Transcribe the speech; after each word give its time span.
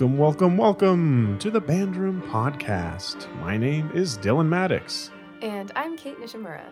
Welcome, 0.00 0.16
welcome, 0.16 0.56
welcome 0.56 1.38
to 1.40 1.50
the 1.50 1.60
Bandroom 1.60 2.22
Podcast. 2.30 3.26
My 3.40 3.56
name 3.56 3.90
is 3.92 4.16
Dylan 4.16 4.46
Maddix. 4.46 5.10
And 5.42 5.72
I'm 5.74 5.96
Kate 5.96 6.20
Nishimura. 6.20 6.62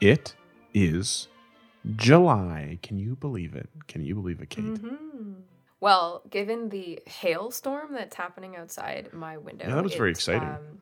It 0.00 0.34
is 0.72 1.28
July. 1.96 2.78
Can 2.82 2.98
you 2.98 3.16
believe 3.16 3.54
it? 3.54 3.68
Can 3.86 4.02
you 4.02 4.14
believe 4.14 4.40
it, 4.40 4.48
Kate? 4.48 4.64
Mm-hmm. 4.64 5.32
Well, 5.78 6.22
given 6.30 6.70
the 6.70 7.00
hailstorm 7.06 7.92
that's 7.92 8.16
happening 8.16 8.56
outside 8.56 9.12
my 9.12 9.36
window, 9.36 9.68
Yeah, 9.68 9.74
that 9.74 9.84
was 9.84 9.94
very 9.94 10.10
exciting. 10.10 10.48
um, 10.48 10.80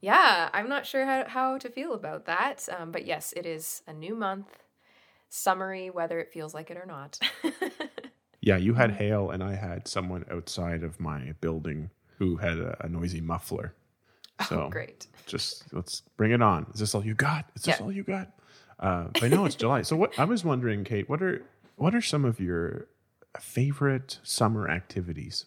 yeah, 0.00 0.48
I'm 0.52 0.68
not 0.68 0.84
sure 0.84 1.06
how, 1.06 1.28
how 1.28 1.58
to 1.58 1.68
feel 1.70 1.94
about 1.94 2.24
that. 2.26 2.68
Um, 2.76 2.90
but 2.90 3.06
yes, 3.06 3.32
it 3.36 3.46
is 3.46 3.82
a 3.86 3.92
new 3.92 4.16
month, 4.16 4.48
summery, 5.28 5.90
whether 5.90 6.18
it 6.18 6.32
feels 6.32 6.54
like 6.54 6.72
it 6.72 6.76
or 6.76 6.86
not. 6.86 7.20
Yeah, 8.42 8.56
you 8.56 8.74
had 8.74 8.90
hail, 8.90 9.30
and 9.30 9.42
I 9.42 9.54
had 9.54 9.86
someone 9.88 10.24
outside 10.30 10.82
of 10.82 10.98
my 11.00 11.32
building 11.40 11.90
who 12.18 12.36
had 12.36 12.58
a, 12.58 12.76
a 12.84 12.88
noisy 12.88 13.20
muffler. 13.20 13.74
So 14.48 14.62
oh, 14.64 14.68
great. 14.68 15.06
just 15.26 15.72
let's 15.72 16.02
bring 16.16 16.32
it 16.32 16.42
on. 16.42 16.66
Is 16.74 16.80
this 16.80 16.94
all 16.94 17.04
you 17.06 17.14
got? 17.14 17.46
Is 17.54 17.62
this 17.62 17.78
Yeah. 17.78 17.84
all 17.84 17.92
you 17.92 18.02
got? 18.02 18.32
Uh, 18.80 19.04
but 19.20 19.30
no, 19.30 19.44
it's 19.44 19.54
July. 19.62 19.82
So 19.82 19.94
what 19.94 20.18
I 20.18 20.24
was 20.24 20.44
wondering, 20.44 20.82
Kate, 20.84 21.08
what 21.08 21.22
are 21.22 21.42
what 21.76 21.94
are 21.94 22.00
some 22.02 22.24
of 22.24 22.40
your 22.40 22.88
favorite 23.38 24.18
summer 24.24 24.68
activities? 24.68 25.46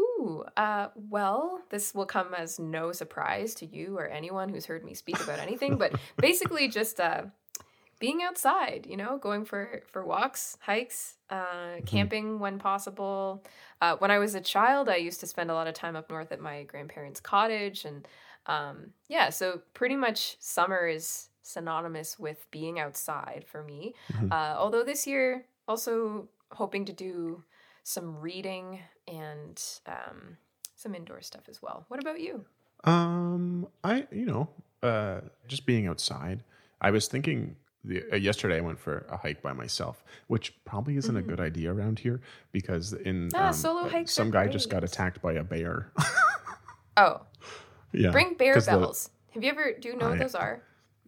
Ooh, 0.00 0.44
uh, 0.56 0.88
well, 0.94 1.60
this 1.70 1.94
will 1.94 2.06
come 2.06 2.34
as 2.34 2.58
no 2.58 2.92
surprise 2.92 3.54
to 3.56 3.66
you 3.66 3.96
or 3.96 4.06
anyone 4.08 4.48
who's 4.48 4.66
heard 4.66 4.84
me 4.84 4.94
speak 4.94 5.20
about 5.22 5.38
anything, 5.38 5.76
but 5.78 5.94
basically 6.18 6.68
just 6.68 6.98
uh, 7.00 7.22
being 8.00 8.22
outside, 8.22 8.86
you 8.88 8.96
know, 8.96 9.18
going 9.18 9.44
for, 9.44 9.82
for 9.86 10.04
walks, 10.04 10.56
hikes, 10.60 11.16
uh, 11.28 11.80
camping 11.86 12.40
when 12.40 12.58
possible. 12.58 13.44
Uh, 13.80 13.96
when 13.98 14.10
I 14.10 14.18
was 14.18 14.34
a 14.34 14.40
child, 14.40 14.88
I 14.88 14.96
used 14.96 15.20
to 15.20 15.26
spend 15.26 15.50
a 15.50 15.54
lot 15.54 15.68
of 15.68 15.74
time 15.74 15.94
up 15.94 16.10
north 16.10 16.32
at 16.32 16.40
my 16.40 16.64
grandparents' 16.64 17.20
cottage. 17.20 17.84
And 17.84 18.08
um, 18.46 18.86
yeah, 19.08 19.28
so 19.28 19.60
pretty 19.74 19.96
much 19.96 20.36
summer 20.40 20.88
is 20.88 21.28
synonymous 21.42 22.18
with 22.18 22.50
being 22.50 22.80
outside 22.80 23.44
for 23.46 23.62
me. 23.62 23.94
Mhm. 24.12 24.32
Uh, 24.32 24.56
although 24.58 24.82
this 24.82 25.06
year, 25.06 25.44
also 25.68 26.28
hoping 26.52 26.86
to 26.86 26.92
do 26.92 27.44
some 27.82 28.18
reading 28.18 28.80
and 29.06 29.62
um, 29.86 30.38
some 30.74 30.94
indoor 30.94 31.20
stuff 31.20 31.42
as 31.48 31.60
well. 31.60 31.84
What 31.88 32.00
about 32.00 32.20
you? 32.20 32.46
Um, 32.84 33.68
I 33.84 34.06
you 34.10 34.24
know, 34.24 34.48
uh, 34.82 35.20
just 35.46 35.66
being 35.66 35.86
outside. 35.86 36.42
I 36.80 36.90
was 36.90 37.08
thinking 37.08 37.56
the, 37.84 38.04
uh, 38.12 38.16
yesterday 38.16 38.58
I 38.58 38.60
went 38.60 38.78
for 38.78 39.06
a 39.08 39.16
hike 39.16 39.40
by 39.42 39.52
myself, 39.52 40.04
which 40.26 40.62
probably 40.64 40.96
isn't 40.96 41.16
a 41.16 41.22
Mhm. 41.22 41.26
good 41.28 41.40
idea 41.40 41.72
around 41.72 41.98
here 42.00 42.20
because 42.52 42.92
in 42.92 43.30
Ah, 43.34 43.48
um, 43.48 43.52
solo 43.52 43.80
uh, 43.82 43.88
hikes 43.88 44.12
some 44.12 44.30
guy 44.30 44.48
just 44.48 44.68
got 44.70 44.84
attacked 44.84 45.22
by 45.22 45.32
a 45.34 45.42
bear. 45.44 45.92
Oh, 46.96 47.22
yeah, 47.92 48.10
bring 48.10 48.34
bear 48.34 48.54
'cause 48.54 48.66
the- 48.66 48.72
bells. 48.72 49.10
Have 49.30 49.44
you 49.44 49.50
ever? 49.50 49.72
Do 49.78 49.88
you 49.88 49.96
know 49.96 50.10
what 50.10 50.18
those 50.18 50.34
are? 50.34 50.62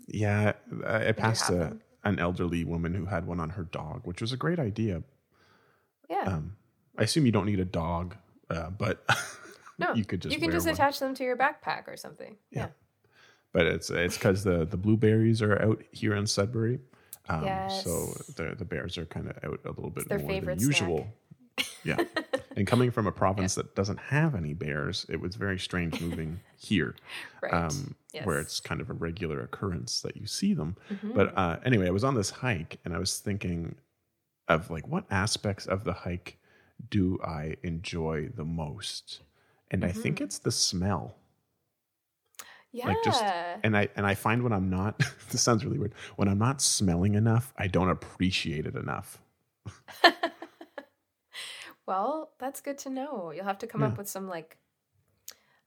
yeah. 0.07 0.53
I, 0.87 1.09
I 1.09 1.13
passed 1.13 1.51
a, 1.51 1.77
an 2.05 2.19
elderly 2.19 2.65
woman 2.65 2.95
who 2.95 3.07
had 3.07 3.27
one 3.27 3.41
on 3.41 3.51
her 3.51 3.65
dog, 3.65 4.03
which 4.07 4.21
was 4.21 4.33
a 4.33 4.37
great 4.37 4.59
idea. 4.61 5.03
Yeah. 6.09 6.23
Um, 6.23 6.57
I 6.99 7.03
assume 7.05 7.27
you 7.27 7.33
don't 7.33 7.47
need 7.47 7.59
a 7.61 7.65
dog, 7.65 8.17
uh, 8.49 8.71
but 8.71 9.05
no, 9.79 9.93
you 9.95 10.05
could 10.05 10.21
just 10.23 10.33
you 10.35 10.41
can 10.41 10.51
just 10.53 10.67
one. 10.67 10.75
attach 10.75 11.01
them 11.01 11.15
to 11.17 11.25
your 11.25 11.37
backpack 11.37 11.89
or 11.89 11.97
something. 11.97 12.37
Yeah. 12.51 12.67
Yeah. 12.67 12.69
But 13.53 13.67
it's 13.67 13.91
it's 13.91 14.17
because 14.17 14.45
the 14.45 14.65
the 14.65 14.77
blueberries 14.77 15.43
are 15.43 15.61
out 15.63 15.83
here 15.93 16.15
in 16.15 16.27
Sudbury. 16.27 16.81
Um, 17.29 17.45
So 17.71 18.15
the 18.37 18.55
the 18.57 18.65
bears 18.65 18.99
are 18.99 19.07
kind 19.07 19.29
of 19.29 19.37
out 19.45 19.61
a 19.65 19.69
little 19.69 19.91
bit 19.91 20.09
more 20.11 20.41
than 20.41 20.59
usual. 20.59 21.09
Yeah, 21.85 21.99
and 22.57 22.67
coming 22.67 22.91
from 22.91 23.07
a 23.07 23.13
province 23.23 23.55
that 23.57 23.75
doesn't 23.75 23.99
have 23.99 24.35
any 24.35 24.55
bears, 24.55 25.05
it 25.09 25.21
was 25.21 25.37
very 25.37 25.59
strange 25.59 26.01
moving 26.01 26.41
here, 26.57 26.95
Right. 27.43 27.53
um, 27.53 27.95
where 28.25 28.39
it's 28.41 28.59
kind 28.59 28.81
of 28.81 28.89
a 28.89 28.95
regular 28.95 29.41
occurrence 29.43 30.01
that 30.01 30.17
you 30.17 30.27
see 30.27 30.55
them. 30.55 30.77
Mhm. 30.91 31.15
But 31.15 31.37
uh, 31.37 31.59
anyway, 31.65 31.87
I 31.89 31.91
was 31.91 32.05
on 32.05 32.15
this 32.15 32.31
hike 32.31 32.79
and 32.85 32.95
I 32.95 32.99
was 32.99 33.19
thinking 33.19 33.75
of 34.49 34.71
like 34.71 34.89
what 34.89 35.05
aspects 35.11 35.67
of 35.67 35.85
the 35.85 35.93
hike 35.93 36.39
do 36.91 37.19
I 37.23 37.57
enjoy 37.63 38.29
the 38.35 38.45
most, 38.45 39.21
and 39.71 39.85
I 39.85 39.93
think 39.93 40.19
Mhm. 40.19 40.23
it's 40.25 40.39
the 40.39 40.51
smell. 40.53 41.17
Yeah. 42.73 42.89
like, 42.89 43.03
just- 43.05 43.23
and 43.23 43.77
I 43.77 43.89
and 43.97 44.07
I 44.07 44.15
find 44.15 44.43
when 44.43 44.53
I'm 44.53 44.69
not 44.71 44.99
this 45.31 45.41
sounds 45.43 45.65
really 45.65 45.79
weird 45.79 45.95
when 46.17 46.29
I'm 46.29 46.39
not 46.39 46.61
smelling 46.63 47.15
enough 47.15 47.53
I 47.57 47.67
don't 47.69 47.91
appreciate 47.91 48.67
it 48.67 48.75
enough 48.77 49.21
well, 51.87 52.31
that's 52.39 52.61
good 52.61 52.79
to 52.79 52.91
know. 52.91 53.33
You'll 53.35 53.45
have 53.45 53.59
to 53.59 53.67
come 53.67 53.81
Yeah. 53.83 53.89
up 53.89 53.99
with 53.99 54.09
some 54.09 54.29
like. 54.29 54.57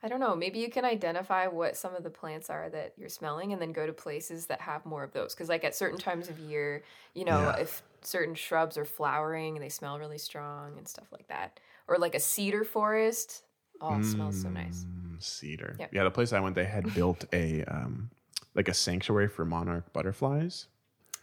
I 0.03 0.07
don't 0.07 0.19
know. 0.19 0.35
Maybe 0.35 0.59
you 0.59 0.69
can 0.69 0.85
identify 0.85 1.47
what 1.47 1.75
some 1.75 1.95
of 1.95 2.03
the 2.03 2.11
plants 2.11 2.49
are 2.51 2.69
that 2.69 2.93
you're 2.95 3.09
smelling 3.09 3.53
and 3.53 3.61
then 3.61 3.71
go 3.71 3.87
to 3.87 3.93
places 3.93 4.45
that 4.47 4.61
have 4.61 4.85
more 4.85 5.03
of 5.03 5.13
those. 5.13 5.33
Because, 5.33 5.49
like, 5.49 5.63
at 5.63 5.73
certain 5.73 5.97
times 5.97 6.29
of 6.29 6.37
year, 6.37 6.83
you 7.15 7.25
know, 7.25 7.39
Yeah. 7.39 7.55
if 7.57 7.81
certain 8.01 8.35
shrubs 8.35 8.77
are 8.77 8.85
flowering 8.85 9.55
and 9.55 9.63
they 9.63 9.69
smell 9.69 9.97
really 9.97 10.19
strong 10.19 10.77
and 10.77 10.87
stuff 10.87 11.11
like 11.11 11.27
that. 11.29 11.59
Or 11.87 11.97
like 11.97 12.13
a 12.13 12.19
cedar 12.19 12.63
forest. 12.63 13.43
Oh, 13.81 13.97
it 13.97 14.03
smells 14.05 14.39
so 14.41 14.49
nice. 14.49 14.85
Mm. 14.85 15.04
Cedar 15.19 15.75
Yep. 15.79 15.89
yeah 15.93 16.03
the 16.03 16.11
place 16.11 16.33
I 16.33 16.39
went 16.39 16.55
they 16.55 16.65
had 16.65 16.93
built 16.93 17.25
a 17.33 17.63
um 17.65 18.09
like 18.53 18.67
a 18.67 18.73
sanctuary 18.73 19.27
for 19.27 19.45
monarch 19.45 19.91
butterflies 19.93 20.67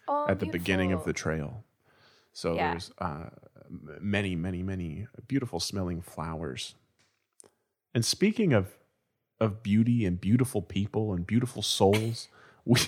Oh, 0.09 0.27
at 0.29 0.41
the 0.41 0.47
beginning 0.47 0.93
of 0.93 1.05
the 1.05 1.13
trail 1.13 1.65
so 2.33 2.55
Yeah. 2.55 2.71
there's 2.73 2.91
uh 2.99 3.31
many 4.01 4.35
many 4.37 4.63
many 4.63 5.07
beautiful 5.29 5.61
smelling 5.61 6.03
flowers 6.03 6.75
and 7.95 8.05
speaking 8.05 8.53
of 8.53 8.75
of 9.41 9.63
beauty 9.63 10.05
and 10.05 10.21
beautiful 10.21 10.63
people 10.63 11.13
and 11.13 11.27
beautiful 11.27 11.63
souls 11.63 12.29
we 12.65 12.81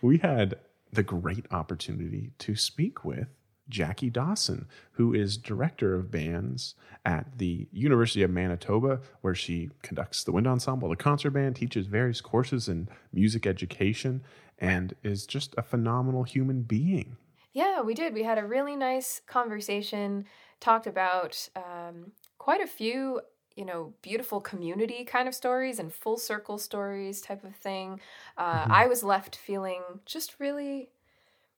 we 0.00 0.18
had 0.18 0.58
the 0.92 1.02
great 1.02 1.46
opportunity 1.50 2.32
to 2.38 2.54
speak 2.54 3.04
with 3.04 3.28
Jackie 3.68 4.10
Dawson, 4.10 4.66
who 4.92 5.14
is 5.14 5.36
director 5.36 5.94
of 5.94 6.10
bands 6.10 6.74
at 7.04 7.38
the 7.38 7.68
University 7.72 8.22
of 8.22 8.30
Manitoba, 8.30 9.00
where 9.22 9.34
she 9.34 9.70
conducts 9.82 10.24
the 10.24 10.32
wind 10.32 10.46
ensemble, 10.46 10.88
the 10.88 10.96
concert 10.96 11.30
band, 11.30 11.56
teaches 11.56 11.86
various 11.86 12.20
courses 12.20 12.68
in 12.68 12.88
music 13.12 13.46
education, 13.46 14.22
and 14.58 14.94
is 15.02 15.26
just 15.26 15.54
a 15.58 15.62
phenomenal 15.62 16.24
human 16.24 16.62
being. 16.62 17.16
Yeah, 17.52 17.82
we 17.82 17.94
did. 17.94 18.14
We 18.14 18.22
had 18.22 18.38
a 18.38 18.46
really 18.46 18.76
nice 18.76 19.20
conversation, 19.20 20.26
talked 20.60 20.86
about 20.86 21.48
um, 21.54 22.12
quite 22.38 22.60
a 22.62 22.66
few, 22.66 23.20
you 23.56 23.64
know, 23.64 23.94
beautiful 24.00 24.40
community 24.40 25.04
kind 25.04 25.28
of 25.28 25.34
stories 25.34 25.78
and 25.78 25.92
full 25.92 26.16
circle 26.16 26.56
stories 26.58 27.20
type 27.20 27.44
of 27.44 27.54
thing. 27.56 28.00
Uh, 28.38 28.66
Mhm. 28.66 28.70
I 28.70 28.86
was 28.86 29.02
left 29.04 29.36
feeling 29.36 29.82
just 30.06 30.40
really, 30.40 30.90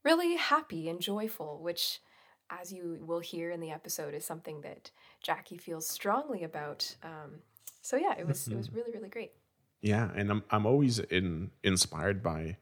really 0.05 0.37
happy 0.37 0.89
and 0.89 1.01
joyful, 1.01 1.59
which, 1.63 2.01
as 2.51 2.73
you 2.73 2.99
will 3.05 3.21
hear 3.21 3.51
in 3.51 3.61
the 3.61 3.71
episode, 3.71 4.15
is 4.15 4.25
something 4.25 4.61
that 4.63 4.91
Jackie 5.23 5.57
feels 5.59 5.87
strongly 5.89 6.45
about. 6.45 6.95
Um, 7.03 7.41
so 7.83 7.97
yeah, 7.97 8.15
it 8.19 8.27
was 8.27 8.49
it 8.49 8.57
was 8.57 8.73
really 8.73 8.93
really 8.93 9.09
great. 9.09 9.33
Yeah, 9.83 10.11
and 10.15 10.31
I'm 10.31 10.45
I'm 10.51 10.67
always 10.67 10.99
in 10.99 11.51
inspired 11.63 12.23
by 12.23 12.57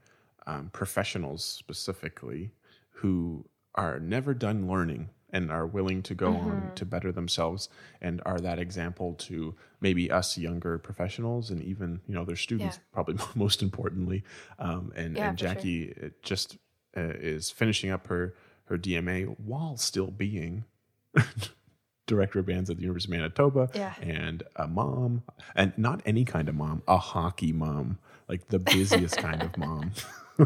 um, 0.46 0.70
professionals 0.72 1.44
specifically 1.44 2.50
who 2.90 3.44
are 3.74 3.98
never 4.00 4.34
done 4.34 4.68
learning 4.68 5.08
and 5.30 5.50
are 5.50 5.66
willing 5.66 6.02
to 6.02 6.14
go 6.14 6.36
on 6.36 6.58
Mhm. 6.58 6.74
to 6.74 6.84
better 6.84 7.10
themselves 7.10 7.68
and 8.02 8.20
are 8.26 8.38
that 8.38 8.58
example 8.58 9.14
to 9.14 9.54
maybe 9.80 10.10
us 10.10 10.36
younger 10.36 10.78
professionals 10.78 11.50
and 11.50 11.62
even 11.62 12.00
you 12.06 12.14
know 12.14 12.24
their 12.24 12.36
students 12.36 12.76
Yeah. 12.76 12.82
probably 12.92 13.16
most 13.34 13.62
importantly 13.62 14.22
um, 14.58 14.92
and 14.94 15.16
Yeah, 15.16 15.28
and 15.28 15.38
sure. 15.38 15.48
Jackie 15.48 15.94
uh, 16.02 16.08
just 16.22 16.58
uh, 16.96 17.00
is 17.20 17.50
finishing 17.50 17.90
up 17.90 18.06
her 18.08 18.34
her 18.66 18.78
DMA 18.78 19.38
while 19.38 19.76
still 19.76 20.10
being 20.10 20.64
director 22.06 22.40
of 22.40 22.46
bands 22.46 22.68
at 22.68 22.76
the 22.76 22.82
University 22.82 23.12
of 23.14 23.18
Manitoba 23.20 23.68
Yeah. 23.74 23.94
and 24.00 24.42
a 24.56 24.66
mom 24.66 25.22
and 25.54 25.72
not 25.78 26.02
any 26.04 26.24
kind 26.24 26.48
of 26.48 26.54
mom 26.54 26.82
a 26.88 26.98
hockey 26.98 27.52
mom 27.52 27.98
like 28.28 28.48
the 28.48 28.58
busiest 28.58 29.16
kind 29.18 29.42
of 29.42 29.56
mom 29.56 29.92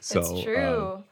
so 0.00 0.20
it's 0.20 0.42
true. 0.42 1.04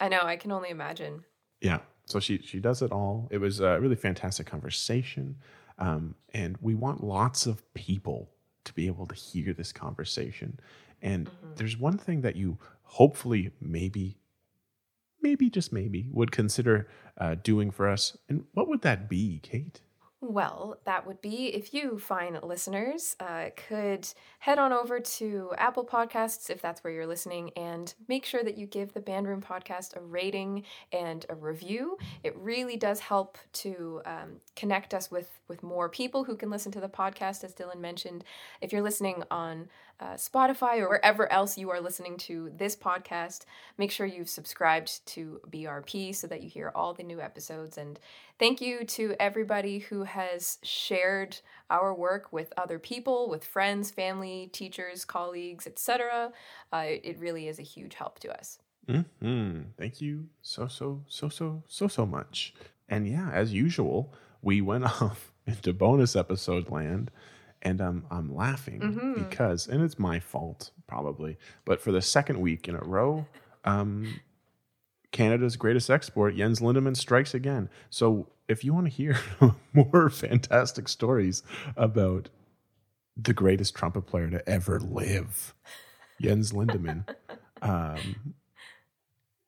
I 0.00 0.08
know. 0.08 0.20
I 0.22 0.36
can 0.36 0.52
only 0.52 0.70
imagine. 0.70 1.24
yeah 1.60 1.78
so 2.06 2.20
she 2.20 2.38
she 2.42 2.60
does 2.60 2.82
it 2.82 2.92
all 2.92 3.26
it 3.30 3.38
was 3.38 3.60
a 3.60 3.80
really 3.80 3.96
fantastic 3.96 4.46
conversation 4.46 5.36
um, 5.78 6.14
and 6.32 6.56
we 6.60 6.74
want 6.74 7.02
lots 7.02 7.46
of 7.46 7.62
people 7.74 8.30
to 8.64 8.72
be 8.74 8.86
able 8.86 9.06
to 9.06 9.14
hear 9.14 9.52
this 9.52 9.72
conversation 9.72 10.60
and 11.02 11.26
Mhm. 11.28 11.56
there's 11.56 11.76
one 11.78 11.98
thing 11.98 12.20
that 12.22 12.36
you 12.36 12.58
hopefully 12.94 13.50
maybe 13.60 14.16
maybe 15.20 15.50
just 15.50 15.72
maybe 15.72 16.08
would 16.12 16.30
consider 16.30 16.88
uh, 17.18 17.34
doing 17.42 17.70
for 17.70 17.88
us 17.88 18.16
and 18.28 18.44
what 18.52 18.68
would 18.68 18.82
that 18.82 19.08
be 19.08 19.40
kate 19.42 19.80
Well, 20.26 20.78
that 20.86 21.06
would 21.06 21.20
be 21.20 21.48
if 21.48 21.74
you, 21.74 21.98
fine 21.98 22.38
listeners, 22.42 23.14
uh, 23.20 23.50
could 23.68 24.08
head 24.38 24.58
on 24.58 24.72
over 24.72 24.98
to 25.18 25.52
Apple 25.58 25.84
Podcasts 25.84 26.48
if 26.48 26.62
that's 26.62 26.82
where 26.82 26.94
you're 26.94 27.06
listening 27.06 27.50
and 27.58 27.92
make 28.08 28.24
sure 28.24 28.42
that 28.42 28.56
you 28.56 28.66
give 28.66 28.94
the 28.94 29.02
Bandroom 29.02 29.42
podcast 29.44 29.96
a 29.96 30.00
rating 30.00 30.64
and 30.92 31.26
a 31.28 31.34
review. 31.34 31.98
It 32.22 32.34
really 32.38 32.78
does 32.78 33.00
help 33.00 33.36
to 33.64 34.00
um, 34.06 34.40
connect 34.56 34.94
us 34.94 35.10
with 35.10 35.28
with 35.46 35.62
more 35.62 35.90
people 35.90 36.24
who 36.24 36.36
can 36.36 36.48
listen 36.48 36.72
to 36.72 36.80
the 36.80 36.88
podcast, 36.88 37.44
as 37.44 37.54
Dylan 37.54 37.80
mentioned. 37.80 38.24
If 38.62 38.72
you're 38.72 38.88
listening 38.90 39.24
on 39.30 39.68
uh, 40.00 40.14
Spotify 40.14 40.78
or 40.78 40.88
wherever 40.88 41.30
else 41.32 41.56
you 41.56 41.70
are 41.70 41.80
listening 41.80 42.16
to 42.16 42.50
this 42.56 42.76
podcast, 42.76 43.44
make 43.78 43.90
sure 43.90 44.06
you've 44.06 44.28
subscribed 44.28 45.04
to 45.06 45.40
BRP 45.50 46.14
so 46.14 46.26
that 46.26 46.42
you 46.42 46.48
hear 46.48 46.72
all 46.74 46.94
the 46.94 47.02
new 47.02 47.20
episodes. 47.20 47.78
And 47.78 47.98
thank 48.38 48.60
you 48.60 48.84
to 48.84 49.14
everybody 49.20 49.78
who 49.78 50.04
has 50.04 50.58
shared 50.62 51.38
our 51.70 51.94
work 51.94 52.32
with 52.32 52.52
other 52.56 52.78
people, 52.78 53.28
with 53.28 53.44
friends, 53.44 53.90
family, 53.90 54.50
teachers, 54.52 55.04
colleagues, 55.04 55.66
etc. 55.66 56.32
Uh, 56.72 56.84
it 56.86 57.18
really 57.18 57.48
is 57.48 57.58
a 57.58 57.62
huge 57.62 57.94
help 57.94 58.18
to 58.20 58.36
us. 58.36 58.58
Mm-hmm. 58.88 59.60
Thank 59.78 60.00
you 60.00 60.26
so, 60.42 60.66
so, 60.66 61.02
so, 61.08 61.28
so, 61.28 61.62
so, 61.68 61.88
so 61.88 62.04
much. 62.04 62.54
And 62.88 63.08
yeah, 63.08 63.30
as 63.32 63.52
usual, 63.52 64.12
we 64.42 64.60
went 64.60 64.84
off 65.02 65.32
into 65.46 65.72
bonus 65.72 66.16
episode 66.16 66.70
land 66.70 67.10
and 67.64 67.80
I'm 67.80 68.04
I'm 68.10 68.34
laughing 68.34 68.80
Mhm. 68.80 69.28
because 69.28 69.66
and 69.66 69.82
it's 69.82 69.98
my 69.98 70.20
fault 70.20 70.70
probably, 70.86 71.38
but 71.64 71.80
for 71.80 71.90
the 71.92 72.02
second 72.02 72.40
week 72.40 72.68
in 72.68 72.74
a 72.74 72.80
row, 72.82 73.26
um, 73.64 74.20
Canada's 75.12 75.56
greatest 75.56 75.88
export, 75.90 76.36
Jens 76.36 76.60
Lindemann 76.60 76.96
strikes 76.96 77.34
again. 77.34 77.68
So 77.90 78.28
if 78.48 78.64
you 78.64 78.74
want 78.74 78.86
to 78.86 78.92
hear 78.92 79.16
more 79.72 80.10
fantastic 80.10 80.88
stories 80.88 81.42
about 81.76 82.28
the 83.16 83.32
greatest 83.32 83.74
trumpet 83.74 84.02
player 84.02 84.28
to 84.30 84.46
ever 84.48 84.80
live, 84.80 85.54
Jens 86.20 86.52
Lindemann, 86.52 87.08
um, 87.62 88.34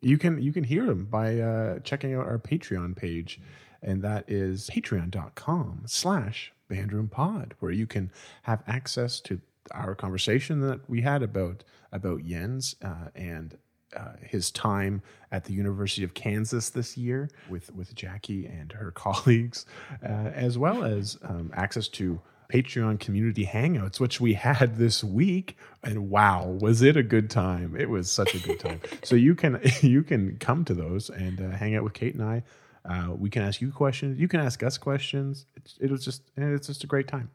you 0.00 0.16
can 0.18 0.40
you 0.40 0.52
can 0.52 0.64
hear 0.64 0.84
him 0.84 1.04
by 1.06 1.38
uh, 1.40 1.78
checking 1.80 2.14
out 2.14 2.26
our 2.26 2.38
Patreon 2.38 2.96
page, 2.96 3.40
and 3.82 4.02
that 4.02 4.24
is 4.30 4.70
patreon.com 4.72 5.82
slash 5.86 6.52
bandroompod, 6.68 7.52
where 7.60 7.72
you 7.72 7.86
can 7.86 8.10
have 8.42 8.62
access 8.66 9.20
to 9.20 9.40
our 9.72 9.94
conversation 9.94 10.60
that 10.60 10.88
we 10.88 11.00
had 11.00 11.22
about 11.22 11.64
about 11.92 12.24
Jens 12.24 12.76
uh, 12.82 13.08
and 13.14 13.56
uh, 13.96 14.12
his 14.20 14.50
time 14.50 15.02
at 15.32 15.44
the 15.44 15.52
University 15.52 16.04
of 16.04 16.14
Kansas 16.14 16.70
this 16.70 16.96
year 16.96 17.28
with 17.48 17.74
with 17.74 17.94
Jackie 17.94 18.46
and 18.46 18.72
her 18.72 18.90
colleagues, 18.94 19.66
uh, 20.02 20.06
as 20.34 20.58
well 20.58 20.84
as 20.84 21.18
um, 21.22 21.50
access 21.54 21.88
to 21.88 22.20
Patreon 22.52 23.00
community 23.00 23.44
hangouts, 23.44 23.98
which 23.98 24.20
we 24.20 24.34
had 24.34 24.76
this 24.76 25.02
week. 25.02 25.56
And 25.82 26.10
wow, 26.10 26.46
was 26.46 26.82
it 26.82 26.96
a 26.96 27.02
good 27.02 27.30
time? 27.30 27.76
It 27.76 27.90
was 27.90 28.10
such 28.10 28.34
a 28.34 28.38
good 28.38 28.60
time. 28.60 28.80
so 29.02 29.16
you 29.16 29.34
can 29.34 29.60
you 29.82 30.02
can 30.02 30.36
come 30.38 30.64
to 30.64 30.74
those 30.74 31.10
and 31.10 31.40
uh, 31.40 31.56
hang 31.56 31.74
out 31.74 31.84
with 31.84 31.94
Kate 31.94 32.14
and 32.14 32.22
I. 32.22 32.42
Uh, 32.88 33.12
we 33.12 33.28
can 33.30 33.42
ask 33.42 33.60
you 33.60 33.72
questions. 33.72 34.18
You 34.18 34.28
can 34.28 34.40
ask 34.40 34.62
us 34.62 34.78
questions. 34.78 35.46
It's, 35.56 35.76
it 35.80 35.90
was 35.90 36.04
just 36.04 36.22
it's 36.36 36.68
just 36.68 36.84
a 36.84 36.86
great 36.86 37.08
time. 37.08 37.30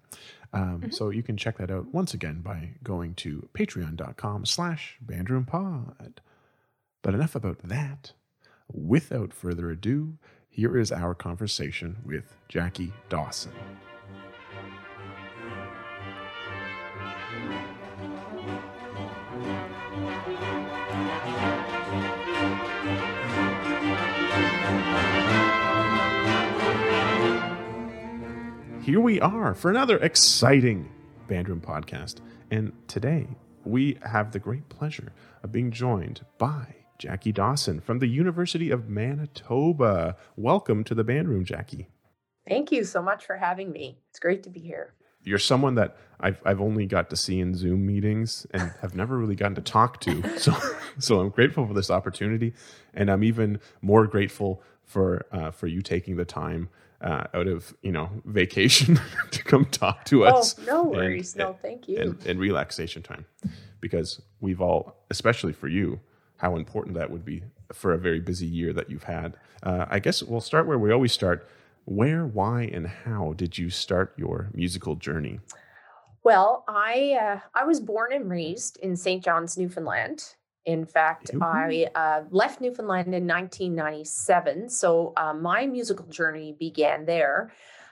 Um, 0.53 0.91
So 0.91 1.09
you 1.09 1.23
can 1.23 1.37
check 1.37 1.57
that 1.57 1.71
out 1.71 1.93
once 1.93 2.13
again 2.13 2.41
by 2.41 2.75
going 2.83 3.15
to 3.15 3.49
patreon.com 3.53 4.45
slash 4.45 4.97
bandroompod. 5.05 6.17
But 7.01 7.13
enough 7.13 7.35
about 7.35 7.59
that. 7.63 8.13
Without 8.71 9.33
further 9.33 9.69
ado, 9.71 10.17
here 10.49 10.77
is 10.77 10.91
our 10.91 11.13
conversation 11.13 11.97
with 12.05 12.37
Jackie 12.47 12.93
Dawson. 13.09 13.51
Here 28.81 28.99
we 28.99 29.21
are 29.21 29.53
for 29.53 29.69
another 29.69 29.99
exciting 29.99 30.89
Bandroom 31.29 31.61
podcast. 31.61 32.15
And 32.49 32.73
today 32.87 33.27
we 33.63 33.99
have 34.01 34.31
the 34.31 34.39
great 34.39 34.69
pleasure 34.69 35.13
of 35.43 35.51
being 35.51 35.69
joined 35.69 36.25
by 36.39 36.77
Jackie 36.97 37.31
Dawson 37.31 37.79
from 37.79 37.99
the 37.99 38.07
University 38.07 38.71
of 38.71 38.89
Manitoba. 38.89 40.17
Welcome 40.35 40.83
to 40.85 40.95
the 40.95 41.05
Bandroom, 41.05 41.43
Jackie. 41.43 41.89
Thank 42.49 42.71
you 42.71 42.83
so 42.83 43.03
much 43.03 43.23
for 43.23 43.35
having 43.35 43.71
me. 43.71 43.99
It's 44.09 44.17
great 44.19 44.41
to 44.43 44.49
be 44.49 44.61
here. 44.61 44.95
You're 45.23 45.37
someone 45.37 45.75
that 45.75 45.95
I've, 46.19 46.41
I've 46.43 46.59
only 46.59 46.87
got 46.87 47.11
to 47.11 47.15
see 47.15 47.39
in 47.39 47.53
Zoom 47.53 47.85
meetings 47.85 48.47
and 48.49 48.73
have 48.81 48.95
never 48.95 49.15
really 49.15 49.35
gotten 49.35 49.53
to 49.55 49.61
talk 49.61 49.99
to. 50.01 50.23
So, 50.39 50.55
so 50.97 51.19
I'm 51.19 51.29
grateful 51.29 51.67
for 51.67 51.75
this 51.75 51.91
opportunity. 51.91 52.55
And 52.95 53.11
I'm 53.11 53.23
even 53.23 53.59
more 53.79 54.07
grateful 54.07 54.63
for, 54.83 55.27
uh, 55.31 55.51
for 55.51 55.67
you 55.67 55.83
taking 55.83 56.15
the 56.15 56.25
time 56.25 56.69
uh, 57.01 57.23
out 57.33 57.47
of, 57.47 57.73
you 57.81 57.91
know, 57.91 58.09
vacation 58.25 58.99
to 59.31 59.43
come 59.43 59.65
talk 59.65 60.05
to 60.05 60.23
us. 60.25 60.55
oh, 60.59 60.63
no 60.65 60.81
and- 60.83 60.91
worries. 60.91 61.35
no, 61.35 61.53
thank 61.61 61.87
you. 61.87 61.97
and, 61.99 62.25
and 62.25 62.39
relaxation 62.39 63.01
time 63.01 63.25
because 63.79 64.21
we've 64.39 64.61
all 64.61 64.95
especially 65.09 65.53
for 65.53 65.67
you 65.67 65.99
how 66.37 66.55
important 66.55 66.95
that 66.95 67.09
would 67.09 67.25
be 67.25 67.43
for 67.73 67.93
a 67.93 67.97
very 67.97 68.19
busy 68.19 68.45
year 68.45 68.71
that 68.73 68.89
you've 68.91 69.03
had 69.05 69.35
uh, 69.63 69.85
i 69.89 69.97
guess 69.97 70.21
we'll 70.21 70.39
start 70.39 70.67
where 70.67 70.77
we 70.77 70.91
always 70.91 71.11
start 71.11 71.47
where 71.85 72.25
why 72.27 72.61
and 72.71 72.85
how 72.87 73.33
did 73.37 73.57
you 73.57 73.71
start 73.71 74.13
your 74.17 74.49
musical 74.53 74.95
journey 74.95 75.39
well, 76.23 76.63
I 76.67 77.17
uh, 77.19 77.39
I 77.55 77.63
was 77.63 77.79
born 77.79 78.13
and 78.13 78.29
raised 78.29 78.77
in 78.77 78.95
St. 78.95 79.23
John's, 79.23 79.57
Newfoundland. 79.57 80.35
In 80.65 80.85
fact. 80.85 81.31
I 81.41 81.87
uh, 81.95 82.23
left 82.29 82.61
Newfoundland 82.61 83.07
in 83.07 83.27
1997, 83.27 84.69
so 84.69 85.13
uh, 85.17 85.33
my 85.33 85.65
musical 85.65 86.05
journey 86.05 86.55
began 86.57 87.05
there. 87.05 87.51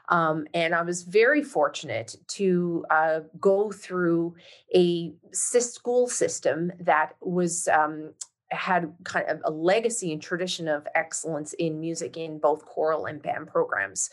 Um, 0.09 0.47
and 0.53 0.73
I 0.73 0.81
was 0.81 1.03
very 1.03 1.43
fortunate 1.43 2.15
to 2.29 2.83
uh, 2.89 3.19
go 3.39 3.71
through 3.71 4.35
a 4.75 5.13
school 5.31 6.07
system 6.07 6.71
that 6.79 7.15
was 7.21 7.67
um, 7.67 8.13
had 8.49 8.93
kind 9.03 9.27
of 9.29 9.39
a 9.45 9.51
legacy 9.51 10.11
and 10.11 10.21
tradition 10.21 10.67
of 10.67 10.87
excellence 10.95 11.53
in 11.53 11.79
music 11.79 12.17
in 12.17 12.39
both 12.39 12.65
choral 12.65 13.05
and 13.05 13.21
band 13.21 13.47
programs. 13.47 14.09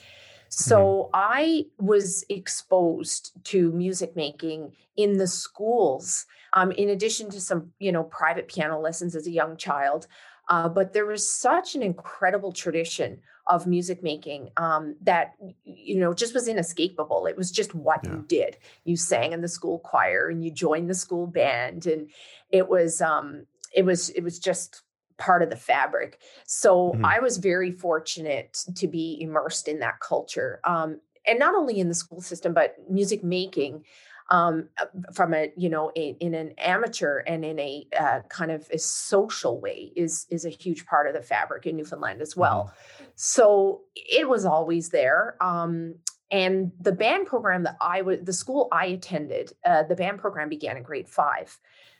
So 0.48 1.10
I 1.12 1.66
was 1.78 2.24
exposed 2.28 3.32
to 3.44 3.72
music 3.72 4.14
making 4.14 4.72
in 4.96 5.16
the 5.16 5.26
schools, 5.26 6.26
um, 6.52 6.70
in 6.72 6.88
addition 6.90 7.30
to 7.30 7.40
some, 7.40 7.72
you 7.78 7.92
know, 7.92 8.04
private 8.04 8.48
piano 8.48 8.78
lessons 8.80 9.14
as 9.14 9.26
a 9.26 9.30
young 9.30 9.56
child. 9.56 10.06
Uh, 10.48 10.68
but 10.68 10.92
there 10.92 11.06
was 11.06 11.28
such 11.28 11.74
an 11.74 11.82
incredible 11.82 12.52
tradition 12.52 13.20
of 13.48 13.66
music 13.66 14.02
making 14.02 14.50
um, 14.56 14.96
that 15.02 15.34
you 15.64 15.98
know 15.98 16.12
just 16.12 16.34
was 16.34 16.48
inescapable. 16.48 17.26
It 17.26 17.36
was 17.36 17.50
just 17.50 17.74
what 17.74 18.04
Yeah. 18.04 18.10
you 18.12 18.24
did. 18.26 18.56
You 18.84 18.96
sang 18.96 19.32
in 19.32 19.40
the 19.40 19.48
school 19.48 19.78
choir 19.78 20.28
and 20.28 20.44
you 20.44 20.50
joined 20.50 20.90
the 20.90 20.94
school 20.94 21.26
band, 21.26 21.86
and 21.86 22.10
it 22.50 22.68
was 22.68 23.00
um, 23.00 23.46
it 23.74 23.84
was 23.84 24.10
it 24.10 24.22
was 24.22 24.38
just 24.38 24.82
part 25.18 25.42
of 25.42 25.50
the 25.50 25.56
fabric. 25.56 26.20
So 26.44 26.92
Mhm. 26.92 27.04
I 27.04 27.20
was 27.20 27.38
very 27.38 27.70
fortunate 27.72 28.64
to 28.76 28.86
be 28.86 29.18
immersed 29.20 29.68
in 29.68 29.78
that 29.80 30.00
culture, 30.00 30.60
um, 30.64 31.00
and 31.26 31.38
not 31.38 31.54
only 31.54 31.80
in 31.80 31.88
the 31.88 31.94
school 31.94 32.20
system, 32.20 32.52
but 32.54 32.76
music 32.90 33.24
making 33.24 33.84
um, 34.30 34.68
uh, 34.78 34.86
from 35.12 35.34
a 35.34 35.52
you 35.56 35.68
know 35.68 35.92
a, 35.96 36.16
in 36.20 36.34
an 36.34 36.52
amateur 36.58 37.18
and 37.18 37.44
in 37.44 37.58
a 37.58 37.86
uh, 37.98 38.20
kind 38.28 38.50
of 38.50 38.66
a 38.72 38.78
social 38.78 39.60
way 39.60 39.92
is 39.96 40.26
is 40.30 40.44
a 40.44 40.50
huge 40.50 40.86
part 40.86 41.06
of 41.06 41.14
the 41.14 41.22
fabric 41.22 41.66
in 41.66 41.76
Newfoundland 41.76 42.20
as 42.20 42.36
well. 42.36 42.72
So 43.14 43.82
it 43.94 44.28
was 44.28 44.44
always 44.44 44.90
there. 44.90 45.36
Um, 45.40 45.94
and 46.30 46.72
the 46.80 46.92
band 46.92 47.26
program 47.28 47.62
that 47.62 47.76
I 47.80 48.02
was, 48.02 48.18
the 48.22 48.32
school 48.32 48.68
I 48.72 48.86
attended, 48.86 49.52
uh, 49.64 49.84
the 49.84 49.94
band 49.94 50.18
program 50.18 50.48
began 50.48 50.76
in 50.76 50.82
grade 50.82 51.08
five. 51.08 51.56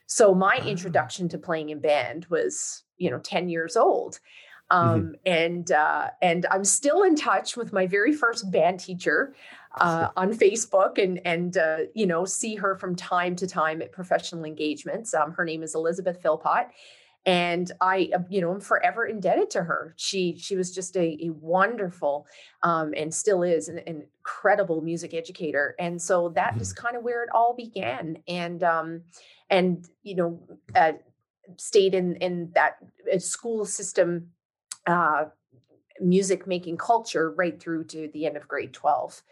So 0.06 0.34
my 0.34 0.58
Ah. 0.60 0.66
introduction 0.66 1.28
to 1.30 1.38
playing 1.38 1.70
in 1.70 1.80
band 1.80 2.26
was, 2.26 2.82
you 2.96 3.10
know, 3.10 3.18
10 3.18 3.48
years 3.48 3.76
old. 3.76 4.18
Um, 4.68 5.14
and 5.24 5.70
uh, 5.70 6.10
and 6.20 6.44
I'm 6.50 6.64
still 6.64 7.04
in 7.04 7.14
touch 7.14 7.56
with 7.56 7.72
my 7.72 7.86
very 7.86 8.12
first 8.12 8.50
band 8.50 8.80
teacher 8.80 9.32
uh, 9.78 10.08
on 10.16 10.32
Facebook, 10.32 11.02
and 11.02 11.20
and 11.24 11.56
uh, 11.56 11.78
you 11.94 12.06
know 12.06 12.24
see 12.24 12.54
her 12.56 12.76
from 12.76 12.96
time 12.96 13.36
to 13.36 13.46
time 13.46 13.82
at 13.82 13.92
professional 13.92 14.44
engagements. 14.44 15.14
Um, 15.14 15.32
her 15.32 15.44
name 15.44 15.62
is 15.62 15.74
Elizabeth 15.74 16.20
Philpott, 16.22 16.68
and 17.24 17.70
I 17.80 18.10
uh, 18.14 18.20
you 18.30 18.40
know 18.40 18.50
I'm 18.52 18.60
forever 18.60 19.06
indebted 19.06 19.50
to 19.50 19.62
her. 19.64 19.94
She 19.96 20.36
she 20.38 20.56
was 20.56 20.74
just 20.74 20.96
a, 20.96 21.18
a 21.22 21.30
wonderful 21.30 22.26
um, 22.62 22.94
and 22.96 23.12
still 23.12 23.42
is 23.42 23.68
an, 23.68 23.78
an 23.80 24.04
incredible 24.18 24.80
music 24.80 25.12
educator, 25.12 25.74
and 25.78 26.00
so 26.00 26.30
that 26.30 26.60
is 26.60 26.72
kind 26.72 26.96
of 26.96 27.02
where 27.02 27.22
it 27.22 27.30
all 27.34 27.54
began. 27.54 28.18
And 28.28 28.62
um, 28.62 29.02
and 29.50 29.86
you 30.02 30.14
know 30.14 30.40
uh, 30.74 30.92
stayed 31.56 31.94
in 31.94 32.16
in 32.16 32.50
that 32.54 32.76
uh, 33.12 33.18
school 33.18 33.64
system 33.64 34.28
uh, 34.86 35.24
music 36.00 36.46
making 36.46 36.76
culture 36.76 37.30
right 37.32 37.60
through 37.60 37.84
to 37.84 38.08
the 38.12 38.26
end 38.26 38.36
of 38.36 38.46
grade 38.48 38.72
12. 38.72 39.22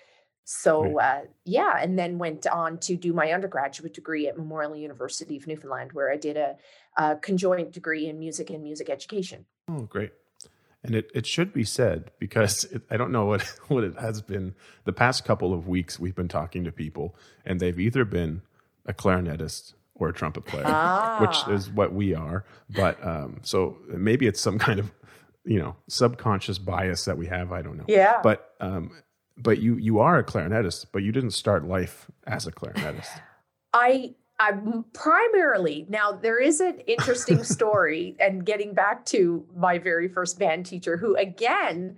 So 0.45 1.01
uh, 1.01 1.23
yeah, 1.45 1.79
and 1.81 1.99
then 1.99 2.19
went 2.19 2.47
on 2.47 2.79
to 2.81 2.97
do 2.97 3.15
my 3.15 3.33
undergraduate 3.33 3.95
degree 3.95 4.29
at 4.29 4.37
Memorial 4.37 4.77
University 4.77 5.39
of 5.39 5.47
Newfoundland, 5.47 5.93
where 5.93 6.13
I 6.13 6.17
did 6.17 6.37
a, 6.37 6.57
a 6.99 7.17
conjoint 7.17 7.73
degree 7.73 8.07
in 8.07 8.19
music 8.19 8.51
and 8.51 8.63
music 8.63 8.91
education. 8.91 9.47
Oh, 9.69 9.83
great! 9.83 10.13
And 10.83 10.95
it, 10.95 11.11
it 11.15 11.27
should 11.27 11.55
be 11.55 11.65
said 11.65 12.11
because 12.19 12.65
it, 12.65 12.83
I 12.91 12.99
don't 12.99 13.11
know 13.11 13.25
what 13.25 13.43
what 13.69 13.85
it 13.85 13.99
has 13.99 14.21
been 14.21 14.55
the 14.85 14.93
past 14.93 15.25
couple 15.25 15.55
of 15.55 15.67
weeks. 15.67 15.99
We've 15.99 16.15
been 16.15 16.29
talking 16.29 16.63
to 16.65 16.73
people, 16.73 17.17
and 17.47 17.59
they've 17.59 17.81
either 17.81 18.05
been 18.05 18.43
a 18.85 18.93
clarinetist 18.93 19.73
or 19.95 20.09
a 20.09 20.13
trumpet 20.13 20.45
player, 20.45 20.65
ah. 20.67 21.19
which 21.21 21.57
is 21.57 21.71
what 21.71 21.95
we 21.95 22.15
are. 22.15 22.45
But 22.69 23.03
um, 23.05 23.41
so 23.43 23.79
maybe 23.89 24.27
it's 24.27 24.41
some 24.41 24.59
kind 24.59 24.79
of 24.79 24.93
you 25.47 25.59
know 25.59 25.77
subconscious 25.89 26.59
bias 26.59 27.07
that 27.07 27.17
we 27.17 27.29
have. 27.29 27.51
I 27.51 27.63
don't 27.63 27.79
know. 27.79 27.87
Yeah. 27.89 28.21
But 28.23 28.53
um, 28.61 28.91
but 29.37 29.61
you 29.61 29.77
you 29.77 29.99
are 29.99 30.19
a 30.19 30.25
clarinetist, 30.25 30.87
but 30.93 31.03
you 31.03 31.13
didn't 31.13 31.33
start 31.33 31.67
life 31.67 32.11
as 32.27 32.47
a 32.47 32.53
clarinetist. 32.53 33.09
I 33.73 34.15
I 34.39 34.53
primarily 34.93 35.87
now 35.89 36.13
there 36.13 36.41
is 36.41 36.61
an 36.61 36.81
interesting 36.81 37.43
story, 37.45 38.17
and 38.21 38.45
getting 38.45 38.75
back 38.75 39.05
to 39.07 39.45
my 39.57 39.79
very 39.79 40.09
first 40.09 40.39
band 40.39 40.67
teacher, 40.67 40.97
who 40.97 41.17
again, 41.17 41.97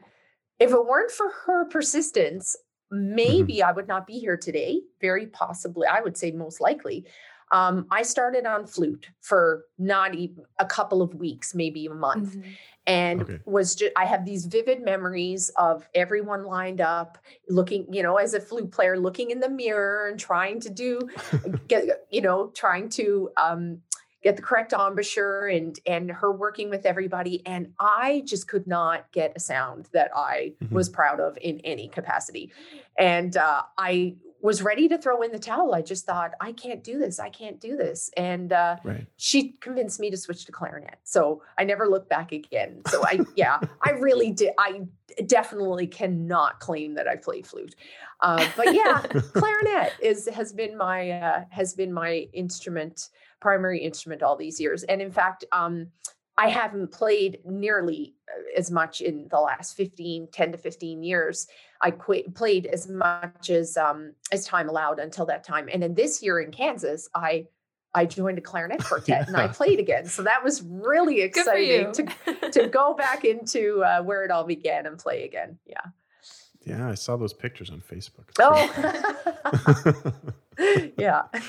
if 0.59 0.71
it 0.71 0.87
weren't 0.87 1.11
for 1.11 1.31
her 1.47 1.67
persistence, 1.67 2.57
maybe 2.91 3.57
mm-hmm. 3.57 3.69
I 3.69 3.73
would 3.73 3.89
not 3.89 4.07
be 4.07 4.19
here 4.19 4.37
today. 4.37 4.81
Very 5.01 5.27
possibly, 5.27 5.87
I 5.87 6.01
would 6.01 6.17
say 6.17 6.31
most 6.31 6.61
likely. 6.61 7.07
Um, 7.53 7.87
I 7.91 8.03
started 8.03 8.45
on 8.45 8.67
flute 8.67 9.09
for 9.21 9.65
not 9.79 10.15
even 10.15 10.45
a 10.59 10.67
couple 10.67 11.01
of 11.01 11.15
weeks, 11.15 11.55
maybe 11.55 11.87
a 11.87 11.95
month. 11.95 12.37
Mm-hmm 12.37 12.51
and 12.87 13.23
okay. 13.23 13.39
was 13.45 13.75
just 13.75 13.93
i 13.97 14.05
have 14.05 14.25
these 14.25 14.47
vivid 14.47 14.83
memories 14.83 15.51
of 15.57 15.89
everyone 15.95 16.45
lined 16.45 16.81
up 16.81 17.19
looking 17.49 17.93
you 17.93 18.03
know 18.03 18.17
as 18.17 18.35
a 18.35 18.41
flute 18.41 18.71
player 18.71 18.99
looking 18.99 19.31
in 19.31 19.41
the 19.41 19.49
mirror 19.49 20.09
and 20.09 20.19
trying 20.19 20.61
to 20.61 20.71
do 20.71 21.01
get 21.69 22.07
you 22.11 22.21
know 22.21 22.49
trying 22.55 22.89
to 22.89 23.31
um, 23.37 23.79
get 24.23 24.37
the 24.37 24.43
correct 24.43 24.73
embouchure 24.73 25.49
and 25.49 25.79
and 25.87 26.11
her 26.11 26.33
working 26.33 26.71
with 26.71 26.87
everybody 26.87 27.45
and 27.47 27.73
i 27.81 28.23
just 28.25 28.49
could 28.49 28.67
not 28.67 29.11
get 29.13 29.33
a 29.37 29.41
sound 29.41 29.89
that 29.93 30.11
i 30.15 30.53
mm-hmm. 30.63 30.75
was 30.75 30.89
proud 30.89 31.21
of 31.21 31.37
in 31.41 31.59
any 31.61 31.89
capacity 31.89 32.53
and 32.99 33.37
uh, 33.37 33.63
i 33.79 34.15
was 34.41 34.63
ready 34.63 34.89
to 34.89 34.99
throw 34.99 35.23
in 35.23 35.33
the 35.33 35.39
towel. 35.39 35.75
I 35.75 35.83
just 35.83 36.07
thought, 36.07 36.33
I 36.41 36.53
can't 36.53 36.85
do 36.85 36.99
this. 36.99 37.19
I 37.19 37.31
can't 37.31 37.61
do 37.61 37.77
this. 37.77 38.11
And 38.17 38.53
uh, 38.53 38.77
right. 38.85 39.07
she 39.17 39.53
convinced 39.61 39.99
me 39.99 40.11
to 40.11 40.17
switch 40.17 40.45
to 40.45 40.53
clarinet. 40.53 40.99
So 41.05 41.43
I 41.59 41.65
never 41.65 41.89
looked 41.89 42.09
back 42.09 42.33
again. 42.33 42.83
So 42.89 43.05
I, 43.05 43.21
yeah, 43.35 43.59
I 43.83 43.91
really 43.91 44.31
did. 44.33 44.53
I 44.59 44.83
definitely 45.27 45.87
cannot 45.87 46.61
claim 46.61 46.95
that 46.95 47.09
I 47.09 47.17
play 47.17 47.43
flute. 47.43 47.75
Uh, 48.21 48.47
but 48.57 48.75
yeah, 48.75 49.03
clarinet 49.35 49.93
is 50.01 50.27
has 50.29 50.53
been 50.53 50.77
my 50.77 51.11
uh, 51.11 51.45
has 51.51 51.75
been 51.75 51.93
my 51.93 52.27
instrument, 52.33 53.11
primary 53.41 53.81
instrument 53.81 54.23
all 54.23 54.37
these 54.37 54.61
years. 54.61 54.85
And 54.85 55.03
in 55.03 55.11
fact, 55.11 55.45
um, 55.53 55.89
I 56.39 56.49
haven't 56.49 56.93
played 56.93 57.39
nearly 57.45 58.15
uh, 58.29 58.59
as 58.59 58.71
much 58.71 59.01
in 59.01 59.29
the 59.31 59.41
last 59.41 59.77
15, 59.77 60.29
10 60.31 60.53
to 60.53 60.59
15 60.59 61.03
years. 61.03 61.47
I 61.81 61.91
quit, 61.91 62.35
played 62.35 62.67
as 62.67 62.89
much 62.89 63.51
as 63.51 63.77
um, 63.77 64.13
as 64.33 64.45
time 64.45 64.69
allowed 64.69 64.99
until 64.99 65.27
that 65.27 65.45
time. 65.45 65.69
And 65.73 65.83
then 65.83 65.95
this 65.95 66.23
year 66.23 66.41
in 66.41 66.51
Kansas, 66.51 67.09
I 67.15 67.47
I 67.95 68.05
joined 68.05 68.39
a 68.39 68.43
clarinet 68.43 68.85
quartet 68.85 69.09
yeah. 69.09 69.25
and 69.27 69.37
I 69.37 69.49
played 69.49 69.81
again. 69.81 70.07
So 70.07 70.23
that 70.23 70.45
was 70.45 70.63
really 70.63 71.23
exciting 71.23 71.93
to 71.93 72.51
to 72.51 72.69
go 72.69 72.95
back 72.95 73.25
into 73.25 73.83
uh, 73.83 74.03
where 74.03 74.25
it 74.25 74.31
all 74.31 74.45
began 74.45 74.87
and 74.87 74.99
play 74.99 75.25
again. 75.25 75.59
Yeah. 75.67 75.81
Yeah, 76.65 76.89
I 76.89 76.95
saw 76.95 77.17
those 77.17 77.33
pictures 77.33 77.71
on 77.71 77.81
Facebook. 77.81 78.29
Oh. 78.41 80.13
yeah. 80.99 81.23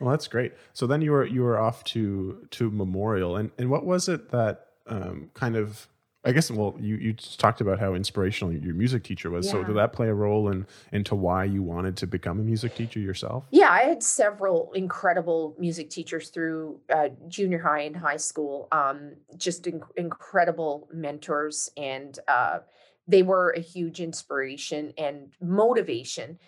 well, 0.00 0.10
that's 0.10 0.28
great. 0.28 0.52
So 0.72 0.86
then 0.86 1.02
you 1.02 1.12
were 1.12 1.26
you 1.26 1.42
were 1.42 1.58
off 1.58 1.84
to 1.84 2.46
to 2.52 2.70
Memorial, 2.70 3.36
and 3.36 3.50
and 3.58 3.70
what 3.70 3.84
was 3.84 4.08
it 4.08 4.30
that 4.30 4.66
um, 4.86 5.30
kind 5.34 5.56
of 5.56 5.88
I 6.24 6.32
guess 6.32 6.50
well 6.50 6.76
you 6.80 6.96
you 6.96 7.12
talked 7.14 7.60
about 7.60 7.78
how 7.78 7.94
inspirational 7.94 8.52
your 8.52 8.74
music 8.74 9.02
teacher 9.02 9.30
was. 9.30 9.46
Yeah. 9.46 9.52
So 9.52 9.64
did 9.64 9.76
that 9.76 9.92
play 9.92 10.08
a 10.08 10.14
role 10.14 10.50
in 10.50 10.66
into 10.92 11.14
why 11.14 11.44
you 11.44 11.62
wanted 11.62 11.96
to 11.98 12.06
become 12.06 12.40
a 12.40 12.42
music 12.42 12.74
teacher 12.74 13.00
yourself? 13.00 13.44
Yeah, 13.50 13.70
I 13.70 13.82
had 13.82 14.02
several 14.02 14.72
incredible 14.72 15.54
music 15.58 15.90
teachers 15.90 16.30
through 16.30 16.80
uh, 16.92 17.08
junior 17.28 17.58
high 17.58 17.82
and 17.82 17.96
high 17.96 18.16
school. 18.16 18.68
Um, 18.72 19.14
just 19.36 19.64
inc- 19.64 19.90
incredible 19.96 20.88
mentors, 20.92 21.70
and 21.76 22.18
uh, 22.28 22.60
they 23.06 23.22
were 23.22 23.50
a 23.50 23.60
huge 23.60 24.00
inspiration 24.00 24.94
and 24.96 25.32
motivation 25.40 26.38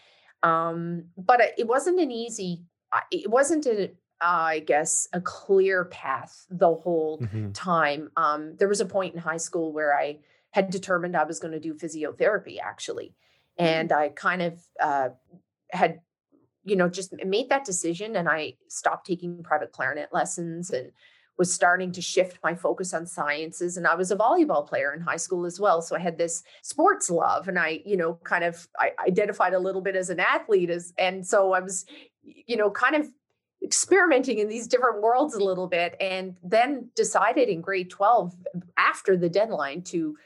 um, 0.47 1.05
but 1.17 1.41
it 1.59 1.67
wasn't 1.67 1.99
an 1.99 2.11
easy, 2.13 2.63
it 3.11 3.29
wasn't 3.29 3.67
a, 3.67 3.91
I 4.21 4.61
guess, 4.61 5.09
a 5.13 5.21
clear 5.21 5.87
path 5.87 6.47
the 6.49 6.73
whole 6.73 7.19
mm-hmm. 7.19 7.51
time. 7.51 8.11
Um, 8.17 8.55
there 8.57 8.69
was 8.69 8.81
a 8.81 8.87
point 8.87 9.15
in 9.15 9.21
high 9.21 9.37
school 9.39 9.73
where 9.73 9.99
I 9.99 10.19
had 10.53 10.71
determined 10.71 11.17
I 11.17 11.25
was 11.25 11.41
going 11.41 11.53
to 11.53 11.61
do 11.61 11.75
physiotherapy 11.75 12.59
actually. 12.63 13.15
And 13.59 13.91
mm-hmm. 13.91 14.03
I 14.03 14.09
kind 14.11 14.43
of 14.43 14.63
uh, 14.81 15.09
had, 15.73 16.01
you 16.65 16.77
know, 16.77 16.89
just 16.89 17.13
made 17.25 17.49
that 17.49 17.65
decision 17.65 18.15
and 18.15 18.29
I 18.29 18.55
stopped 18.69 19.07
taking 19.07 19.43
private 19.43 19.73
clarinet 19.73 20.11
lessons 20.13 20.71
and 20.71 20.93
was 21.39 21.53
starting 21.53 21.93
to 21.93 22.01
shift 22.01 22.39
my 22.43 22.55
focus 22.55 22.95
on 22.95 23.07
sciences 23.07 23.77
and 23.77 23.87
i 23.87 23.95
was 23.95 24.11
a 24.11 24.17
volleyball 24.17 24.67
player 24.67 24.93
in 24.93 25.01
high 25.01 25.17
school 25.17 25.45
as 25.45 25.61
well 25.61 25.83
so 25.83 25.97
i 25.97 25.99
had 25.99 26.19
this 26.19 26.43
sports 26.63 27.11
love 27.11 27.49
and 27.49 27.59
i 27.59 27.81
you 27.85 27.97
know 27.97 28.15
kind 28.25 28.45
of 28.45 28.69
i 28.79 28.91
identified 29.07 29.55
a 29.55 29.59
little 29.59 29.83
bit 29.83 29.97
as 29.97 30.11
an 30.11 30.21
athlete 30.21 30.71
as 30.71 30.93
and 30.99 31.27
so 31.27 31.53
i 31.53 31.61
was 31.61 31.85
you 32.23 32.57
know 32.57 32.71
kind 32.71 32.97
of 32.97 33.07
experimenting 33.63 34.39
in 34.39 34.49
these 34.49 34.67
different 34.67 35.03
worlds 35.03 35.35
a 35.35 35.43
little 35.43 35.67
bit 35.67 35.97
and 36.01 36.37
then 36.43 36.89
decided 36.95 37.49
in 37.49 37.61
grade 37.61 37.91
12 37.91 38.35
after 38.77 39.17
the 39.17 39.29
deadline 39.29 39.83
to 39.83 40.17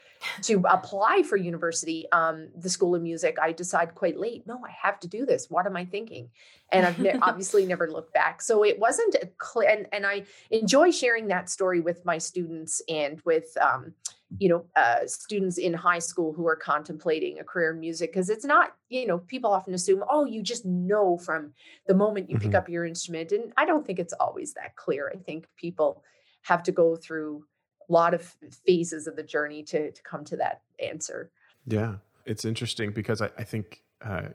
to 0.41 0.63
apply 0.69 1.23
for 1.23 1.37
university 1.37 2.05
um, 2.11 2.49
the 2.55 2.69
school 2.69 2.95
of 2.95 3.01
music 3.01 3.37
i 3.41 3.51
decide 3.51 3.95
quite 3.95 4.17
late 4.17 4.45
no 4.47 4.61
i 4.65 4.71
have 4.81 4.99
to 4.99 5.07
do 5.07 5.25
this. 5.25 5.47
What 5.49 5.65
am 5.65 5.75
i 5.75 5.85
thinking? 5.85 6.29
And 6.71 6.85
i've 6.85 6.99
ne- 6.99 7.19
obviously 7.21 7.65
never 7.65 7.89
looked 7.91 8.13
back. 8.13 8.41
So 8.41 8.63
it 8.63 8.79
wasn't 8.79 9.15
a 9.15 9.27
clear 9.37 9.69
and, 9.69 9.87
and 9.91 10.05
i 10.05 10.23
enjoy 10.49 10.91
sharing 10.91 11.27
that 11.27 11.49
story 11.49 11.81
with 11.81 12.05
my 12.05 12.17
students 12.17 12.81
and 12.87 13.21
with 13.25 13.55
um, 13.61 13.93
you 14.37 14.47
know 14.49 14.65
uh, 14.75 15.05
students 15.05 15.57
in 15.57 15.73
high 15.73 15.99
school 15.99 16.33
who 16.33 16.47
are 16.47 16.55
contemplating 16.55 17.39
a 17.39 17.43
career 17.43 17.73
in 17.73 17.79
music 17.79 18.11
because 18.11 18.29
it's 18.29 18.45
not 18.45 18.75
you 18.89 19.05
know 19.05 19.19
people 19.19 19.51
often 19.51 19.73
assume 19.73 20.03
oh 20.09 20.25
you 20.25 20.41
just 20.41 20.65
know 20.65 21.17
from 21.17 21.53
the 21.87 21.93
moment 21.93 22.29
you 22.29 22.37
mm-hmm. 22.37 22.47
pick 22.47 22.55
up 22.55 22.69
your 22.69 22.85
instrument. 22.85 23.31
And 23.31 23.51
i 23.57 23.65
don't 23.65 23.85
think 23.85 23.99
it's 23.99 24.13
always 24.13 24.53
that 24.53 24.75
clear. 24.75 25.11
I 25.13 25.17
think 25.17 25.47
people 25.57 26.03
have 26.43 26.63
to 26.63 26.71
go 26.71 26.95
through 26.95 27.45
lot 27.91 28.13
of 28.13 28.35
phases 28.65 29.07
of 29.07 29.15
the 29.15 29.23
journey 29.23 29.63
to 29.63 29.91
to 29.91 30.01
come 30.03 30.23
to 30.23 30.35
that 30.35 30.61
answer 30.79 31.31
yeah 31.65 31.95
it's 32.25 32.45
interesting 32.45 32.91
because 32.91 33.21
i, 33.21 33.29
I 33.37 33.43
think 33.43 33.81
uh, 34.03 34.29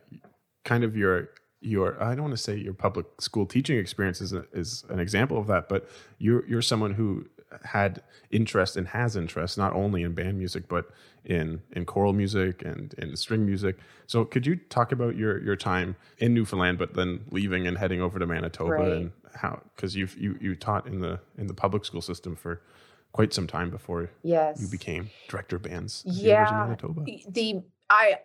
kind 0.64 0.84
of 0.84 0.96
your 0.96 1.30
your 1.60 2.02
I 2.02 2.14
don't 2.14 2.24
want 2.24 2.36
to 2.36 2.42
say 2.42 2.56
your 2.56 2.74
public 2.74 3.06
school 3.20 3.46
teaching 3.46 3.78
experience 3.78 4.20
is, 4.20 4.32
a, 4.32 4.44
is 4.52 4.84
an 4.88 5.00
example 5.00 5.38
of 5.38 5.46
that, 5.48 5.68
but 5.68 5.88
you're 6.18 6.46
you're 6.46 6.62
someone 6.62 6.94
who 6.94 7.26
had 7.64 8.02
interest 8.30 8.76
and 8.76 8.88
has 8.88 9.16
interest 9.16 9.56
not 9.56 9.72
only 9.72 10.02
in 10.02 10.12
band 10.12 10.36
music 10.36 10.68
but 10.68 10.90
in 11.24 11.62
in 11.72 11.84
choral 11.84 12.12
music 12.12 12.62
and 12.62 12.94
in 12.94 13.16
string 13.16 13.46
music. 13.46 13.78
So 14.06 14.24
could 14.24 14.46
you 14.46 14.56
talk 14.56 14.92
about 14.92 15.16
your 15.16 15.42
your 15.42 15.56
time 15.56 15.96
in 16.18 16.34
Newfoundland, 16.34 16.78
but 16.78 16.94
then 16.94 17.24
leaving 17.30 17.66
and 17.66 17.78
heading 17.78 18.00
over 18.00 18.18
to 18.18 18.26
Manitoba 18.26 18.70
right. 18.70 18.92
and 18.92 19.12
how 19.34 19.60
because 19.74 19.96
you've 19.96 20.16
you 20.18 20.38
you 20.40 20.54
taught 20.54 20.86
in 20.86 21.00
the 21.00 21.20
in 21.38 21.46
the 21.46 21.54
public 21.54 21.84
school 21.84 22.02
system 22.02 22.36
for 22.36 22.60
quite 23.16 23.32
some 23.32 23.46
time 23.46 23.70
before 23.70 24.10
yes. 24.22 24.60
you 24.60 24.68
became 24.68 25.08
director 25.26 25.56
of 25.56 25.62
bands. 25.62 26.02
Yeah, 26.04 26.74
the, 26.78 27.24
the 27.26 27.62
I 27.88 28.18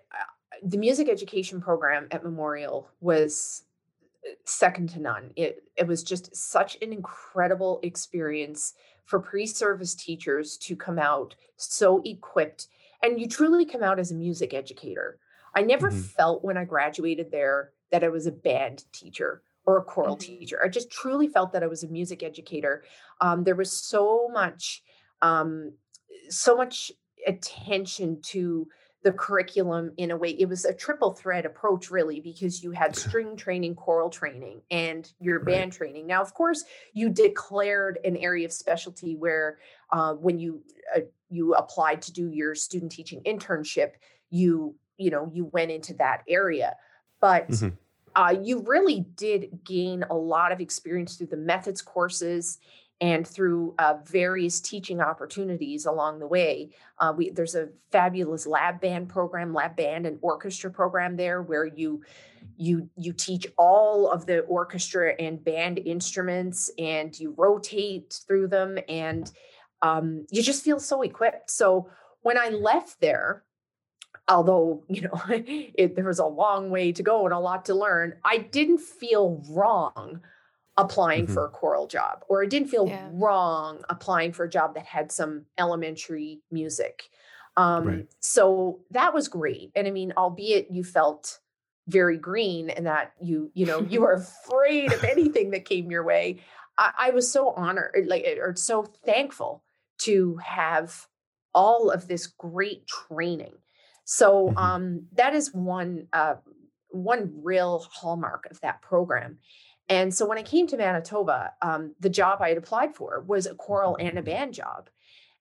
the 0.61 0.77
music 0.77 1.07
education 1.07 1.61
program 1.61 2.09
at 2.11 2.25
Memorial 2.25 2.89
was 2.99 3.63
uh, 4.27 4.31
second 4.43 4.89
to 4.89 4.99
none. 4.99 5.31
It 5.37 5.63
it 5.77 5.87
was 5.87 6.03
just 6.03 6.35
such 6.35 6.77
an 6.81 6.91
incredible 6.91 7.79
experience 7.83 8.73
for 9.05 9.21
pre-service 9.21 9.95
teachers 9.95 10.57
to 10.57 10.75
come 10.75 10.99
out 10.99 11.35
so 11.55 12.01
equipped 12.03 12.67
and 13.01 13.19
you 13.19 13.27
truly 13.29 13.65
come 13.65 13.83
out 13.83 13.97
as 13.97 14.11
a 14.11 14.15
music 14.15 14.53
educator. 14.53 15.19
I 15.55 15.61
never 15.61 15.89
mm-hmm. 15.89 16.01
felt 16.01 16.43
when 16.43 16.57
I 16.57 16.65
graduated 16.65 17.31
there 17.31 17.71
that 17.91 18.03
I 18.03 18.09
was 18.09 18.27
a 18.27 18.31
band 18.31 18.83
teacher 18.91 19.41
or 19.65 19.77
a 19.77 19.83
choral 19.83 20.17
mm-hmm. 20.17 20.39
teacher. 20.39 20.59
I 20.63 20.67
just 20.67 20.91
truly 20.91 21.27
felt 21.27 21.53
that 21.53 21.63
I 21.63 21.67
was 21.67 21.83
a 21.83 21.87
music 21.87 22.23
educator. 22.23 22.83
Um, 23.19 23.43
there 23.43 23.55
was 23.55 23.71
so 23.71 24.29
much, 24.31 24.81
um, 25.21 25.73
so 26.29 26.55
much 26.55 26.91
attention 27.27 28.21
to 28.23 28.67
the 29.03 29.11
curriculum 29.11 29.91
in 29.97 30.11
a 30.11 30.17
way 30.17 30.29
it 30.29 30.47
was 30.47 30.63
a 30.65 30.73
triple 30.73 31.13
thread 31.13 31.45
approach 31.45 31.89
really 31.89 32.19
because 32.19 32.63
you 32.63 32.71
had 32.71 32.95
string 32.95 33.35
training 33.35 33.73
choral 33.73 34.09
training 34.09 34.61
and 34.69 35.11
your 35.19 35.39
Right. 35.39 35.45
band 35.47 35.73
training 35.73 36.05
now 36.05 36.21
of 36.21 36.33
course 36.33 36.63
you 36.93 37.09
declared 37.09 37.99
an 38.03 38.15
area 38.17 38.45
of 38.45 38.53
specialty 38.53 39.15
where 39.15 39.57
uh, 39.91 40.13
when 40.13 40.39
you 40.39 40.63
uh, 40.95 41.01
you 41.29 41.55
applied 41.55 42.01
to 42.03 42.13
do 42.13 42.29
your 42.29 42.53
student 42.53 42.91
teaching 42.91 43.21
internship 43.25 43.93
you 44.29 44.75
you 44.97 45.09
know 45.09 45.29
you 45.33 45.45
went 45.45 45.71
into 45.71 45.93
that 45.95 46.21
area 46.27 46.75
but 47.19 47.47
Mhm. 47.49 47.77
Uh, 48.15 48.35
you 48.41 48.61
really 48.61 49.05
did 49.15 49.59
gain 49.63 50.03
a 50.09 50.15
lot 50.15 50.51
of 50.51 50.59
experience 50.59 51.15
through 51.15 51.27
the 51.27 51.37
methods 51.37 51.81
courses 51.81 52.59
and 53.01 53.27
through 53.27 53.73
uh, 53.79 53.95
various 54.05 54.61
teaching 54.61 55.01
opportunities 55.01 55.87
along 55.87 56.19
the 56.19 56.27
way. 56.27 56.69
Uh, 56.99 57.11
we, 57.15 57.31
there's 57.31 57.55
a 57.55 57.69
fabulous 57.91 58.45
lab 58.45 58.79
band 58.79 59.09
program, 59.09 59.53
lab 59.53 59.75
band 59.75 60.05
and 60.05 60.19
orchestra 60.21 60.69
program 60.69 61.17
there, 61.17 61.41
where 61.41 61.65
you 61.65 62.01
you 62.57 62.89
you 62.95 63.11
teach 63.13 63.47
all 63.57 64.09
of 64.09 64.25
the 64.25 64.41
orchestra 64.41 65.13
and 65.19 65.43
band 65.43 65.79
instruments, 65.79 66.69
and 66.77 67.19
you 67.19 67.33
rotate 67.37 68.19
through 68.27 68.47
them, 68.47 68.77
and 68.87 69.31
um, 69.81 70.25
you 70.29 70.43
just 70.43 70.63
feel 70.63 70.79
so 70.79 71.01
equipped. 71.01 71.49
So 71.49 71.89
when 72.21 72.37
I 72.37 72.49
left 72.49 73.01
there, 73.01 73.43
although 74.31 74.83
you 74.89 75.01
know 75.03 75.21
it, 75.29 75.95
there 75.95 76.05
was 76.05 76.19
a 76.19 76.25
long 76.25 76.69
way 76.71 76.91
to 76.91 77.03
go 77.03 77.25
and 77.25 77.33
a 77.33 77.39
lot 77.39 77.65
to 77.65 77.75
learn, 77.75 78.19
I 78.25 78.39
didn't 78.39 78.79
feel 78.79 79.43
wrong 79.49 80.21
applying 80.77 81.27
Mhm. 81.27 81.27
for 81.27 81.45
a 81.45 81.49
choral 81.49 81.87
job, 81.87 82.23
or 82.29 82.43
it 82.43 82.49
didn't 82.49 82.69
feel 82.69 82.87
Yeah. 82.87 83.11
wrong 83.11 83.83
applying 83.89 84.31
for 84.33 84.45
a 84.45 84.49
job 84.49 84.73
that 84.75 84.85
had 84.85 85.11
some 85.11 85.45
elementary 85.57 86.41
music. 86.51 87.09
Um, 87.57 87.85
Right. 87.85 88.07
So 88.21 88.85
that 88.91 89.13
was 89.13 89.27
great, 89.27 89.71
and 89.75 89.87
I 89.87 89.91
mean, 89.91 90.13
albeit 90.17 90.71
you 90.71 90.83
felt 90.83 91.39
very 91.87 92.17
green 92.17 92.69
and 92.69 92.85
that 92.85 93.13
you 93.21 93.51
you 93.53 93.65
know 93.65 93.83
you 93.83 94.01
were 94.01 94.13
afraid 94.15 94.93
of 94.93 95.03
anything 95.03 95.51
that 95.51 95.65
came 95.65 95.91
your 95.91 96.03
way. 96.03 96.41
I, 96.77 96.93
I 96.97 97.09
was 97.11 97.29
so 97.31 97.49
honored, 97.51 98.05
like, 98.07 98.25
or 98.39 98.55
so 98.55 98.83
thankful 98.83 99.63
to 99.99 100.37
have 100.37 101.07
all 101.53 101.91
of 101.91 102.07
this 102.07 102.27
great 102.27 102.87
training. 102.87 103.55
So 104.11 104.49
Mhm. 104.49 104.57
um, 104.57 105.07
that 105.13 105.33
is 105.33 105.53
one 105.53 106.09
uh, 106.11 106.35
one 106.89 107.31
real 107.41 107.79
hallmark 107.89 108.45
of 108.51 108.59
that 108.59 108.81
program. 108.81 109.39
And 109.87 110.13
so 110.13 110.27
when 110.27 110.37
I 110.37 110.43
came 110.43 110.67
to 110.67 110.75
Manitoba, 110.75 111.53
um, 111.61 111.95
the 112.01 112.09
job 112.09 112.41
I 112.41 112.49
had 112.49 112.57
applied 112.57 112.93
for 112.93 113.21
was 113.21 113.45
a 113.45 113.55
choral 113.55 113.95
and 113.95 114.19
a 114.19 114.21
band 114.21 114.53
job. 114.53 114.89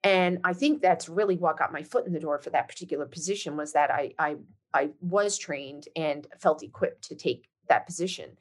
And 0.05 0.39
I 0.45 0.53
think 0.53 0.81
that's 0.81 1.09
really 1.09 1.37
what 1.37 1.59
got 1.59 1.73
my 1.73 1.83
foot 1.83 2.07
in 2.07 2.13
the 2.13 2.21
door 2.21 2.39
for 2.39 2.51
that 2.51 2.69
particular 2.69 3.07
position 3.07 3.57
was 3.57 3.73
that 3.73 3.91
I 3.91 4.15
I, 4.21 4.37
I 4.73 4.91
was 5.01 5.37
trained 5.37 5.89
and 5.97 6.29
felt 6.39 6.63
equipped 6.63 7.03
to 7.09 7.17
take 7.17 7.51
that 7.67 7.87
position. 7.87 8.39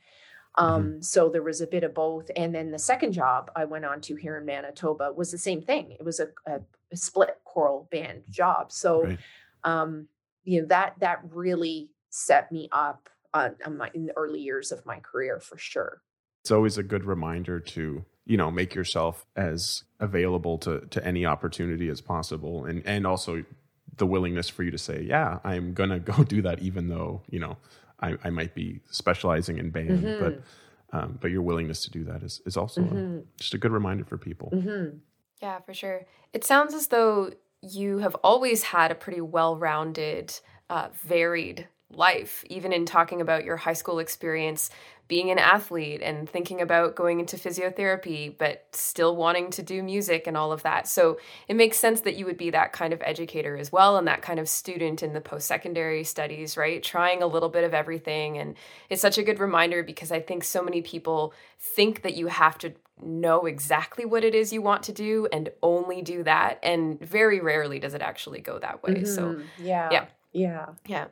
Um, 0.55 1.01
So 1.01 1.29
there 1.29 1.41
was 1.51 1.61
a 1.61 1.67
bit 1.67 1.83
of 1.83 1.95
both. 1.95 2.29
And 2.35 2.53
then 2.53 2.69
the 2.69 2.77
second 2.91 3.13
job 3.13 3.49
I 3.55 3.65
went 3.65 3.85
on 3.85 3.99
to 4.01 4.15
here 4.15 4.37
in 4.37 4.45
Manitoba 4.45 5.11
was 5.11 5.31
the 5.31 5.37
same 5.39 5.63
thing. 5.63 5.91
It 5.99 6.05
was 6.05 6.19
a, 6.19 6.27
a, 6.45 6.61
a 6.91 6.97
split 6.97 7.35
choral 7.45 7.87
band 7.91 8.25
job. 8.29 8.71
So 8.71 9.01
Right. 9.05 9.19
um, 9.63 10.07
you 10.43 10.61
know 10.61 10.67
that 10.67 10.95
that 10.99 11.19
really 11.31 11.89
set 12.09 12.51
me 12.51 12.67
up 12.71 13.09
on, 13.33 13.55
on 13.65 13.77
my 13.77 13.89
in 13.93 14.05
the 14.07 14.17
early 14.17 14.39
years 14.39 14.71
of 14.71 14.85
my 14.85 14.99
career 14.99 15.39
for 15.39 15.57
sure. 15.57 16.01
It's 16.43 16.51
always 16.51 16.77
a 16.77 16.83
good 16.83 17.03
reminder 17.03 17.59
to, 17.59 18.05
you 18.25 18.37
know, 18.37 18.49
make 18.49 18.73
yourself 18.73 19.25
as 19.35 19.83
available 19.99 20.57
to 20.59 20.81
to 20.89 21.05
any 21.05 21.25
opportunity 21.25 21.89
as 21.89 22.01
possible 22.01 22.65
and 22.65 22.81
and 22.85 23.05
also 23.05 23.43
the 23.97 24.05
willingness 24.05 24.47
for 24.47 24.63
you 24.63 24.71
to 24.71 24.77
say, 24.77 25.01
yeah, 25.01 25.39
I'm 25.43 25.73
going 25.73 25.89
to 25.97 25.99
go 25.99 26.23
do 26.23 26.41
that 26.43 26.59
even 26.59 26.87
though, 26.87 27.21
you 27.29 27.39
know, 27.39 27.57
I, 27.99 28.15
I 28.23 28.29
might 28.29 28.55
be 28.55 28.79
specializing 28.89 29.57
in 29.57 29.71
band, 29.71 30.15
but 30.19 30.41
um, 30.91 31.19
but 31.21 31.29
your 31.31 31.41
willingness 31.43 31.83
to 31.83 31.91
do 31.91 32.03
that 32.05 32.23
is 32.23 32.41
is 32.45 32.55
also 32.57 32.81
a- 32.81 32.85
Mhm. 32.85 33.25
just 33.37 33.53
a 33.53 33.57
good 33.57 33.71
reminder 33.71 34.05
for 34.05 34.17
people. 34.17 34.49
Mhm. 34.53 34.99
Yeah, 35.41 35.59
for 35.59 35.73
sure. 35.73 36.05
It 36.33 36.43
sounds 36.43 36.73
as 36.73 36.87
though 36.87 37.31
you 37.61 37.99
have 37.99 38.15
always 38.15 38.63
had 38.63 38.91
a 38.91 38.95
pretty 38.95 39.21
well 39.21 39.55
rounded, 39.55 40.37
uh, 40.69 40.89
varied 40.93 41.67
life, 41.91 42.43
even 42.49 42.71
in 42.71 42.85
talking 42.85 43.21
about 43.21 43.45
your 43.45 43.57
high 43.57 43.73
school 43.73 43.99
experience 43.99 44.69
being 45.09 45.31
an 45.31 45.39
athlete 45.39 46.01
and 46.03 46.29
thinking 46.29 46.61
about 46.61 46.95
going 46.95 47.19
into 47.19 47.35
physiotherapy, 47.35 48.37
but 48.37 48.67
still 48.73 49.15
wanting 49.15 49.49
to 49.49 49.63
do 49.63 49.81
music 49.81 50.27
and 50.27 50.37
all 50.37 50.51
of 50.51 50.61
that. 50.61 50.87
So 50.87 51.17
it 51.47 51.55
makes 51.55 51.77
sense 51.77 52.01
that 52.01 52.15
you 52.15 52.25
would 52.27 52.37
be 52.37 52.51
that 52.51 52.73
kind 52.73 52.93
of 52.93 53.01
educator 53.03 53.57
as 53.57 53.71
well 53.71 53.97
and 53.97 54.07
that 54.07 54.21
kind 54.21 54.39
of 54.39 54.47
student 54.47 55.01
in 55.01 55.13
the 55.13 55.19
post 55.19 55.47
secondary 55.47 56.03
studies, 56.03 56.55
right? 56.55 56.81
Trying 56.83 57.23
a 57.23 57.27
little 57.27 57.49
bit 57.49 57.63
of 57.63 57.73
everything. 57.73 58.37
And 58.37 58.55
it's 58.87 59.01
such 59.01 59.17
a 59.17 59.23
good 59.23 59.39
reminder 59.39 59.81
because 59.81 60.11
I 60.11 60.19
think 60.19 60.43
so 60.43 60.61
many 60.61 60.83
people 60.83 61.33
think 61.59 62.03
that 62.03 62.13
you 62.13 62.27
have 62.27 62.59
to 62.59 62.73
know 63.01 63.47
exactly 63.47 64.05
what 64.05 64.23
it 64.23 64.35
is 64.35 64.53
you 64.53 64.61
want 64.61 64.83
to 64.83 64.93
do 64.93 65.27
and 65.33 65.49
only 65.63 66.03
do 66.03 66.21
that. 66.21 66.59
And 66.61 66.99
very 66.99 67.39
rarely 67.39 67.79
does 67.79 67.95
it 67.95 68.03
actually 68.03 68.41
go 68.41 68.59
that 68.59 68.83
way. 68.83 69.05
So, 69.05 69.21
Mhm. 69.33 69.45
yeah, 69.57 69.89
yeah. 69.91 70.05
yeah. 70.33 70.65
yeah. 70.85 71.05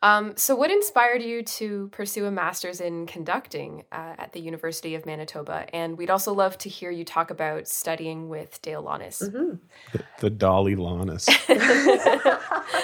Um, 0.00 0.36
so, 0.36 0.54
what 0.54 0.70
inspired 0.70 1.22
you 1.22 1.42
to 1.42 1.88
pursue 1.88 2.26
a 2.26 2.30
master's 2.30 2.80
in 2.80 3.06
conducting 3.06 3.82
uh, 3.90 4.14
at 4.16 4.32
the 4.32 4.40
University 4.40 4.94
of 4.94 5.04
Manitoba? 5.04 5.66
And 5.74 5.98
we'd 5.98 6.10
also 6.10 6.32
love 6.32 6.56
to 6.58 6.68
hear 6.68 6.90
you 6.92 7.04
talk 7.04 7.30
about 7.32 7.66
studying 7.66 8.28
with 8.28 8.62
Dale 8.62 8.84
Lonis. 8.84 9.22
Mhm. 9.28 9.58
The, 9.92 10.04
the 10.20 10.30
Dolly 10.30 10.76
Lannis. 10.76 11.26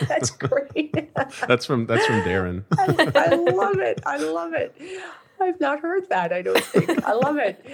That's 0.08 0.30
great. 0.30 0.92
That's 1.46 1.64
from 1.64 1.86
that's 1.86 2.04
from 2.06 2.22
Darren. 2.22 2.64
I, 2.76 3.30
I 3.30 3.34
love 3.36 3.78
it. 3.78 4.02
I 4.04 4.16
love 4.18 4.52
it. 4.52 4.74
I've 5.40 5.60
not 5.60 5.80
heard 5.80 6.08
that. 6.10 6.32
I 6.32 6.42
don't 6.42 6.62
think. 6.64 7.04
I 7.04 7.12
love 7.12 7.36
it. 7.36 7.64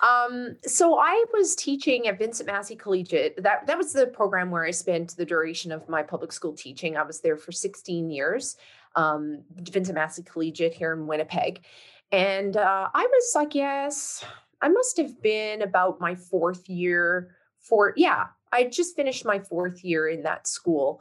Um, 0.00 0.56
so 0.66 0.98
I 0.98 1.24
was 1.32 1.54
teaching 1.54 2.06
at 2.08 2.18
Vincent 2.18 2.46
Massey 2.46 2.76
Collegiate. 2.76 3.42
That 3.42 3.66
that 3.66 3.78
was 3.78 3.92
the 3.92 4.06
program 4.06 4.50
where 4.50 4.64
I 4.64 4.70
spent 4.70 5.16
the 5.16 5.24
duration 5.24 5.72
of 5.72 5.88
my 5.88 6.02
public 6.02 6.32
school 6.32 6.52
teaching. 6.52 6.96
I 6.96 7.02
was 7.02 7.20
there 7.20 7.36
for 7.36 7.52
16 7.52 8.10
years. 8.10 8.56
Um, 8.96 9.42
Vincent 9.56 9.94
Massey 9.94 10.22
Collegiate 10.22 10.74
here 10.74 10.92
in 10.92 11.06
Winnipeg, 11.06 11.64
and 12.12 12.56
uh, 12.56 12.88
I 12.92 13.06
was, 13.06 13.34
I 13.36 13.44
guess, 13.44 14.24
I 14.60 14.68
must 14.68 14.96
have 14.96 15.22
been 15.22 15.62
about 15.62 16.00
my 16.00 16.14
fourth 16.14 16.68
year. 16.68 17.34
For 17.60 17.92
yeah, 17.96 18.26
I 18.52 18.64
just 18.64 18.96
finished 18.96 19.24
my 19.24 19.38
fourth 19.38 19.84
year 19.84 20.08
in 20.08 20.22
that 20.22 20.46
school, 20.46 21.00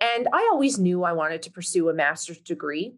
and 0.00 0.28
I 0.32 0.48
always 0.52 0.78
knew 0.78 1.04
I 1.04 1.12
wanted 1.12 1.42
to 1.42 1.50
pursue 1.50 1.88
a 1.88 1.94
master's 1.94 2.38
degree 2.38 2.94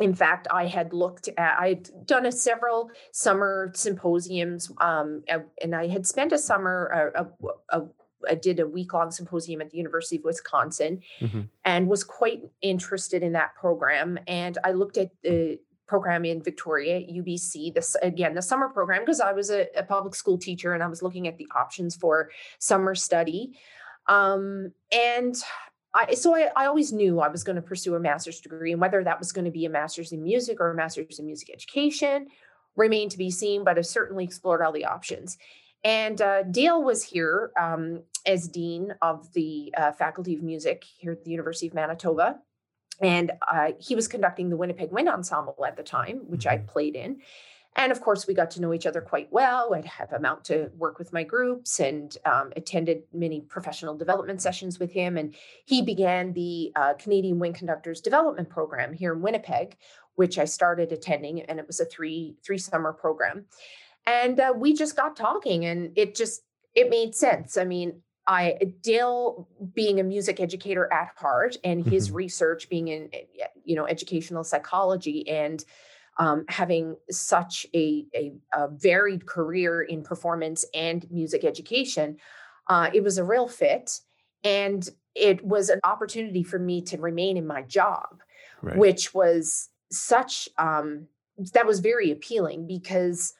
in 0.00 0.14
fact 0.14 0.46
i 0.50 0.66
had 0.66 0.92
looked 0.92 1.28
at 1.36 1.58
i'd 1.60 2.06
done 2.06 2.26
a 2.26 2.32
several 2.32 2.90
summer 3.12 3.70
symposiums 3.74 4.70
um, 4.80 5.22
and- 5.28 5.74
i 5.74 5.86
had 5.86 6.06
spent 6.06 6.32
a 6.32 6.38
summer 6.38 7.12
uh, 7.14 7.24
a, 7.70 7.78
a, 7.78 7.82
I 8.28 8.34
did 8.34 8.60
a 8.60 8.66
week 8.66 8.92
long 8.92 9.10
symposium 9.10 9.60
at 9.60 9.70
the 9.70 9.78
University 9.78 10.16
of 10.16 10.24
Wisconsin 10.24 11.00
Mhm. 11.20 11.48
and 11.64 11.88
was 11.88 12.04
quite 12.04 12.42
interested 12.60 13.22
in 13.22 13.32
that 13.32 13.54
program. 13.54 14.18
And 14.26 14.58
I 14.64 14.72
looked 14.72 14.96
at 14.98 15.10
the 15.22 15.58
program 15.86 16.24
in 16.24 16.42
Victoria, 16.42 17.00
UBC, 17.00 17.70
this 17.74 17.96
again, 18.02 18.34
the 18.34 18.40
summer 18.42 18.68
program, 18.68 19.02
because 19.02 19.20
I 19.20 19.32
was 19.32 19.50
a, 19.50 19.66
a 19.76 19.82
public 19.82 20.14
school 20.14 20.38
teacher 20.38 20.72
and 20.72 20.82
I 20.82 20.86
was 20.86 21.02
looking 21.02 21.28
at 21.28 21.36
the 21.36 21.46
options 21.54 21.96
for 21.96 22.30
summer 22.58 22.94
study. 22.94 23.58
Um, 24.08 24.72
and 24.90 25.34
I, 25.94 26.14
so 26.14 26.34
I, 26.34 26.50
I 26.56 26.66
always 26.66 26.92
knew 26.92 27.20
I 27.20 27.28
was 27.28 27.44
going 27.44 27.56
to 27.56 27.62
pursue 27.62 27.94
a 27.94 28.00
master's 28.00 28.40
degree, 28.40 28.72
and 28.72 28.80
whether 28.80 29.04
that 29.04 29.18
was 29.18 29.32
going 29.32 29.44
to 29.44 29.50
be 29.50 29.66
a 29.66 29.70
master's 29.70 30.12
in 30.12 30.22
music 30.22 30.58
or 30.60 30.70
a 30.70 30.74
master's 30.74 31.18
in 31.18 31.26
music 31.26 31.50
education 31.52 32.28
remained 32.76 33.10
to 33.10 33.18
be 33.18 33.30
seen. 33.30 33.62
But 33.62 33.76
I 33.78 33.82
certainly 33.82 34.24
explored 34.24 34.62
all 34.62 34.72
the 34.72 34.86
options. 34.86 35.36
And 35.84 36.22
uh, 36.22 36.44
Dale 36.44 36.82
was 36.82 37.02
here 37.02 37.50
um, 37.60 38.02
as 38.26 38.48
dean 38.48 38.94
of 39.02 39.32
the 39.32 39.72
uh, 39.76 39.92
Faculty 39.92 40.34
of 40.34 40.42
Music 40.42 40.84
here 40.98 41.12
at 41.12 41.24
the 41.24 41.30
University 41.30 41.66
of 41.66 41.74
Manitoba, 41.74 42.40
and 43.00 43.32
uh, 43.50 43.72
he 43.78 43.94
was 43.94 44.08
conducting 44.08 44.48
the 44.50 44.56
Winnipeg 44.56 44.92
Wind 44.92 45.08
Ensemble 45.08 45.64
at 45.66 45.76
the 45.76 45.82
time, 45.82 46.18
which 46.28 46.46
I 46.46 46.58
Mhm. 46.58 46.66
played 46.66 46.96
in. 46.96 47.20
And 47.74 47.90
of 47.90 48.02
course, 48.02 48.26
we 48.26 48.34
got 48.34 48.50
to 48.50 48.60
know 48.60 48.74
each 48.74 48.84
other 48.84 49.00
quite 49.00 49.32
well. 49.32 49.72
I'd 49.72 49.86
have 49.86 50.10
him 50.10 50.26
out 50.26 50.44
to 50.44 50.70
work 50.76 50.98
with 50.98 51.10
my 51.10 51.24
groups 51.24 51.80
and 51.80 52.14
um, 52.26 52.52
attended 52.54 53.04
many 53.14 53.40
professional 53.40 53.96
development 53.96 54.42
sessions 54.42 54.78
with 54.78 54.92
him. 54.92 55.16
And 55.16 55.34
he 55.64 55.80
began 55.80 56.34
the 56.34 56.72
uh, 56.76 56.92
Canadian 56.94 57.38
Wind 57.38 57.54
Conductors 57.54 58.02
Development 58.02 58.50
Program 58.50 58.92
here 58.92 59.14
in 59.14 59.22
Winnipeg, 59.22 59.78
which 60.16 60.38
I 60.38 60.44
started 60.44 60.92
attending, 60.92 61.40
and 61.40 61.58
it 61.58 61.66
was 61.66 61.80
a 61.80 61.86
three 61.86 62.36
three 62.44 62.58
summer 62.58 62.92
program. 62.92 63.46
And 64.04 64.38
uh, 64.38 64.52
we 64.54 64.74
just 64.74 64.94
got 64.94 65.16
talking, 65.16 65.64
and 65.64 65.92
it 65.96 66.14
just 66.14 66.42
it 66.74 66.90
made 66.90 67.14
sense. 67.14 67.56
I 67.56 67.64
mean, 67.64 68.02
I 68.26 68.58
Dale 68.82 69.48
being 69.74 70.00
a 70.00 70.04
music 70.04 70.40
educator 70.40 70.92
at 70.92 71.12
heart, 71.16 71.56
and 71.64 71.84
his 71.84 72.10
Mhm. 72.10 72.14
research 72.14 72.68
being 72.68 72.88
in 72.88 73.08
eh, 73.12 73.46
you 73.64 73.76
know 73.76 73.86
educational 73.86 74.44
psychology 74.44 75.28
and 75.28 75.64
um, 76.18 76.44
having 76.48 76.96
such 77.10 77.66
a, 77.74 78.06
a, 78.14 78.32
a 78.52 78.68
varied 78.68 79.26
career 79.26 79.80
in 79.80 80.02
performance 80.02 80.64
and 80.74 81.10
music 81.10 81.42
education, 81.44 82.18
uh, 82.68 82.90
it 82.92 83.02
was 83.02 83.16
a 83.18 83.24
real 83.24 83.48
fit. 83.48 84.00
And 84.44 84.86
it 85.14 85.44
was 85.44 85.70
an 85.70 85.80
opportunity 85.84 86.42
for 86.42 86.58
me 86.58 86.82
to 86.82 86.98
remain 86.98 87.36
in 87.36 87.46
my 87.46 87.62
job, 87.62 88.22
Right. 88.60 88.76
which 88.76 89.14
was 89.14 89.70
such 89.90 90.48
um, 90.58 91.08
that 91.54 91.66
was 91.66 91.80
very 91.80 92.10
appealing 92.10 92.66
because 92.66 93.34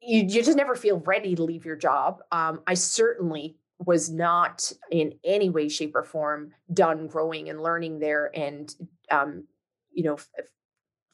you, 0.00 0.20
you 0.22 0.42
just 0.42 0.56
never 0.56 0.74
feel 0.76 1.00
ready 1.00 1.34
to 1.34 1.42
leave 1.42 1.64
your 1.64 1.76
job. 1.76 2.22
Um, 2.32 2.62
I 2.66 2.74
certainly 2.74 3.56
was 3.84 4.10
not 4.10 4.72
in 4.90 5.14
any 5.24 5.50
way, 5.50 5.68
shape, 5.68 5.94
or 5.94 6.04
form 6.04 6.52
done 6.72 7.06
growing 7.06 7.48
and 7.48 7.62
learning 7.62 8.00
there, 8.00 8.30
and 8.34 8.74
um, 9.10 9.44
you 9.92 10.04
know, 10.04 10.14
f- 10.14 10.28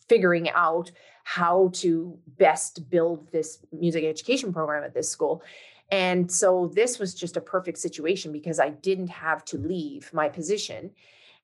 figuring 0.09 0.50
out 0.50 0.90
how 1.24 1.70
to 1.72 2.18
best 2.38 2.90
build 2.90 3.31
this 3.33 3.59
music 3.72 4.05
education 4.05 4.53
program 4.53 4.85
at 4.85 4.94
this 4.94 5.09
school. 5.09 5.42
And 5.90 6.31
so 6.31 6.70
this 6.74 6.98
was 6.98 7.14
just 7.14 7.37
a 7.37 7.40
perfect 7.40 7.79
situation 7.79 8.33
because 8.33 8.59
I 8.59 8.70
didn't 8.70 9.09
have 9.09 9.44
to 9.46 9.59
leave 9.59 10.11
my 10.12 10.29
position, 10.29 10.90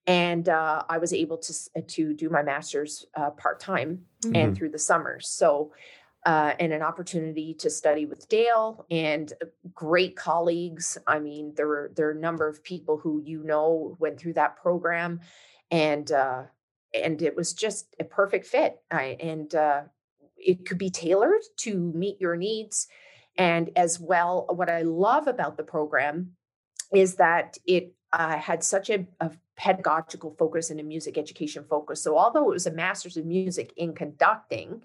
and 0.06 0.48
uh, 0.48 0.82
I 0.88 0.98
was 0.98 1.12
able 1.12 1.36
to 1.38 1.82
to 1.82 2.14
do 2.14 2.30
my 2.30 2.42
master's 2.42 3.04
uh, 3.14 3.30
part 3.30 3.60
time 3.60 4.06
and 4.34 4.56
through 4.56 4.70
the 4.70 4.78
summers. 4.78 5.28
So, 5.28 5.72
uh, 6.26 6.54
and 6.58 6.72
an 6.72 6.82
opportunity 6.82 7.54
to 7.54 7.70
study 7.70 8.04
with 8.04 8.28
Dale 8.28 8.84
and 8.90 9.32
uh, 9.42 9.46
great 9.74 10.16
colleagues. 10.16 10.98
I 11.06 11.18
mean, 11.18 11.54
there 11.56 11.66
were 11.66 11.92
there 11.94 12.08
are 12.08 12.12
a 12.12 12.20
number 12.20 12.46
of 12.46 12.62
people 12.62 12.98
who 12.98 13.22
you 13.24 13.42
know 13.42 13.96
went 13.98 14.20
through 14.20 14.34
that 14.34 14.56
program, 14.56 15.20
and 15.70 16.10
uh, 16.12 16.42
and 16.92 17.22
it 17.22 17.36
was 17.36 17.54
just 17.54 17.94
a 17.98 18.04
perfect 18.04 18.46
fit. 18.46 18.80
I, 18.90 19.16
and 19.20 19.54
uh, 19.54 19.82
it 20.36 20.66
could 20.66 20.78
be 20.78 20.90
tailored 20.90 21.42
to 21.58 21.78
meet 21.78 22.20
your 22.20 22.36
needs. 22.36 22.88
And 23.36 23.70
as 23.76 23.98
well, 23.98 24.46
what 24.50 24.68
I 24.68 24.82
love 24.82 25.26
about 25.26 25.56
the 25.56 25.62
program 25.62 26.32
is 26.92 27.14
that 27.16 27.56
it 27.64 27.94
uh, 28.12 28.36
had 28.36 28.62
such 28.64 28.90
a, 28.90 29.06
a 29.20 29.30
pedagogical 29.56 30.34
focus 30.38 30.70
and 30.70 30.80
a 30.80 30.82
music 30.82 31.16
education 31.16 31.64
focus. 31.68 32.02
So, 32.02 32.18
although 32.18 32.50
it 32.50 32.54
was 32.54 32.66
a 32.66 32.72
master's 32.72 33.16
of 33.16 33.24
music 33.24 33.72
in 33.76 33.94
conducting, 33.94 34.82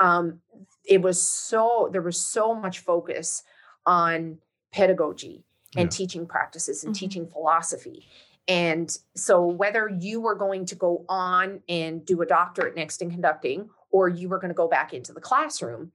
um, 0.00 0.40
it 0.84 1.00
was 1.02 1.20
so 1.22 1.88
there 1.92 2.02
was 2.02 2.20
so 2.24 2.54
much 2.54 2.80
focus 2.80 3.42
on 3.86 4.38
pedagogy 4.72 5.44
and 5.76 5.86
Yeah. 5.86 5.96
teaching 5.96 6.26
practices 6.26 6.84
and 6.84 6.94
Mhm. 6.94 6.98
teaching 6.98 7.26
philosophy. 7.28 8.06
And 8.48 8.96
so, 9.14 9.46
whether 9.46 9.88
you 9.88 10.20
were 10.20 10.34
going 10.34 10.64
to 10.66 10.74
go 10.74 11.04
on 11.08 11.62
and 11.68 12.04
do 12.04 12.20
a 12.22 12.26
doctorate 12.26 12.74
next 12.74 13.00
in 13.00 13.10
conducting, 13.10 13.70
or 13.90 14.08
you 14.08 14.28
were 14.28 14.38
going 14.38 14.48
to 14.50 14.54
go 14.54 14.66
back 14.68 14.92
into 14.92 15.12
the 15.12 15.20
classroom, 15.20 15.92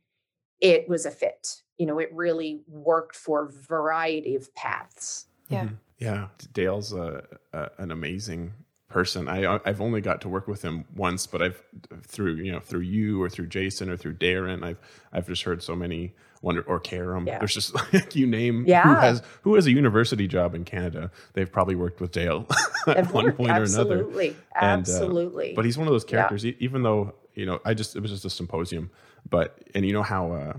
it 0.62 0.88
was 0.88 1.06
a 1.06 1.12
fit. 1.12 1.62
You 1.78 1.86
know, 1.86 2.00
it 2.00 2.10
really 2.14 2.64
worked 2.68 3.16
for 3.16 3.44
a 3.44 3.52
variety 3.52 4.36
of 4.36 4.54
paths. 4.56 5.28
Yeah. 5.50 5.66
Mhm. 5.66 5.78
Yeah. 5.98 6.30
Dale's 6.54 6.94
a, 6.94 7.26
a, 7.54 7.70
an 7.78 7.92
amazing 7.92 8.54
person. 8.90 9.28
I 9.28 9.60
I've 9.66 9.82
only 9.82 10.02
got 10.02 10.22
to 10.22 10.30
work 10.30 10.48
with 10.48 10.62
him 10.62 10.86
once, 10.96 11.28
but 11.28 11.42
I've 11.42 11.62
through 12.04 12.36
you 12.36 12.52
know 12.52 12.60
through 12.60 12.82
you 12.82 13.22
or 13.22 13.30
through 13.30 13.48
Jason 13.48 13.90
or 13.90 13.98
through 13.98 14.16
Darren, 14.16 14.64
I've 14.64 14.80
I've 15.12 15.28
just 15.28 15.44
heard 15.44 15.62
so 15.64 15.76
many 15.76 16.14
wonder 16.42 16.62
or 16.62 16.80
Karam. 16.80 17.26
Yeah. 17.28 17.40
There's 17.40 17.54
just 17.54 17.74
like 17.94 18.16
you 18.16 18.28
name 18.28 18.64
yeah. 18.68 18.84
who 18.84 18.94
has 18.96 19.22
who 19.42 19.56
has 19.56 19.66
a 19.66 19.72
university 19.72 20.28
job 20.28 20.56
in 20.56 20.64
Canada. 20.66 21.12
They've 21.34 21.52
probably 21.52 21.76
worked 21.76 22.00
with 22.00 22.12
Dale 22.12 22.48
at 22.88 22.98
Of 22.98 23.14
one 23.14 23.26
course, 23.26 23.36
point 23.36 23.52
or 23.52 23.64
another. 23.64 24.00
absolutely, 24.00 24.30
uh, 24.56 24.66
absolutely. 24.66 25.54
But 25.56 25.66
he's 25.66 25.78
one 25.78 25.88
of 25.88 25.94
those 25.94 26.04
characters, 26.04 26.46
e- 26.46 26.56
even 26.60 26.84
though, 26.84 27.14
you 27.34 27.46
know, 27.46 27.60
I 27.66 27.74
just, 27.74 27.96
it 27.96 28.02
was 28.02 28.12
just 28.12 28.24
a 28.26 28.30
symposium, 28.30 28.92
but, 29.30 29.58
and 29.76 29.86
you 29.86 29.94
know 29.94 30.04
how, 30.04 30.32
uh, 30.32 30.54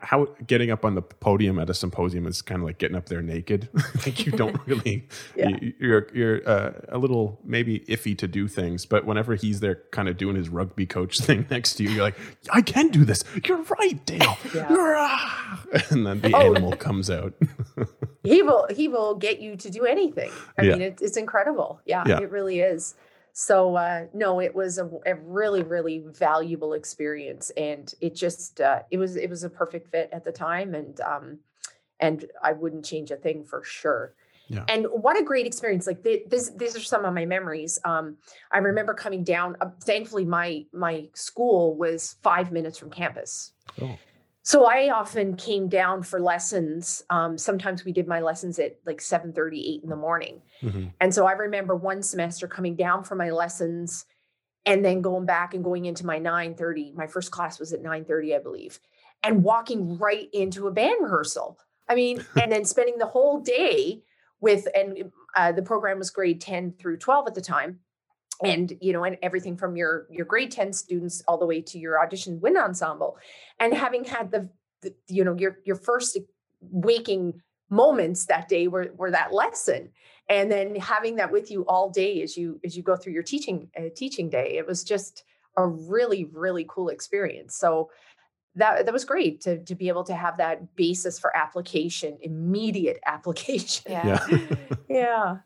how 0.00 0.26
getting 0.46 0.70
up 0.70 0.84
on 0.84 0.94
the 0.94 1.02
podium 1.02 1.58
at 1.58 1.68
a 1.70 1.74
symposium 1.74 2.26
is 2.26 2.42
kind 2.42 2.60
of 2.62 2.66
like 2.66 2.78
getting 2.78 2.96
up 2.96 3.06
there 3.06 3.22
naked. 3.22 3.68
like 4.06 4.24
you 4.26 4.32
don't 4.32 4.56
really, 4.66 5.08
Yeah. 5.36 5.48
you, 5.60 5.72
you're, 5.78 6.06
you're 6.14 6.48
uh, 6.48 6.72
a 6.88 6.98
little 6.98 7.38
maybe 7.44 7.80
iffy 7.80 8.16
to 8.18 8.26
do 8.28 8.48
things, 8.48 8.86
but 8.86 9.04
whenever 9.04 9.34
he's 9.34 9.60
there 9.60 9.82
kind 9.90 10.08
of 10.08 10.16
doing 10.16 10.36
his 10.36 10.48
rugby 10.48 10.86
coach 10.86 11.18
thing 11.20 11.46
next 11.50 11.74
to 11.74 11.82
you, 11.84 11.90
you're 11.90 12.02
like, 12.02 12.18
I 12.52 12.62
can 12.62 12.88
do 12.88 13.04
this. 13.04 13.24
You're 13.44 13.62
right, 13.78 14.04
Dale. 14.06 14.38
Yeah. 14.54 14.66
Ah. 14.70 15.62
And 15.90 16.06
then 16.06 16.20
the 16.20 16.34
Oh. 16.34 16.54
animal 16.54 16.72
comes 16.76 17.10
out. 17.10 17.34
he 18.22 18.42
will 18.42 18.66
he 18.70 18.88
will 18.88 19.14
get 19.14 19.40
you 19.40 19.56
to 19.56 19.70
do 19.70 19.84
anything. 19.84 20.30
I 20.58 20.62
Yeah. 20.62 20.72
mean, 20.72 20.82
it, 20.82 20.98
it's 21.02 21.16
incredible. 21.16 21.80
Yeah. 21.84 22.06
it 22.20 22.30
really 22.30 22.60
is. 22.60 22.94
So 23.32 23.76
uh, 23.76 24.06
no, 24.12 24.40
it 24.40 24.54
was 24.54 24.78
a, 24.78 24.90
a 25.06 25.14
really 25.14 25.62
really 25.62 26.04
valuable 26.06 26.74
experience, 26.74 27.50
and 27.56 27.92
it 28.00 28.14
just 28.14 28.60
uh, 28.60 28.80
it 28.90 28.98
was 28.98 29.16
it 29.16 29.30
was 29.30 29.42
a 29.42 29.50
perfect 29.50 29.88
fit 29.88 30.10
at 30.12 30.24
the 30.24 30.32
time, 30.32 30.74
and 30.74 31.00
um, 31.00 31.38
and 31.98 32.26
I 32.42 32.52
wouldn't 32.52 32.84
change 32.84 33.10
a 33.10 33.16
thing 33.16 33.44
for 33.44 33.62
sure. 33.64 34.14
Yeah. 34.48 34.64
And 34.68 34.86
what 34.90 35.18
a 35.18 35.24
great 35.24 35.46
experience! 35.46 35.86
Like 35.86 36.02
th- 36.02 36.24
this, 36.28 36.50
these 36.50 36.76
are 36.76 36.80
some 36.80 37.06
of 37.06 37.14
my 37.14 37.24
memories. 37.24 37.78
Um, 37.86 38.18
I 38.50 38.58
remember 38.58 38.92
coming 38.92 39.24
down. 39.24 39.56
Uh, 39.62 39.70
thankfully, 39.82 40.26
my 40.26 40.66
my 40.74 41.08
school 41.14 41.74
was 41.74 42.16
five 42.22 42.52
minutes 42.52 42.76
from 42.76 42.90
campus. 42.90 43.52
Oh. 43.80 43.96
So 44.42 44.66
I 44.66 44.90
often 44.90 45.36
came 45.36 45.68
down 45.68 46.02
for 46.02 46.20
lessons. 46.20 47.02
Um, 47.10 47.38
sometimes 47.38 47.84
we 47.84 47.92
did 47.92 48.08
my 48.08 48.20
lessons 48.20 48.58
at 48.58 48.76
like 48.84 49.00
7 49.00 49.32
8 49.36 49.80
in 49.84 49.88
the 49.88 49.96
morning. 49.96 50.42
Mhm. 50.60 50.92
And 51.00 51.14
so 51.14 51.26
I 51.26 51.32
remember 51.32 51.76
one 51.76 52.02
semester 52.02 52.48
coming 52.48 52.74
down 52.74 53.04
for 53.04 53.14
my 53.14 53.30
lessons 53.30 54.04
and 54.66 54.84
then 54.84 55.00
going 55.00 55.26
back 55.26 55.54
and 55.54 55.62
going 55.62 55.84
into 55.86 56.04
my 56.04 56.18
9 56.18 56.54
30. 56.54 56.92
My 56.96 57.06
first 57.06 57.30
class 57.30 57.60
was 57.60 57.72
at 57.72 57.82
9 57.82 58.04
30, 58.04 58.34
I 58.34 58.38
believe, 58.40 58.80
and 59.22 59.44
walking 59.44 59.96
right 59.98 60.28
into 60.32 60.66
a 60.66 60.72
band 60.72 60.96
rehearsal. 61.00 61.58
I 61.88 61.94
mean, 61.94 62.24
and 62.40 62.50
then 62.50 62.64
spending 62.64 62.98
the 62.98 63.06
whole 63.06 63.40
day 63.40 64.02
with, 64.40 64.66
and 64.74 65.12
uh, 65.36 65.52
the 65.52 65.62
program 65.62 65.98
was 65.98 66.10
grade 66.10 66.40
10 66.40 66.72
through 66.72 66.96
12 66.96 67.28
at 67.28 67.34
the 67.34 67.40
time 67.40 67.78
and 68.42 68.76
you 68.80 68.92
know 68.92 69.04
and 69.04 69.16
everything 69.22 69.56
from 69.56 69.76
your 69.76 70.06
your 70.10 70.26
grade 70.26 70.50
10 70.50 70.72
students 70.72 71.22
all 71.28 71.38
the 71.38 71.46
way 71.46 71.60
to 71.60 71.78
your 71.78 72.00
audition 72.00 72.40
wind 72.40 72.56
ensemble. 72.56 73.16
And 73.60 73.74
having 73.74 74.04
had 74.04 74.30
the, 74.30 74.48
the 74.82 74.94
you 75.08 75.24
know 75.24 75.34
your 75.34 75.58
your 75.64 75.76
first 75.76 76.18
waking 76.60 77.40
moments 77.70 78.26
that 78.26 78.48
day 78.48 78.68
were, 78.68 78.92
were 78.96 79.10
that 79.10 79.32
lesson. 79.32 79.90
And 80.28 80.52
then 80.52 80.76
having 80.76 81.16
that 81.16 81.32
with 81.32 81.50
you 81.50 81.62
all 81.62 81.90
day 81.90 82.22
as 82.22 82.36
you 82.36 82.60
as 82.64 82.76
you 82.76 82.82
go 82.82 82.96
through 82.96 83.12
your 83.14 83.22
teaching 83.22 83.68
uh, 83.76 83.88
teaching 83.94 84.28
day 84.28 84.56
it 84.56 84.66
was 84.66 84.84
just 84.84 85.24
a 85.56 85.66
really 85.66 86.24
really 86.24 86.66
cool 86.68 86.88
experience. 86.88 87.56
So 87.56 87.90
that 88.56 88.84
that 88.84 88.92
was 88.92 89.04
great 89.04 89.40
to 89.42 89.58
to 89.64 89.74
be 89.74 89.88
able 89.88 90.04
to 90.04 90.14
have 90.14 90.36
that 90.36 90.76
basis 90.76 91.18
for 91.18 91.34
application 91.36 92.18
immediate 92.20 92.98
application 93.06 93.90
Yeah. 93.90 94.26
Yeah. 94.30 94.38
yeah 94.88 95.36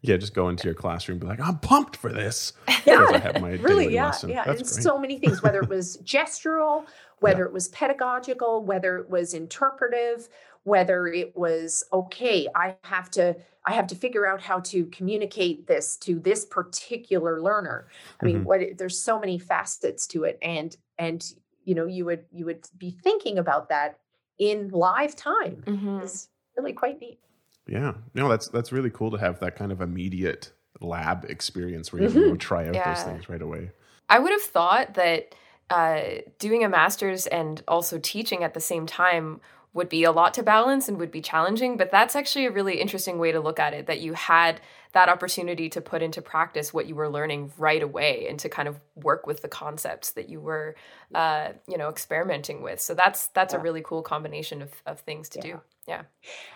yeah. 0.00 0.16
Just 0.16 0.34
go 0.34 0.48
into 0.48 0.64
your 0.64 0.74
classroom 0.74 1.16
and 1.16 1.20
be 1.20 1.26
like, 1.26 1.40
I'm 1.40 1.58
pumped 1.58 1.96
for 1.96 2.12
this. 2.12 2.52
yeah 2.86 3.04
I 3.12 3.18
have 3.18 3.40
my 3.40 3.50
really 3.50 3.84
daily 3.84 3.94
yeah 3.94 4.06
lesson. 4.06 4.30
yeah 4.30 4.44
That's 4.44 4.60
and 4.60 4.70
great. 4.70 4.82
so 4.82 4.98
many 4.98 5.18
things 5.18 5.42
whether 5.42 5.60
it 5.60 5.68
was 5.68 5.98
gestural 5.98 6.86
whether 7.20 7.44
it 7.44 7.52
was 7.52 7.68
pedagogical 7.68 8.64
whether 8.64 8.96
it 8.98 9.10
was 9.10 9.34
interpretive 9.34 10.28
whether 10.64 11.06
it 11.06 11.36
was 11.36 11.82
okay 11.92 12.46
i 12.54 12.76
have 12.84 13.10
to 13.12 13.34
i 13.66 13.72
have 13.72 13.86
to 13.88 13.94
figure 13.94 14.26
out 14.26 14.40
how 14.40 14.60
to 14.60 14.84
communicate 14.86 15.66
this 15.66 15.96
to 15.96 16.18
this 16.20 16.44
particular 16.44 17.40
learner 17.42 17.88
i 18.20 18.24
mean 18.26 18.40
Mhm. 18.40 18.44
what 18.44 18.60
there's 18.78 18.98
so 18.98 19.18
many 19.18 19.38
facets 19.38 20.06
to 20.08 20.24
it 20.24 20.38
and 20.42 20.76
and 20.98 21.24
you 21.68 21.74
know 21.74 21.86
you 21.86 22.04
would 22.06 22.24
you 22.32 22.44
would 22.46 22.66
be 22.78 22.90
thinking 22.90 23.36
about 23.38 23.68
that 23.68 23.98
in 24.38 24.70
live 24.70 25.14
time 25.14 25.62
Mhm. 25.66 26.02
it's 26.02 26.28
really 26.56 26.72
quite 26.72 26.98
neat 27.00 27.18
Yeah, 27.66 27.92
no, 28.14 28.28
that's 28.30 28.48
that's 28.48 28.72
really 28.72 28.88
cool 28.90 29.10
to 29.10 29.18
have 29.18 29.40
that 29.40 29.54
kind 29.54 29.70
of 29.72 29.82
immediate 29.82 30.52
lab 30.80 31.26
experience 31.28 31.92
where 31.92 32.00
you 32.02 32.08
can 32.08 32.22
go 32.30 32.36
try 32.36 32.66
out 32.66 32.74
Yeah. 32.74 32.88
those 32.88 33.02
things 33.02 33.28
right 33.28 33.42
away. 33.42 33.72
I 34.08 34.18
would 34.18 34.32
have 34.32 34.46
thought 34.56 34.94
that 34.94 35.34
uh, 35.68 36.00
doing 36.38 36.64
a 36.64 36.68
master's 36.70 37.26
and 37.26 37.62
also 37.68 37.98
teaching 37.98 38.42
at 38.42 38.54
the 38.54 38.60
same 38.60 38.86
time 38.86 39.42
would 39.72 39.88
be 39.88 40.04
a 40.04 40.12
lot 40.12 40.34
to 40.34 40.42
balance 40.42 40.88
and 40.88 40.98
would 40.98 41.10
be 41.10 41.20
challenging, 41.20 41.76
but 41.76 41.90
that's 41.90 42.16
actually 42.16 42.46
a 42.46 42.50
really 42.50 42.80
interesting 42.80 43.18
way 43.18 43.32
to 43.32 43.40
look 43.40 43.58
at 43.60 43.74
it 43.74 43.86
that 43.86 44.00
you 44.00 44.14
had 44.14 44.60
that 44.92 45.08
opportunity 45.08 45.68
to 45.68 45.80
put 45.80 46.02
into 46.02 46.22
practice 46.22 46.72
what 46.72 46.86
you 46.86 46.94
were 46.94 47.08
learning 47.08 47.52
right 47.58 47.82
away 47.82 48.26
and 48.28 48.38
to 48.40 48.48
kind 48.48 48.66
of 48.66 48.80
work 48.96 49.26
with 49.26 49.42
the 49.42 49.48
concepts 49.48 50.12
that 50.12 50.28
you 50.28 50.40
were 50.40 50.74
uh, 51.14 51.50
you 51.66 51.76
know 51.76 51.88
experimenting 51.88 52.62
with. 52.62 52.80
So 52.80 52.94
that's 52.94 53.26
that's 53.28 53.54
a 53.54 53.58
really 53.58 53.82
cool 53.82 54.02
combination 54.02 54.62
of, 54.62 54.70
of 54.86 55.00
things 55.00 55.28
to 55.30 55.38
Yeah. 55.38 55.42
do. 55.42 55.60
Yeah. 55.88 56.02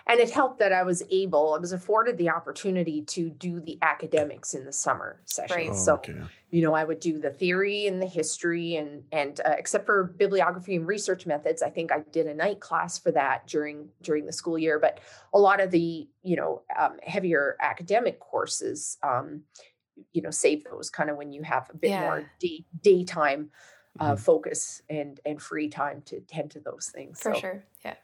and 0.07 0.19
it 0.19 0.29
helped 0.29 0.59
that 0.59 0.71
i 0.71 0.83
was 0.83 1.01
able 1.09 1.53
i 1.55 1.57
was 1.57 1.71
afforded 1.73 2.17
the 2.17 2.29
opportunity 2.29 3.01
to 3.01 3.29
do 3.31 3.59
the 3.59 3.79
academics 3.81 4.53
in 4.53 4.63
the 4.65 4.71
summer 4.71 5.21
sessions 5.25 5.57
Right. 5.57 5.69
Oh, 5.71 5.85
so 5.85 5.93
okay. 5.95 6.13
you 6.51 6.61
know 6.61 6.73
i 6.75 6.83
would 6.83 6.99
do 6.99 7.17
the 7.19 7.31
theory 7.31 7.87
and 7.87 8.01
the 8.01 8.05
history 8.05 8.75
and 8.75 9.03
and 9.11 9.41
uh, 9.43 9.55
except 9.57 9.85
for 9.87 10.03
bibliography 10.03 10.75
and 10.75 10.85
research 10.87 11.25
methods 11.25 11.63
i 11.63 11.69
think 11.69 11.91
i 11.91 11.99
did 12.11 12.27
a 12.27 12.33
night 12.33 12.59
class 12.59 12.99
for 12.99 13.11
that 13.11 13.47
during 13.47 13.89
during 14.03 14.25
the 14.27 14.33
school 14.33 14.57
year 14.59 14.77
but 14.79 14.99
a 15.33 15.39
lot 15.39 15.59
of 15.59 15.71
the 15.71 16.07
you 16.21 16.35
know 16.35 16.61
um, 16.77 16.97
heavier 17.03 17.57
academic 17.59 18.19
courses 18.19 18.97
um, 19.03 19.41
you 20.11 20.21
know 20.21 20.29
save 20.31 20.63
those 20.65 20.89
kind 20.89 21.09
of 21.09 21.17
when 21.17 21.31
you 21.31 21.41
have 21.43 21.69
a 21.73 21.77
bit 21.77 21.89
Yeah. 21.91 22.01
more 22.01 22.29
day, 22.39 22.65
daytime 22.81 23.49
uh, 23.99 24.13
Mhm. 24.15 24.19
focus 24.19 24.81
and 24.89 25.19
and 25.25 25.41
free 25.41 25.69
time 25.69 26.01
to 26.03 26.19
tend 26.21 26.51
to 26.51 26.59
those 26.59 26.89
things 26.89 27.21
For 27.21 27.33
so 27.33 27.39
sure. 27.39 27.63
Yeah. 27.85 27.95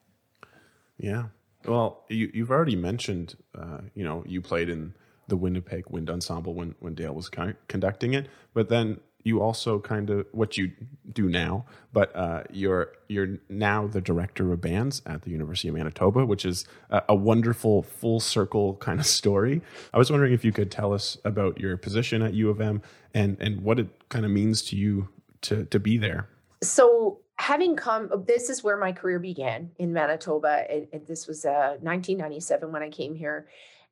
Yeah. 1.00 1.26
Well, 1.66 2.04
you, 2.10 2.32
you've 2.34 2.52
already 2.52 2.76
mentioned, 2.76 3.36
uh, 3.58 3.80
you 3.96 4.04
know, 4.04 4.24
you 4.28 4.42
played 4.42 4.70
in 4.70 4.94
the 5.28 5.38
Winnipeg 5.38 5.90
Wind 5.90 6.10
Ensemble 6.10 6.54
when, 6.54 6.76
when 6.80 6.96
Dale 6.96 7.14
was 7.14 7.30
con- 7.30 7.58
conducting 7.68 8.14
it, 8.14 8.28
but 8.54 8.70
then 8.70 9.00
you 9.24 9.42
also 9.42 9.80
kind 9.80 10.10
of 10.10 10.26
what 10.32 10.58
you 10.58 10.72
do 11.12 11.28
now, 11.30 11.66
but 11.92 12.16
uh, 12.16 12.44
you're 12.52 12.94
you're 13.08 13.38
now 13.50 13.86
the 13.86 14.00
director 14.02 14.52
of 14.54 14.62
bands 14.62 15.02
at 15.06 15.24
the 15.24 15.30
University 15.30 15.68
of 15.68 15.76
Manitoba, 15.76 16.26
which 16.26 16.46
is 16.46 16.66
a, 16.90 17.04
a, 17.10 17.16
wonderful 17.16 17.84
full 17.84 18.20
circle 18.20 18.76
kind 18.76 19.00
of 19.00 19.06
story. 19.06 19.62
I 19.94 19.98
was 19.98 20.10
wondering 20.10 20.34
if 20.34 20.46
you 20.46 20.52
could 20.52 20.72
tell 20.72 20.94
us 20.94 21.18
about 21.26 21.60
your 21.60 21.76
position 21.76 22.22
at 22.22 22.34
U 22.34 22.50
of 22.50 22.62
M 22.62 22.82
and 23.14 23.38
and 23.42 23.62
what 23.62 23.80
it 23.80 24.10
kind 24.10 24.26
of 24.26 24.32
means 24.32 24.62
to 24.64 24.78
you 24.78 25.10
to 25.42 25.66
to 25.66 25.80
be 25.80 25.98
there. 25.98 26.30
So 26.64 27.20
having 27.40 27.76
come, 27.76 28.12
this 28.28 28.50
is 28.50 28.64
where 28.64 28.78
my 28.78 28.92
career 28.92 29.18
began 29.18 29.72
in 29.80 29.94
Manitoba. 29.94 30.66
And, 30.70 30.88
and 30.94 31.08
this 31.08 31.26
was 31.26 31.46
uh, 31.46 31.78
1997 31.82 32.72
when 32.72 32.84
I 32.84 32.90
came 32.90 33.16
here 33.16 33.48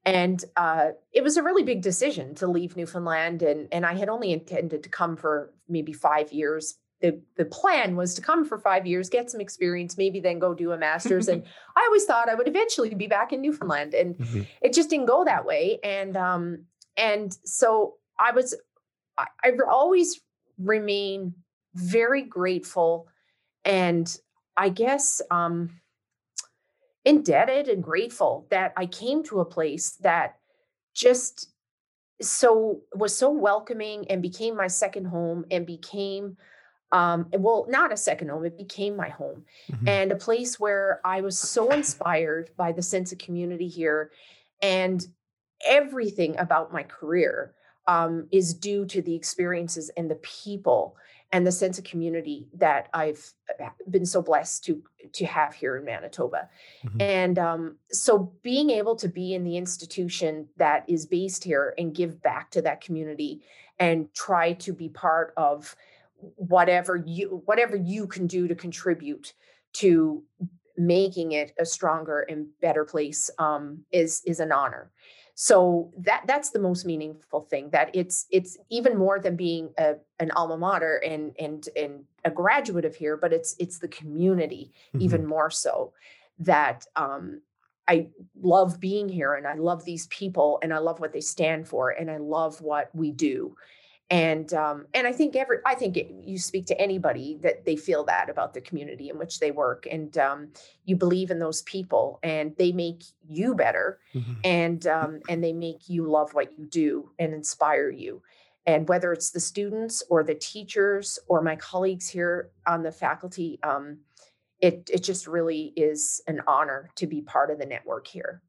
and 0.07 0.43
uh, 0.55 0.91
it 1.11 1.21
was 1.21 1.35
a 1.35 1.43
really 1.43 1.63
big 1.63 1.81
decision 1.81 2.33
to 2.35 2.47
leave 2.47 2.77
Newfoundland, 2.77 3.41
and 3.41 3.67
and 3.73 3.85
I 3.85 3.93
had 3.93 4.07
only 4.07 4.31
intended 4.31 4.83
to 4.83 4.89
come 4.89 5.17
for 5.17 5.51
maybe 5.67 5.91
five 5.91 6.31
years. 6.31 6.75
The 7.01 7.21
the 7.35 7.43
plan 7.43 7.97
was 7.97 8.13
to 8.13 8.21
come 8.21 8.45
for 8.45 8.57
five 8.57 8.87
years, 8.87 9.09
get 9.09 9.29
some 9.29 9.41
experience, 9.41 9.97
maybe 9.97 10.21
then 10.21 10.39
go 10.39 10.53
do 10.53 10.71
a 10.71 10.77
master's. 10.77 11.27
and 11.27 11.43
I 11.75 11.83
always 11.87 12.05
thought 12.05 12.29
I 12.29 12.35
would 12.35 12.47
eventually 12.47 12.95
be 12.95 13.07
back 13.07 13.33
in 13.33 13.41
Newfoundland, 13.41 13.93
and 13.93 14.17
mm-hmm. 14.17 14.43
it 14.61 14.71
just 14.71 14.89
didn't 14.89 15.07
go 15.07 15.25
that 15.25 15.45
way. 15.45 15.79
And 15.83 16.15
um 16.15 16.65
and 16.95 17.37
so 17.43 17.95
I 18.17 18.31
was, 18.31 18.55
I, 19.17 19.25
I 19.43 19.51
always 19.69 20.21
remain 20.57 21.35
very 21.75 22.23
grateful, 22.23 23.07
and 23.67 24.17
I 24.55 24.69
guess 24.69 25.21
um 25.29 25.79
indebted 27.05 27.67
and 27.67 27.83
grateful 27.83 28.47
that 28.49 28.73
I 28.75 28.87
came 28.87 29.23
to 29.25 29.39
a 29.39 29.45
place 29.45 29.91
that 30.01 30.37
just 30.95 31.51
so 32.21 32.81
was 32.95 33.15
so 33.15 33.29
welcoming 33.29 34.09
and 34.09 34.21
became 34.21 34.55
my 34.55 34.67
second 34.67 35.05
home 35.05 35.45
and 35.51 35.65
became 35.65 36.37
um 36.91 37.27
well 37.33 37.67
not 37.69 37.93
a 37.93 37.97
second 37.97 38.29
home 38.29 38.45
it 38.45 38.57
became 38.57 38.95
my 38.95 39.09
home 39.09 39.43
mm-hmm. 39.71 39.87
and 39.87 40.11
a 40.11 40.15
place 40.15 40.59
where 40.59 41.01
i 41.03 41.21
was 41.21 41.37
so 41.37 41.69
inspired 41.69 42.49
by 42.57 42.71
the 42.71 42.81
sense 42.81 43.11
of 43.11 43.17
community 43.19 43.67
here 43.67 44.09
and 44.61 45.05
everything 45.65 46.37
about 46.39 46.73
my 46.73 46.83
career 46.83 47.53
um, 47.87 48.27
is 48.31 48.53
due 48.53 48.85
to 48.85 49.01
the 49.01 49.15
experiences 49.15 49.89
and 49.95 50.09
the 50.11 50.15
people 50.15 50.95
and 51.31 51.45
the 51.45 51.51
sense 51.51 51.77
of 51.77 51.83
community 51.83 52.47
that 52.53 52.87
I've 52.93 53.33
uh, 53.61 53.69
been 53.89 54.05
so 54.05 54.21
blessed 54.21 54.63
to 54.65 54.81
to 55.13 55.25
have 55.25 55.53
here 55.53 55.77
in 55.77 55.85
Manitoba. 55.85 56.49
Mm-hmm. 56.85 57.01
And 57.01 57.39
um, 57.39 57.77
so 57.91 58.33
being 58.43 58.69
able 58.69 58.95
to 58.97 59.07
be 59.07 59.33
in 59.33 59.43
the 59.43 59.57
institution 59.57 60.47
that 60.57 60.85
is 60.87 61.05
based 61.05 61.43
here 61.43 61.73
and 61.77 61.95
give 61.95 62.21
back 62.21 62.51
to 62.51 62.61
that 62.63 62.81
community 62.81 63.41
and 63.79 64.13
try 64.13 64.53
to 64.53 64.73
be 64.73 64.89
part 64.89 65.33
of 65.37 65.75
whatever 66.35 66.95
you 66.95 67.43
whatever 67.45 67.75
you 67.75 68.07
can 68.07 68.27
do 68.27 68.47
to 68.47 68.55
contribute 68.55 69.33
to 69.73 70.23
making 70.77 71.31
it 71.31 71.53
a 71.59 71.65
stronger 71.65 72.21
and 72.21 72.47
better 72.61 72.85
place 72.85 73.29
um, 73.39 73.83
is 73.91 74.21
is 74.25 74.39
an 74.39 74.51
honor 74.51 74.91
so 75.39 75.93
that 75.99 76.23
that's 76.25 76.49
the 76.49 76.57
most 76.57 76.83
meaningful 76.83 77.41
thing 77.41 77.69
that 77.69 77.91
it's 77.93 78.25
it's 78.31 78.57
even 78.71 78.97
more 78.97 79.19
than 79.19 79.35
being 79.35 79.69
a, 79.77 79.93
an 80.19 80.31
alma 80.31 80.57
mater 80.57 80.95
and 81.05 81.31
and 81.37 81.69
and 81.75 82.03
a 82.25 82.31
graduate 82.31 82.85
of 82.85 82.95
here 82.95 83.15
but 83.15 83.31
it's 83.31 83.55
it's 83.59 83.77
the 83.77 83.87
community 83.87 84.71
mm-hmm. 84.87 85.03
even 85.03 85.27
more 85.27 85.51
so 85.51 85.93
that 86.39 86.87
um 86.95 87.39
I 87.87 88.07
love 88.41 88.79
being 88.79 89.07
here 89.07 89.35
and 89.35 89.45
I 89.45 89.53
love 89.53 89.85
these 89.85 90.07
people 90.07 90.57
and 90.63 90.73
I 90.73 90.79
love 90.79 90.99
what 90.99 91.13
they 91.13 91.21
stand 91.21 91.67
for 91.67 91.91
and 91.91 92.09
I 92.09 92.17
love 92.17 92.59
what 92.59 92.89
we 92.95 93.11
do 93.11 93.55
and 94.09 94.53
um, 94.53 94.85
and 94.93 95.05
I 95.05 95.11
think 95.11 95.35
every 95.35 95.57
I 95.65 95.75
think 95.75 95.97
it, 95.97 96.09
you 96.23 96.37
speak 96.37 96.65
to 96.67 96.81
anybody 96.81 97.37
that 97.41 97.65
they 97.65 97.75
feel 97.75 98.05
that 98.05 98.29
about 98.29 98.53
the 98.53 98.61
community 98.61 99.09
in 99.09 99.17
which 99.17 99.39
they 99.39 99.51
work, 99.51 99.85
and 99.89 100.17
um, 100.17 100.49
you 100.85 100.95
believe 100.95 101.29
in 101.29 101.39
those 101.39 101.61
people, 101.63 102.19
and 102.23 102.55
they 102.57 102.71
make 102.71 103.03
you 103.27 103.53
better, 103.53 103.99
mm-hmm. 104.15 104.33
and 104.45 104.87
um, 104.87 105.19
and 105.27 105.43
they 105.43 105.51
make 105.51 105.89
you 105.89 106.09
love 106.09 106.33
what 106.33 106.57
you 106.57 106.65
do 106.65 107.11
and 107.19 107.33
inspire 107.33 107.89
you. 107.89 108.21
And 108.65 108.87
whether 108.87 109.11
it's 109.13 109.31
the 109.31 109.39
students 109.39 110.03
or 110.09 110.23
the 110.23 110.35
teachers 110.35 111.19
or 111.27 111.41
my 111.41 111.55
colleagues 111.55 112.07
here 112.07 112.51
on 112.65 112.83
the 112.83 112.91
faculty, 112.91 113.59
um, 113.63 113.99
it 114.61 114.89
it 114.93 115.03
just 115.03 115.27
really 115.27 115.73
is 115.75 116.21
an 116.27 116.41
honor 116.47 116.89
to 116.95 117.07
be 117.07 117.21
part 117.21 117.51
of 117.51 117.59
the 117.59 117.65
network 117.65 118.07
here. 118.07 118.41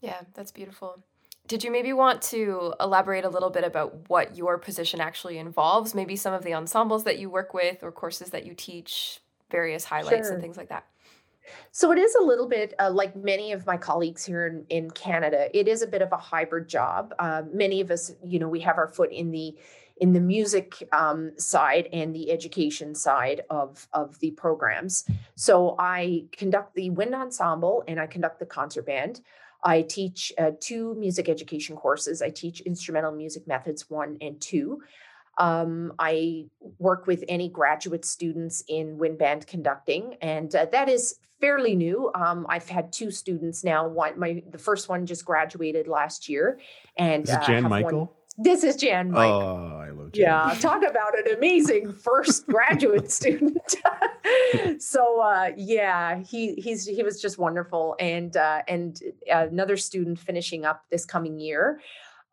Yeah, 0.00 0.20
that's 0.34 0.52
beautiful. 0.52 1.02
Did 1.50 1.64
you 1.64 1.72
maybe 1.72 1.92
want 1.92 2.22
to 2.22 2.74
elaborate 2.78 3.24
a 3.24 3.28
little 3.28 3.50
bit 3.50 3.64
about 3.64 4.08
what 4.08 4.36
your 4.36 4.56
position 4.56 5.00
actually 5.00 5.36
involves? 5.36 5.96
Maybe 5.96 6.14
some 6.14 6.32
of 6.32 6.44
the 6.44 6.54
ensembles 6.54 7.02
that 7.02 7.18
you 7.18 7.28
work 7.28 7.52
with 7.52 7.82
or 7.82 7.90
courses 7.90 8.30
that 8.30 8.46
you 8.46 8.54
teach, 8.54 9.18
various 9.50 9.82
highlights 9.82 10.28
sure. 10.28 10.34
and 10.34 10.40
things 10.40 10.56
like 10.56 10.68
that. 10.68 10.86
So 11.72 11.90
it 11.90 11.98
is 11.98 12.14
a 12.14 12.22
little 12.22 12.46
bit 12.46 12.74
uh, 12.78 12.92
like 12.92 13.16
many 13.16 13.50
of 13.50 13.66
my 13.66 13.76
colleagues 13.76 14.24
here 14.24 14.46
in, 14.46 14.64
in 14.68 14.92
Canada. 14.92 15.48
It 15.52 15.66
is 15.66 15.82
a 15.82 15.88
bit 15.88 16.02
of 16.02 16.12
a 16.12 16.16
hybrid 16.16 16.68
job. 16.68 17.12
Uh, 17.18 17.42
many 17.52 17.80
of 17.80 17.90
us, 17.90 18.12
you 18.24 18.38
know, 18.38 18.48
we 18.48 18.60
have 18.60 18.78
our 18.78 18.86
foot 18.86 19.10
in 19.10 19.32
the 19.32 19.56
in 19.96 20.12
the 20.12 20.20
music 20.20 20.88
um, 20.92 21.32
side 21.36 21.88
and 21.92 22.14
the 22.14 22.30
education 22.30 22.94
side 22.94 23.42
of 23.50 23.88
of 23.92 24.20
the 24.20 24.30
programs. 24.30 25.04
So 25.34 25.74
I 25.80 26.26
conduct 26.30 26.76
the 26.76 26.90
wind 26.90 27.12
ensemble 27.12 27.82
and 27.88 27.98
I 28.00 28.06
conduct 28.06 28.38
the 28.38 28.46
concert 28.46 28.86
band. 28.86 29.20
I 29.62 29.82
teach 29.82 30.32
uh, 30.38 30.52
two 30.60 30.94
music 30.94 31.28
education 31.28 31.76
courses. 31.76 32.22
I 32.22 32.30
teach 32.30 32.60
instrumental 32.60 33.12
music 33.12 33.46
methods 33.46 33.88
one 33.88 34.16
and 34.20 34.40
two. 34.40 34.80
Um, 35.38 35.92
I 35.98 36.46
work 36.78 37.06
with 37.06 37.24
any 37.28 37.48
graduate 37.48 38.04
students 38.04 38.62
in 38.68 38.98
wind 38.98 39.18
band 39.18 39.46
conducting, 39.46 40.16
and 40.20 40.54
uh, 40.54 40.66
that 40.72 40.88
is 40.88 41.18
fairly 41.40 41.74
new. 41.74 42.10
Um, 42.14 42.46
I've 42.48 42.68
had 42.68 42.92
two 42.92 43.10
students 43.10 43.64
now. 43.64 43.88
One, 43.88 44.18
my 44.18 44.42
the 44.50 44.58
first 44.58 44.88
one 44.88 45.06
just 45.06 45.24
graduated 45.24 45.88
last 45.88 46.28
year, 46.28 46.60
and 46.96 47.24
is 47.24 47.30
it 47.30 47.42
Jan 47.42 47.64
uh, 47.64 47.68
Michael? 47.68 47.98
One, 47.98 48.08
this 48.42 48.64
is 48.64 48.76
Jan 48.76 49.10
Mike. 49.10 49.30
Oh, 49.30 49.80
I 49.82 49.90
love 49.90 50.12
Jan. 50.12 50.22
Yeah, 50.22 50.54
talk 50.58 50.82
about 50.82 51.18
an 51.18 51.34
amazing 51.36 51.92
first 51.92 52.46
graduate 52.46 53.10
student. 53.12 53.76
so 54.78 55.20
uh, 55.20 55.50
yeah, 55.56 56.22
he 56.22 56.54
he's 56.54 56.86
he 56.86 57.02
was 57.02 57.20
just 57.20 57.38
wonderful, 57.38 57.96
and 58.00 58.36
uh, 58.36 58.62
and 58.66 59.00
another 59.30 59.76
student 59.76 60.18
finishing 60.18 60.64
up 60.64 60.84
this 60.90 61.04
coming 61.04 61.38
year. 61.38 61.80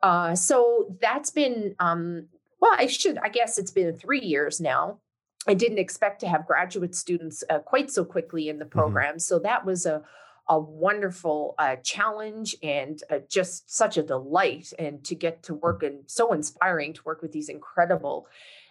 Uh, 0.01 0.35
so 0.35 0.95
that's 1.01 1.29
been 1.29 1.75
um, 1.79 2.27
well, 2.61 2.73
I 2.77 2.87
should 2.87 3.17
I 3.19 3.29
guess 3.29 3.57
it's 3.57 3.71
been 3.71 3.97
three 3.97 4.21
years 4.21 4.61
now. 4.61 4.99
I 5.47 5.53
didn't 5.53 5.79
expect 5.79 6.19
to 6.21 6.27
have 6.27 6.45
graduate 6.45 6.93
students 6.93 7.43
uh, 7.49 7.59
quite 7.59 7.89
so 7.89 8.03
quickly 8.03 8.49
in 8.49 8.59
the 8.59 8.65
mm-hmm. 8.65 8.79
program, 8.79 9.11
mm-hmm. 9.11 9.19
so 9.19 9.39
that 9.39 9.65
was 9.65 9.85
a 9.85 10.03
a 10.49 10.59
wonderful 10.59 11.55
uh, 11.57 11.75
challenge 11.77 12.55
and 12.63 13.01
uh, 13.09 13.19
just 13.29 13.69
such 13.75 13.97
a 13.97 14.03
delight 14.03 14.71
and 14.79 15.03
to 15.03 15.15
get 15.15 15.43
to 15.43 15.53
work 15.53 15.83
and 15.83 15.99
so 16.07 16.31
inspiring 16.33 16.93
to 16.93 17.01
work 17.05 17.21
with 17.21 17.31
these 17.31 17.49
incredible 17.49 18.27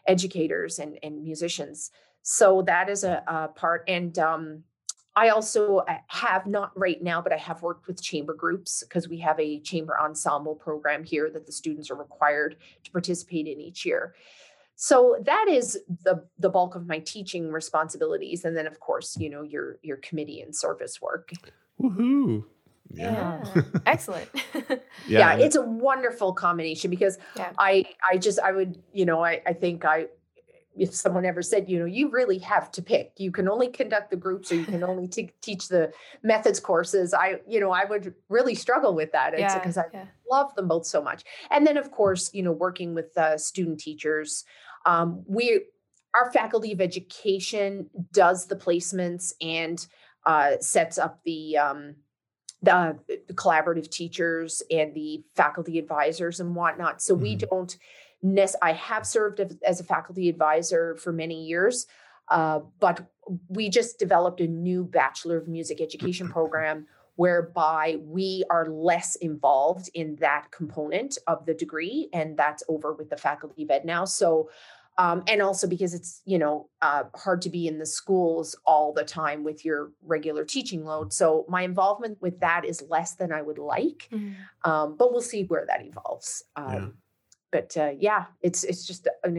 educators 0.06 0.78
and, 0.78 0.98
and 1.02 1.22
musicians. 1.22 1.90
So 2.22 2.62
that 2.62 2.88
is 2.88 3.04
a, 3.04 3.22
a 3.26 3.48
part 3.48 3.84
and 3.88 4.18
um, 4.18 4.64
i 5.16 5.30
also 5.30 5.78
uh, 5.78 5.96
have 6.08 6.46
not 6.46 6.70
right 6.78 7.02
now 7.02 7.20
but 7.22 7.32
i 7.32 7.36
have 7.36 7.62
worked 7.62 7.86
with 7.86 8.02
chamber 8.02 8.34
groups 8.34 8.82
because 8.82 9.08
we 9.08 9.18
have 9.18 9.38
a 9.40 9.60
chamber 9.60 9.98
ensemble 9.98 10.54
program 10.54 11.02
here 11.02 11.30
that 11.30 11.46
the 11.46 11.52
students 11.52 11.90
are 11.90 11.96
required 11.96 12.56
to 12.84 12.90
participate 12.90 13.46
in 13.46 13.60
each 13.60 13.84
year 13.86 14.14
so 14.76 15.16
that 15.22 15.46
is 15.48 15.78
the 16.04 16.24
the 16.38 16.48
bulk 16.48 16.74
of 16.74 16.86
my 16.86 16.98
teaching 17.00 17.50
responsibilities 17.50 18.44
and 18.44 18.56
then 18.56 18.66
of 18.66 18.78
course 18.80 19.16
you 19.18 19.28
know 19.28 19.42
your 19.42 19.78
your 19.82 19.96
committee 19.96 20.40
and 20.40 20.54
service 20.54 21.00
work 21.00 21.32
Woohoo. 21.80 22.44
Yeah. 22.90 23.42
yeah. 23.54 23.62
Excellent. 23.86 24.28
yeah. 24.54 24.76
yeah. 25.08 25.36
it's 25.36 25.56
a 25.56 25.62
wonderful 25.62 26.32
combination 26.32 26.90
because 26.90 27.18
yeah. 27.36 27.52
I 27.58 27.84
I 28.10 28.16
just 28.16 28.38
I 28.40 28.52
would, 28.52 28.80
you 28.92 29.04
know, 29.04 29.24
I 29.24 29.42
I 29.46 29.52
think 29.52 29.84
I 29.84 30.06
if 30.78 30.94
someone 30.94 31.24
ever 31.24 31.42
said, 31.42 31.68
you 31.68 31.78
know, 31.78 31.84
you 31.84 32.10
really 32.10 32.38
have 32.38 32.70
to 32.72 32.82
pick. 32.82 33.12
You 33.16 33.32
can 33.32 33.48
only 33.48 33.68
conduct 33.68 34.10
the 34.10 34.16
groups 34.16 34.52
or 34.52 34.56
you 34.56 34.64
can 34.64 34.82
only 34.84 35.08
t- 35.08 35.32
teach 35.40 35.68
the 35.68 35.90
methods 36.22 36.60
courses. 36.60 37.14
I, 37.14 37.36
you 37.48 37.60
know, 37.60 37.70
I 37.70 37.84
would 37.84 38.14
really 38.28 38.54
struggle 38.54 38.94
with 38.94 39.12
that. 39.12 39.32
It's 39.32 39.40
yeah, 39.40 39.58
because 39.58 39.78
I 39.78 39.84
yeah. 39.92 40.04
love 40.30 40.54
them 40.54 40.68
both 40.68 40.86
so 40.86 41.02
much. 41.02 41.24
And 41.50 41.66
then, 41.66 41.76
of 41.76 41.90
course, 41.90 42.30
you 42.34 42.42
know, 42.42 42.52
working 42.52 42.94
with 42.94 43.16
uh, 43.16 43.38
student 43.38 43.80
teachers, 43.80 44.44
um, 44.86 45.24
we, 45.26 45.60
our 46.14 46.32
faculty 46.32 46.72
of 46.72 46.80
education 46.80 47.90
does 48.12 48.46
the 48.46 48.56
placements 48.56 49.32
and 49.42 49.86
uh, 50.24 50.52
sets 50.60 50.96
up 50.96 51.20
the 51.24 51.58
um, 51.58 51.96
the, 52.62 52.98
the, 53.08 53.34
collaborative 53.34 53.90
teachers 53.90 54.62
and 54.70 54.94
the 54.94 55.22
faculty 55.34 55.78
advisors 55.78 56.40
and 56.40 56.54
whatnot. 56.54 57.02
So 57.02 57.14
mm-hmm. 57.14 57.22
we 57.22 57.36
don't. 57.36 57.76
Nec- 58.22 58.50
I 58.62 58.72
have 58.72 59.06
served 59.06 59.40
as 59.64 59.78
a 59.78 59.84
faculty 59.84 60.28
advisor 60.28 60.96
for 60.96 61.12
many 61.12 61.44
years, 61.44 61.86
uh, 62.28 62.60
but 62.80 63.06
we 63.48 63.68
just 63.68 63.98
developed 63.98 64.40
a 64.40 64.46
new 64.46 64.84
Bachelor 64.84 65.36
of 65.36 65.48
Music 65.48 65.80
Education 65.80 66.28
program 66.28 66.86
whereby 67.16 67.96
we 68.02 68.44
are 68.50 68.66
less 68.68 69.16
involved 69.16 69.90
in 69.94 70.16
that 70.16 70.50
component 70.50 71.18
of 71.26 71.44
the 71.46 71.54
degree, 71.54 72.08
and 72.12 72.36
that's 72.36 72.62
over 72.68 72.92
with 72.92 73.10
the 73.10 73.16
Faculty 73.16 73.64
of 73.64 73.70
Ed 73.70 73.84
now. 73.84 74.04
So, 74.04 74.50
um, 74.98 75.22
and 75.26 75.42
also 75.42 75.66
because 75.66 75.94
it's 75.94 76.22
you 76.24 76.38
know 76.38 76.68
uh, 76.82 77.04
hard 77.14 77.42
to 77.42 77.50
be 77.50 77.66
in 77.66 77.78
the 77.78 77.86
schools 77.86 78.56
all 78.64 78.92
the 78.92 79.04
time 79.04 79.44
with 79.44 79.64
your 79.64 79.90
regular 80.02 80.44
teaching 80.44 80.84
load. 80.84 81.12
So 81.12 81.44
my 81.48 81.62
involvement 81.62 82.20
with 82.20 82.40
that 82.40 82.64
is 82.64 82.82
less 82.88 83.14
than 83.14 83.32
I 83.32 83.42
would 83.42 83.58
like, 83.58 84.08
mm-hmm. 84.10 84.70
um, 84.70 84.96
but 84.96 85.12
we'll 85.12 85.20
see 85.20 85.44
where 85.44 85.66
that 85.66 85.84
evolves. 85.84 86.42
Um, 86.56 86.72
yeah. 86.72 86.86
But 87.50 87.76
uh, 87.76 87.92
yeah, 87.98 88.26
it's 88.42 88.64
it's 88.64 88.86
just 88.86 89.08
an 89.22 89.36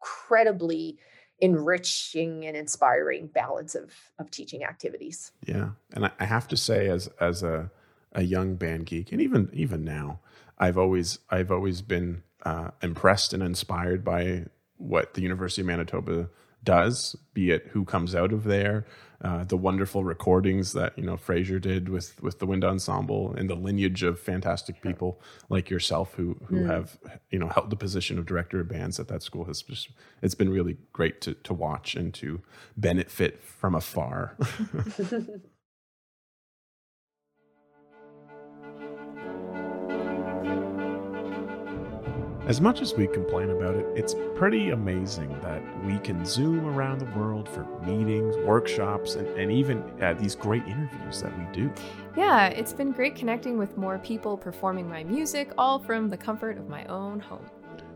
incredibly 0.00 0.98
enriching 1.40 2.44
and 2.46 2.56
inspiring 2.56 3.26
balance 3.26 3.74
of 3.74 3.92
of 4.18 4.30
teaching 4.30 4.64
activities. 4.64 5.32
Yeah, 5.46 5.70
and 5.92 6.10
I 6.18 6.24
have 6.24 6.48
to 6.48 6.56
say, 6.56 6.88
as 6.88 7.08
as 7.20 7.42
a 7.42 7.70
a 8.12 8.22
young 8.22 8.56
band 8.56 8.86
geek, 8.86 9.12
and 9.12 9.20
even 9.20 9.50
even 9.52 9.84
now, 9.84 10.20
I've 10.58 10.78
always 10.78 11.18
I've 11.30 11.50
always 11.50 11.82
been 11.82 12.22
uh, 12.44 12.70
impressed 12.82 13.32
and 13.32 13.42
inspired 13.42 14.04
by 14.04 14.46
what 14.80 15.14
the 15.14 15.22
University 15.22 15.62
of 15.62 15.66
Manitoba 15.66 16.28
does, 16.62 17.16
be 17.32 17.50
it 17.50 17.68
who 17.68 17.84
comes 17.84 18.14
out 18.14 18.32
of 18.32 18.44
there, 18.44 18.86
uh, 19.22 19.44
the 19.44 19.56
wonderful 19.56 20.02
recordings 20.02 20.72
that 20.72 20.96
you 20.96 21.04
know 21.04 21.16
Fraser 21.16 21.58
did 21.58 21.88
with 21.88 22.22
with 22.22 22.38
the 22.38 22.46
wind 22.46 22.64
ensemble, 22.64 23.34
and 23.34 23.50
the 23.50 23.54
lineage 23.54 24.02
of 24.02 24.18
fantastic 24.18 24.80
people 24.80 25.20
like 25.48 25.68
yourself 25.68 26.14
who 26.14 26.38
who 26.46 26.56
mm. 26.56 26.66
have 26.66 26.98
you 27.30 27.38
know 27.38 27.48
held 27.48 27.70
the 27.70 27.76
position 27.76 28.18
of 28.18 28.26
director 28.26 28.60
of 28.60 28.68
bands 28.68 28.98
at 28.98 29.08
that 29.08 29.22
school 29.22 29.44
has 29.44 29.62
just 29.62 29.90
it's 30.22 30.34
been 30.34 30.50
really 30.50 30.78
great 30.92 31.20
to 31.20 31.34
to 31.34 31.52
watch 31.52 31.94
and 31.94 32.14
to 32.14 32.40
benefit 32.76 33.42
from 33.42 33.74
afar. 33.74 34.36
As 42.50 42.60
much 42.60 42.82
as 42.82 42.94
we 42.94 43.06
complain 43.06 43.50
about 43.50 43.76
it, 43.76 43.86
it's 43.94 44.16
pretty 44.34 44.70
amazing 44.70 45.30
that 45.40 45.62
we 45.84 46.00
can 46.00 46.26
zoom 46.26 46.66
around 46.66 46.98
the 46.98 47.04
world 47.16 47.48
for 47.48 47.64
meetings, 47.86 48.36
workshops, 48.38 49.14
and, 49.14 49.28
and 49.38 49.52
even 49.52 49.84
uh, 50.02 50.14
these 50.14 50.34
great 50.34 50.64
interviews 50.64 51.22
that 51.22 51.30
we 51.38 51.44
do. 51.52 51.72
Yeah, 52.16 52.46
it's 52.48 52.72
been 52.72 52.90
great 52.90 53.14
connecting 53.14 53.56
with 53.56 53.78
more 53.78 54.00
people 54.00 54.36
performing 54.36 54.88
my 54.88 55.04
music, 55.04 55.52
all 55.56 55.78
from 55.78 56.08
the 56.08 56.16
comfort 56.16 56.58
of 56.58 56.68
my 56.68 56.84
own 56.86 57.20
home. 57.20 57.46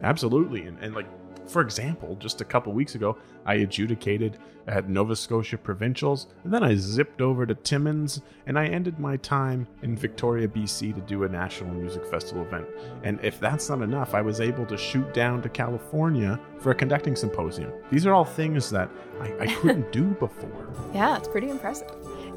Absolutely. 0.05 0.67
And, 0.67 0.79
and 0.79 0.95
like 0.95 1.09
for 1.47 1.63
example, 1.63 2.17
just 2.17 2.41
a 2.41 2.45
couple 2.45 2.73
weeks 2.73 2.95
ago, 2.95 3.17
I 3.45 3.55
adjudicated 3.57 4.39
at 4.67 4.89
Nova 4.89 5.15
Scotia 5.15 5.59
Provincials, 5.59 6.27
and 6.43 6.53
then 6.53 6.63
I 6.63 6.75
zipped 6.75 7.21
over 7.21 7.45
to 7.45 7.55
Timmins, 7.55 8.23
and 8.47 8.59
I 8.59 8.67
ended 8.67 8.99
my 8.99 9.17
time 9.19 9.67
in 9.83 9.97
Victoria, 9.97 10.49
BC 10.49 10.95
to 10.95 11.01
do 11.03 11.25
a 11.25 11.29
National 11.29 11.75
Music 11.75 12.07
Festival 12.07 12.45
event. 12.45 12.67
And 13.03 13.21
if 13.23 13.39
that's 13.39 13.69
not 13.69 13.83
enough, 13.83 14.15
I 14.15 14.23
was 14.23 14.41
able 14.41 14.65
to 14.67 14.77
shoot 14.77 15.13
down 15.13 15.43
to 15.43 15.49
California 15.49 16.41
for 16.59 16.71
a 16.71 16.75
conducting 16.75 17.15
symposium. 17.15 17.73
These 17.91 18.07
are 18.07 18.15
all 18.15 18.25
things 18.25 18.71
that 18.71 18.91
I, 19.21 19.35
I 19.41 19.47
couldn't 19.47 19.93
do 19.93 20.05
before. 20.05 20.69
Yeah, 20.95 21.17
it's 21.17 21.27
pretty 21.27 21.51
impressive. 21.51 21.91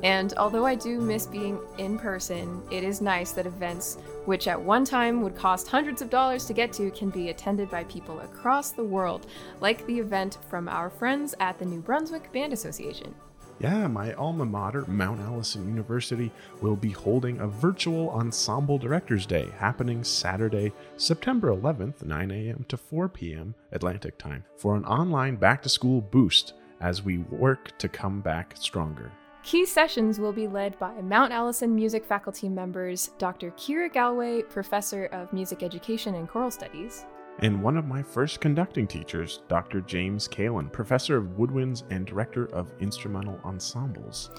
And 0.03 0.33
although 0.37 0.65
I 0.65 0.73
do 0.73 0.99
miss 0.99 1.27
being 1.27 1.59
in 1.77 1.97
person, 1.99 2.61
it 2.71 2.83
is 2.83 3.01
nice 3.01 3.31
that 3.33 3.45
events, 3.45 3.97
which 4.25 4.47
at 4.47 4.59
one 4.59 4.83
time 4.85 5.21
would 5.21 5.35
cost 5.35 5.67
hundreds 5.67 6.01
of 6.01 6.09
dollars 6.09 6.45
to 6.45 6.53
get 6.53 6.73
to, 6.73 6.89
can 6.91 7.09
be 7.09 7.29
attended 7.29 7.69
by 7.69 7.83
people 7.83 8.19
across 8.21 8.71
the 8.71 8.83
world, 8.83 9.27
like 9.61 9.85
the 9.85 9.99
event 9.99 10.39
from 10.49 10.67
our 10.67 10.89
friends 10.89 11.35
at 11.39 11.59
the 11.59 11.65
New 11.65 11.81
Brunswick 11.81 12.31
Band 12.31 12.51
Association. 12.53 13.13
Yeah, 13.59 13.87
my 13.87 14.13
alma 14.13 14.45
mater, 14.45 14.85
Mount 14.87 15.19
Allison 15.19 15.67
University, 15.67 16.31
will 16.61 16.75
be 16.75 16.91
holding 16.91 17.39
a 17.39 17.47
virtual 17.47 18.11
Ensemble 18.11 18.77
Directors 18.77 19.25
Day 19.25 19.49
happening 19.57 20.03
Saturday, 20.03 20.71
September 20.97 21.49
11th, 21.49 22.03
9 22.03 22.31
a.m. 22.31 22.65
to 22.69 22.77
4 22.77 23.09
p.m. 23.09 23.55
Atlantic 23.71 24.19
Time, 24.19 24.45
for 24.57 24.75
an 24.75 24.85
online 24.85 25.37
back 25.37 25.63
to 25.63 25.69
school 25.69 26.01
boost 26.01 26.53
as 26.81 27.03
we 27.03 27.19
work 27.19 27.77
to 27.77 27.89
come 27.89 28.21
back 28.21 28.55
stronger. 28.57 29.11
Key 29.43 29.65
sessions 29.65 30.19
will 30.19 30.33
be 30.33 30.47
led 30.47 30.77
by 30.77 31.01
Mount 31.01 31.31
Allison 31.31 31.73
music 31.73 32.03
faculty 32.03 32.49
members 32.49 33.11
Dr. 33.17 33.51
Kiera 33.51 33.91
Galway, 33.91 34.41
Professor 34.41 35.05
of 35.05 35.31
Music 35.31 35.63
Education 35.63 36.15
and 36.15 36.27
Choral 36.27 36.51
Studies, 36.51 37.05
and 37.39 37.61
one 37.61 37.77
of 37.77 37.85
my 37.85 38.01
first 38.01 38.41
conducting 38.41 38.87
teachers, 38.87 39.41
Dr. 39.47 39.81
James 39.81 40.27
Kalyn, 40.27 40.71
Professor 40.71 41.17
of 41.17 41.37
Woodwinds 41.37 41.83
and 41.91 42.05
Director 42.05 42.47
of 42.47 42.73
Instrumental 42.79 43.39
Ensembles. 43.45 44.31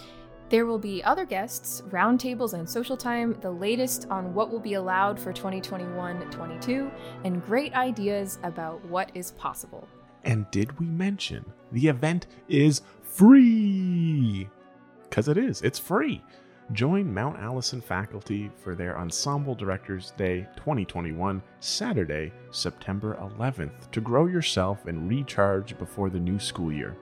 There 0.48 0.66
will 0.66 0.78
be 0.78 1.04
other 1.04 1.26
guests, 1.26 1.82
roundtables, 1.90 2.54
and 2.54 2.68
social 2.68 2.96
time, 2.96 3.36
the 3.40 3.50
latest 3.50 4.06
on 4.10 4.32
what 4.32 4.50
will 4.50 4.60
be 4.60 4.74
allowed 4.74 5.20
for 5.20 5.32
2021 5.32 6.30
22, 6.30 6.90
and 7.24 7.44
great 7.44 7.74
ideas 7.74 8.38
about 8.42 8.82
what 8.86 9.10
is 9.14 9.32
possible. 9.32 9.86
And 10.28 10.48
did 10.52 10.78
we 10.78 10.86
mention 10.86 11.44
the 11.72 11.88
event 11.88 12.28
is 12.48 12.82
free? 13.02 14.48
because 15.08 15.28
it 15.28 15.36
is. 15.36 15.62
It's 15.62 15.78
free. 15.78 16.22
Join 16.72 17.12
Mount 17.12 17.38
Allison 17.38 17.80
faculty 17.80 18.50
for 18.62 18.74
their 18.74 18.98
Ensemble 18.98 19.54
Directors 19.54 20.12
Day 20.18 20.46
2021, 20.56 21.42
Saturday, 21.60 22.30
September 22.50 23.16
11th, 23.20 23.90
to 23.90 24.00
grow 24.02 24.26
yourself 24.26 24.86
and 24.86 25.08
recharge 25.08 25.78
before 25.78 26.10
the 26.10 26.20
new 26.20 26.38
school 26.38 26.70
year. 26.70 26.96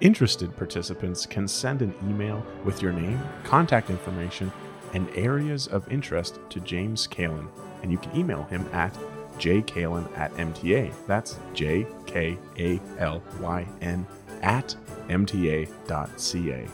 Interested 0.00 0.56
participants 0.56 1.26
can 1.26 1.48
send 1.48 1.82
an 1.82 1.92
email 2.04 2.46
with 2.64 2.80
your 2.80 2.92
name, 2.92 3.20
contact 3.42 3.90
information, 3.90 4.52
and 4.94 5.10
areas 5.16 5.66
of 5.66 5.90
interest 5.92 6.38
to 6.50 6.60
James 6.60 7.08
Kalyn, 7.08 7.48
and 7.82 7.90
you 7.90 7.98
can 7.98 8.16
email 8.16 8.44
him 8.44 8.66
at 8.72 8.96
jkalyn 9.38 10.06
at 10.16 10.32
MTA. 10.34 10.92
That's 11.06 11.38
J 11.54 11.86
K 12.06 12.38
A 12.58 12.80
L 12.98 13.22
Y 13.40 13.66
N 13.80 14.06
at 14.42 14.76
MTA.ca. 15.08 16.68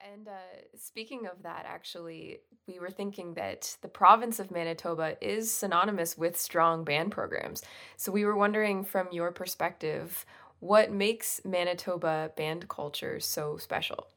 and 0.00 0.28
uh, 0.28 0.32
speaking 0.76 1.26
of 1.26 1.42
that, 1.42 1.64
actually, 1.66 2.38
we 2.66 2.78
were 2.78 2.90
thinking 2.90 3.34
that 3.34 3.76
the 3.82 3.88
province 3.88 4.38
of 4.38 4.50
Manitoba 4.50 5.16
is 5.20 5.52
synonymous 5.52 6.16
with 6.16 6.38
strong 6.38 6.84
band 6.84 7.12
programs. 7.12 7.62
So 7.96 8.12
we 8.12 8.24
were 8.24 8.36
wondering, 8.36 8.84
from 8.84 9.08
your 9.12 9.32
perspective, 9.32 10.24
what 10.60 10.92
makes 10.92 11.40
Manitoba 11.44 12.32
band 12.36 12.68
culture 12.68 13.20
so 13.20 13.56
special? 13.56 14.08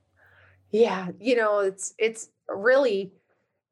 Yeah, 0.71 1.09
you 1.19 1.35
know, 1.35 1.59
it's 1.59 1.93
it's 1.97 2.29
really 2.47 3.13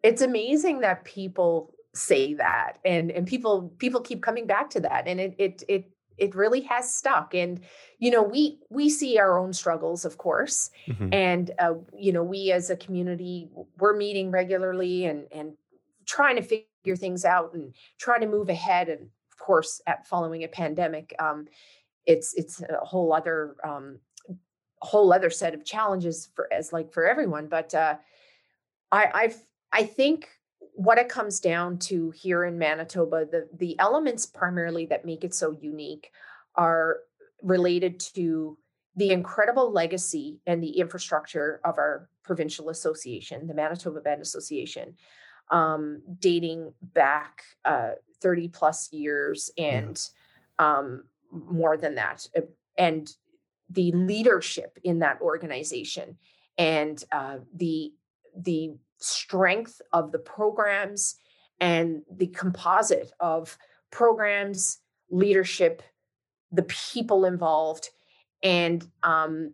it's 0.04 0.22
amazing 0.22 0.82
that 0.82 1.06
people 1.06 1.74
say 1.94 2.34
that 2.36 2.78
and 2.86 3.12
and 3.12 3.28
people 3.28 3.74
people 3.78 4.02
keep 4.02 4.22
coming 4.22 4.46
back 4.46 4.70
to 4.70 4.80
that 4.80 5.08
and 5.08 5.20
it 5.20 5.36
it 5.40 5.64
it 5.68 5.92
it 6.20 6.36
really 6.36 6.62
has 6.62 6.94
stuck 6.94 7.34
and 7.34 7.60
you 7.98 8.12
know 8.12 8.24
we 8.24 8.60
we 8.70 8.90
see 8.90 9.18
our 9.18 9.38
own 9.38 9.54
struggles 9.54 10.06
of 10.06 10.18
course 10.18 10.70
mm-hmm. 10.88 11.10
and 11.14 11.52
uh, 11.60 11.74
you 11.98 12.12
know 12.12 12.24
we 12.24 12.52
as 12.52 12.70
a 12.70 12.76
community 12.76 13.50
we're 13.78 13.96
meeting 13.96 14.32
regularly 14.32 15.06
and 15.06 15.26
and 15.32 15.54
trying 16.06 16.36
to 16.36 16.42
figure 16.42 16.96
things 16.96 17.26
out 17.26 17.54
and 17.54 17.74
trying 17.98 18.22
to 18.22 18.28
move 18.28 18.50
ahead 18.50 18.90
and 18.90 19.02
of 19.02 19.38
course 19.38 19.82
at 19.88 20.08
following 20.08 20.44
a 20.44 20.48
pandemic 20.48 21.16
um, 21.20 21.46
it's 22.06 22.34
it's 22.34 22.62
a 22.62 22.86
whole 22.86 23.14
other 23.14 23.56
um, 23.64 24.00
whole 24.82 25.12
other 25.14 25.30
set 25.30 25.54
of 25.54 25.66
challenges 25.66 26.30
for 26.36 26.52
as 26.54 26.74
like 26.74 26.92
for 26.92 27.06
everyone 27.06 27.48
but 27.48 27.74
uh, 27.76 27.96
i 28.92 29.10
i've 29.14 29.38
i 29.72 29.84
think 29.84 30.30
what 30.80 30.98
it 30.98 31.10
comes 31.10 31.42
down 31.42 31.78
to 31.78 32.10
here 32.12 32.46
in 32.46 32.58
Manitoba, 32.58 33.26
the 33.30 33.50
the 33.58 33.78
elements 33.80 34.26
primarily 34.26 34.86
that 34.86 35.04
make 35.04 35.26
it 35.26 35.34
so 35.34 35.52
unique 35.60 36.10
are 36.56 37.00
related 37.44 38.00
to 38.00 38.58
the 38.96 39.12
incredible 39.12 39.74
legacy 39.74 40.40
and 40.48 40.64
the 40.64 40.80
infrastructure 40.80 41.60
of 41.66 41.78
our 41.78 42.08
provincial 42.24 42.70
association, 42.70 43.46
the 43.46 43.54
Manitoba 43.54 44.00
Band 44.00 44.22
Association, 44.22 44.96
um, 45.52 46.02
dating 46.18 46.74
back 46.82 47.44
uh, 47.66 47.92
30 48.22 48.48
plus 48.48 48.94
years 48.94 49.52
and 49.58 50.02
um, 50.60 51.04
more 51.30 51.76
than 51.76 51.96
that. 51.96 52.26
Uh, 52.34 52.42
and 52.78 53.14
the 53.70 53.92
leadership 53.92 54.80
in 54.86 55.00
that 55.00 55.20
organization 55.20 56.18
and 56.58 57.04
uh, 57.12 57.40
the 57.54 57.92
the 58.34 58.76
strength 59.00 59.82
of 59.94 60.12
the 60.12 60.20
programs 60.20 61.16
and 61.60 62.04
the 62.12 62.28
composite 62.28 63.12
of 63.20 63.58
programs, 63.92 64.80
leadership, 65.10 65.82
the 66.52 66.64
people 66.64 67.26
involved, 67.26 67.90
and 68.44 68.88
um, 69.04 69.54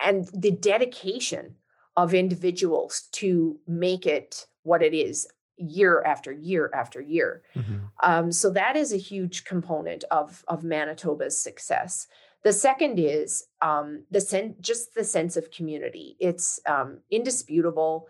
and 0.00 0.28
the 0.32 0.50
dedication 0.50 1.56
of 1.96 2.14
individuals 2.14 3.08
to 3.12 3.58
make 3.66 4.06
it 4.06 4.46
what 4.62 4.82
it 4.82 4.94
is 4.94 5.26
year 5.56 6.02
after 6.02 6.32
year 6.32 6.70
after 6.74 7.00
year. 7.00 7.42
Mm-hmm. 7.54 7.76
Um, 8.02 8.32
so 8.32 8.50
that 8.50 8.76
is 8.76 8.92
a 8.92 8.98
huge 8.98 9.44
component 9.44 10.04
of 10.10 10.44
of 10.48 10.64
Manitoba's 10.64 11.40
success. 11.40 12.06
The 12.42 12.52
second 12.52 12.98
is 12.98 13.44
um, 13.60 14.04
the 14.10 14.20
sen- 14.20 14.56
just 14.60 14.94
the 14.94 15.04
sense 15.04 15.36
of 15.36 15.50
community. 15.50 16.16
It's 16.18 16.58
um, 16.66 17.00
indisputable. 17.10 18.06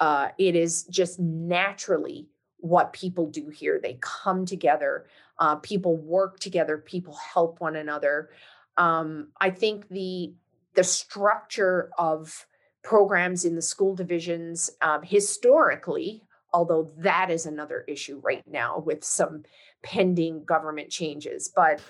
Uh, 0.00 0.28
it 0.38 0.54
is 0.54 0.84
just 0.84 1.18
naturally 1.18 2.28
what 2.58 2.92
people 2.92 3.26
do 3.26 3.48
here. 3.48 3.80
They 3.82 3.98
come 4.00 4.44
together. 4.44 5.06
Uh, 5.38 5.56
people 5.56 5.96
work 5.96 6.38
together. 6.40 6.78
People 6.78 7.14
help 7.14 7.60
one 7.60 7.76
another. 7.76 8.30
Um, 8.76 9.28
I 9.40 9.50
think 9.50 9.88
the 9.88 10.34
the 10.74 10.84
structure 10.84 11.90
of 11.98 12.46
programs 12.82 13.46
in 13.46 13.54
the 13.54 13.62
school 13.62 13.94
divisions 13.94 14.70
um, 14.82 15.02
historically 15.02 16.22
although 16.56 16.90
that 16.96 17.30
is 17.30 17.44
another 17.44 17.84
issue 17.86 18.18
right 18.24 18.42
now 18.46 18.78
with 18.78 19.04
some 19.04 19.42
pending 19.82 20.42
government 20.44 20.88
changes. 20.90 21.52
But 21.54 21.80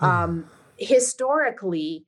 um, 0.00 0.50
historically, 0.76 2.04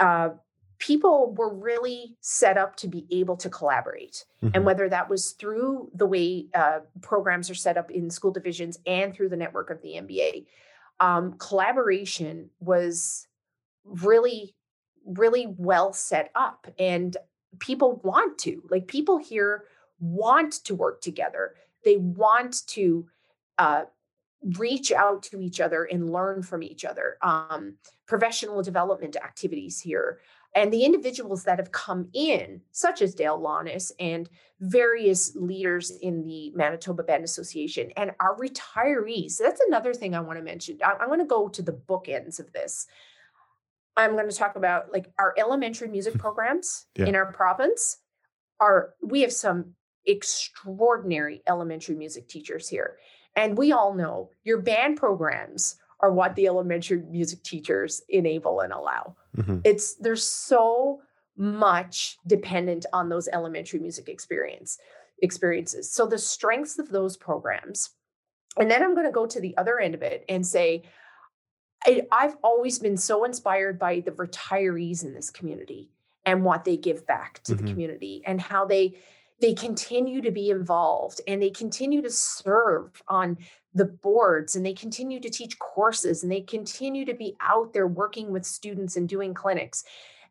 uh, 0.00 0.30
people 0.78 1.34
were 1.34 1.52
really 1.52 2.16
set 2.20 2.58
up 2.58 2.76
to 2.76 2.88
be 2.88 3.06
able 3.10 3.36
to 3.36 3.48
collaborate. 3.48 4.24
Mm-hmm. 4.42 4.54
And 4.54 4.64
whether 4.64 4.88
that 4.88 5.08
was 5.08 5.32
through 5.32 5.90
the 5.94 6.06
way 6.06 6.46
uh, 6.54 6.80
programs 7.02 7.50
are 7.50 7.54
set 7.54 7.76
up 7.76 7.90
in 7.90 8.10
school 8.10 8.30
divisions 8.30 8.78
and 8.86 9.14
through 9.14 9.30
the 9.30 9.36
network 9.36 9.70
of 9.70 9.80
the 9.82 9.94
MBA, 9.94 10.46
um, 11.00 11.34
collaboration 11.38 12.50
was 12.60 13.26
really, 13.84 14.54
really 15.04 15.46
well 15.56 15.92
set 15.92 16.30
up. 16.34 16.66
And 16.78 17.16
people 17.58 18.00
want 18.02 18.38
to, 18.40 18.62
like, 18.70 18.86
people 18.88 19.18
here 19.18 19.64
want 19.98 20.64
to 20.64 20.74
work 20.74 21.00
together. 21.00 21.54
They 21.84 21.96
want 21.96 22.66
to 22.68 23.06
uh, 23.58 23.84
reach 24.58 24.92
out 24.92 25.22
to 25.24 25.40
each 25.40 25.60
other 25.60 25.84
and 25.84 26.10
learn 26.10 26.42
from 26.42 26.62
each 26.62 26.84
other. 26.84 27.16
Um, 27.22 27.76
professional 28.06 28.62
development 28.62 29.16
activities 29.16 29.80
here. 29.80 30.18
And 30.56 30.72
the 30.72 30.84
individuals 30.84 31.44
that 31.44 31.58
have 31.58 31.70
come 31.70 32.08
in, 32.14 32.62
such 32.72 33.02
as 33.02 33.14
Dale 33.14 33.38
Lonis 33.38 33.92
and 34.00 34.28
various 34.58 35.36
leaders 35.36 35.90
in 36.00 36.24
the 36.24 36.50
Manitoba 36.54 37.02
Band 37.02 37.24
Association 37.24 37.90
and 37.94 38.12
our 38.20 38.34
retirees. 38.38 39.32
So 39.32 39.44
That's 39.44 39.60
another 39.68 39.92
thing 39.92 40.14
I 40.14 40.20
want 40.20 40.38
to 40.38 40.42
mention. 40.42 40.78
I'm 40.82 41.08
going 41.08 41.20
to 41.20 41.26
go 41.26 41.48
to 41.48 41.60
the 41.60 41.74
bookends 41.74 42.40
of 42.40 42.52
this. 42.54 42.86
I'm 43.98 44.12
going 44.12 44.30
to 44.30 44.34
talk 44.34 44.56
about 44.56 44.90
like 44.92 45.12
our 45.18 45.34
elementary 45.38 45.88
music 45.88 46.14
hmm. 46.14 46.20
programs 46.20 46.86
yeah. 46.96 47.04
in 47.04 47.14
our 47.14 47.30
province 47.32 47.98
are 48.58 48.94
we 49.02 49.20
have 49.20 49.32
some 49.32 49.74
extraordinary 50.06 51.42
elementary 51.46 51.96
music 51.96 52.28
teachers 52.28 52.66
here. 52.66 52.96
And 53.34 53.58
we 53.58 53.72
all 53.72 53.92
know 53.92 54.30
your 54.42 54.62
band 54.62 54.96
programs 54.96 55.76
are 56.00 56.12
what 56.12 56.34
the 56.34 56.46
elementary 56.46 57.02
music 57.02 57.42
teachers 57.42 58.02
enable 58.08 58.60
and 58.60 58.72
allow. 58.72 59.16
Mm-hmm. 59.36 59.60
It's 59.64 59.94
there's 59.94 60.26
so 60.26 61.00
much 61.36 62.18
dependent 62.26 62.86
on 62.92 63.08
those 63.08 63.28
elementary 63.28 63.80
music 63.80 64.08
experience 64.08 64.78
experiences. 65.22 65.90
So 65.90 66.06
the 66.06 66.18
strengths 66.18 66.78
of 66.78 66.90
those 66.90 67.16
programs. 67.16 67.90
And 68.58 68.70
then 68.70 68.82
I'm 68.82 68.94
going 68.94 69.06
to 69.06 69.12
go 69.12 69.26
to 69.26 69.40
the 69.40 69.56
other 69.56 69.78
end 69.78 69.94
of 69.94 70.02
it 70.02 70.24
and 70.28 70.46
say 70.46 70.84
I, 71.84 72.06
I've 72.10 72.36
always 72.42 72.78
been 72.78 72.96
so 72.96 73.24
inspired 73.24 73.78
by 73.78 74.00
the 74.00 74.12
retirees 74.12 75.04
in 75.04 75.14
this 75.14 75.30
community 75.30 75.90
and 76.24 76.42
what 76.42 76.64
they 76.64 76.76
give 76.76 77.06
back 77.06 77.42
to 77.44 77.52
mm-hmm. 77.52 77.64
the 77.64 77.70
community 77.70 78.22
and 78.26 78.40
how 78.40 78.64
they 78.64 78.96
they 79.38 79.52
continue 79.52 80.22
to 80.22 80.30
be 80.30 80.48
involved 80.48 81.20
and 81.28 81.42
they 81.42 81.50
continue 81.50 82.00
to 82.00 82.10
serve 82.10 83.02
on 83.06 83.36
the 83.76 83.84
boards 83.84 84.56
and 84.56 84.64
they 84.64 84.72
continue 84.72 85.20
to 85.20 85.30
teach 85.30 85.58
courses 85.58 86.22
and 86.22 86.32
they 86.32 86.40
continue 86.40 87.04
to 87.04 87.14
be 87.14 87.36
out 87.40 87.72
there 87.72 87.86
working 87.86 88.32
with 88.32 88.44
students 88.44 88.96
and 88.96 89.08
doing 89.08 89.34
clinics 89.34 89.84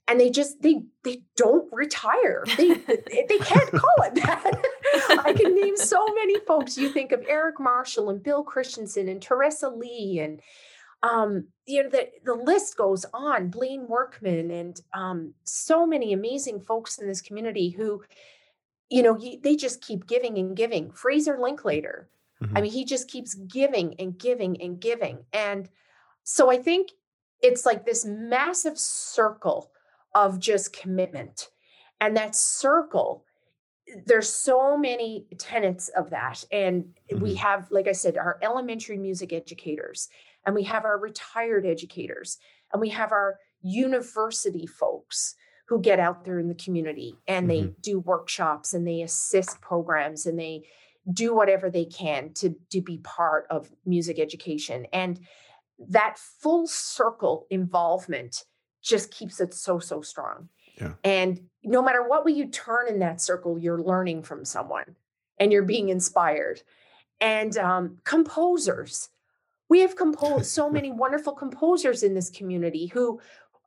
and 0.08 0.20
they 0.20 0.30
just 0.30 0.62
they 0.62 0.84
they 1.04 1.22
don't 1.36 1.68
retire. 1.72 2.44
They 2.58 2.74
they 2.76 3.38
can't 3.40 3.72
call 3.72 3.96
it 4.04 4.16
that. 4.16 4.62
I 5.26 5.34
can 5.34 5.56
name 5.56 5.76
so 5.78 6.06
many 6.14 6.40
folks. 6.42 6.78
You 6.78 6.90
think 6.90 7.12
of 7.12 7.26
eric 7.28 7.60
marshall 7.60 8.10
and 8.10 8.22
bill 8.22 8.44
christensen 8.44 9.10
and 9.10 9.22
teresa 9.22 9.70
lee 9.70 10.20
and 10.20 10.42
um, 11.04 11.48
you 11.66 11.84
know 11.84 11.90
the, 11.90 12.10
the 12.24 12.34
list 12.34 12.78
goes 12.78 13.06
on. 13.14 13.50
Blaine 13.50 13.88
workman 13.88 14.52
and 14.52 14.80
um, 14.94 15.34
so 15.44 15.86
many 15.86 16.14
amazing 16.14 16.62
folks 16.62 16.98
in 17.00 17.08
this 17.08 17.22
community 17.22 17.70
who 17.70 18.04
you 18.90 19.02
know, 19.02 19.20
they 19.42 19.56
just 19.56 19.82
keep 19.82 20.08
giving 20.08 20.38
and 20.38 20.56
giving. 20.56 20.92
Fraser 20.92 21.38
Linklater, 21.40 22.08
mm-hmm. 22.44 22.58
I 22.58 22.62
mean, 22.62 22.72
he 22.72 22.86
just 22.86 23.10
keeps 23.10 23.34
giving 23.34 23.96
and 24.00 24.18
giving 24.18 24.62
and 24.62 24.80
giving. 24.80 25.20
And 25.34 25.70
so 26.24 26.52
I 26.52 26.58
think 26.58 26.90
it's 27.42 27.66
like 27.66 27.86
this 27.86 28.06
massive 28.06 28.78
circle 28.78 29.72
of 30.14 30.40
just 30.40 30.74
commitment. 30.74 31.50
And 32.00 32.16
that 32.18 32.36
circle, 32.36 33.26
there's 34.06 34.30
so 34.30 34.78
many 34.78 35.28
tenets 35.38 35.90
of 35.90 36.10
that. 36.10 36.44
And 36.52 36.86
mm-hmm. 37.12 37.24
we 37.24 37.36
have, 37.36 37.68
like 37.72 37.88
I 37.88 37.94
said, 37.94 38.18
our 38.18 38.40
elementary 38.42 38.98
music 38.98 39.34
educators, 39.34 40.10
and 40.46 40.56
we 40.56 40.64
have 40.64 40.86
our 40.86 41.00
retired 41.00 41.66
educators, 41.66 42.38
and 42.72 42.82
we 42.82 42.90
have 42.90 43.12
our 43.12 43.38
university 43.62 44.68
folks 44.68 45.36
who 45.68 45.82
get 45.82 46.00
out 46.00 46.26
there 46.26 46.40
in 46.40 46.48
the 46.48 46.56
community 46.56 47.16
and 47.28 47.50
they 47.50 47.62
mm-hmm. 47.62 47.82
do 47.82 48.00
workshops 48.00 48.74
and 48.74 48.88
they 48.88 49.02
assist 49.02 49.60
programs 49.62 50.26
and 50.26 50.40
they 50.40 50.62
do 51.12 51.36
whatever 51.36 51.70
they 51.70 51.86
can 51.86 52.34
to 52.34 52.56
to 52.72 52.82
be 52.82 52.98
part 53.00 53.46
of 53.50 53.72
music 53.86 54.20
education 54.20 54.86
and 54.92 55.20
that 55.78 56.18
full 56.18 56.66
circle 56.68 57.46
involvement 57.50 58.46
just 58.82 59.12
keeps 59.12 59.40
it 59.40 59.54
so 59.54 59.78
so 59.78 60.02
strong 60.02 60.50
yeah. 60.80 60.94
and 61.04 61.42
no 61.64 61.82
matter 61.82 62.08
what 62.08 62.26
way 62.26 62.32
you 62.32 62.48
turn 62.48 62.88
in 62.88 63.00
that 63.00 63.22
circle 63.22 63.60
you're 63.60 63.82
learning 63.82 64.24
from 64.24 64.44
someone 64.44 64.96
and 65.40 65.52
you're 65.52 65.64
being 65.64 65.90
inspired 65.90 66.62
and 67.22 67.58
um, 67.58 67.98
composers 68.04 69.10
we 69.70 69.82
have 69.82 69.96
composed 69.96 70.48
so 70.48 70.70
many 70.72 70.92
wonderful 70.92 71.34
composers 71.34 72.02
in 72.04 72.14
this 72.16 72.30
community 72.30 72.88
who 72.88 73.20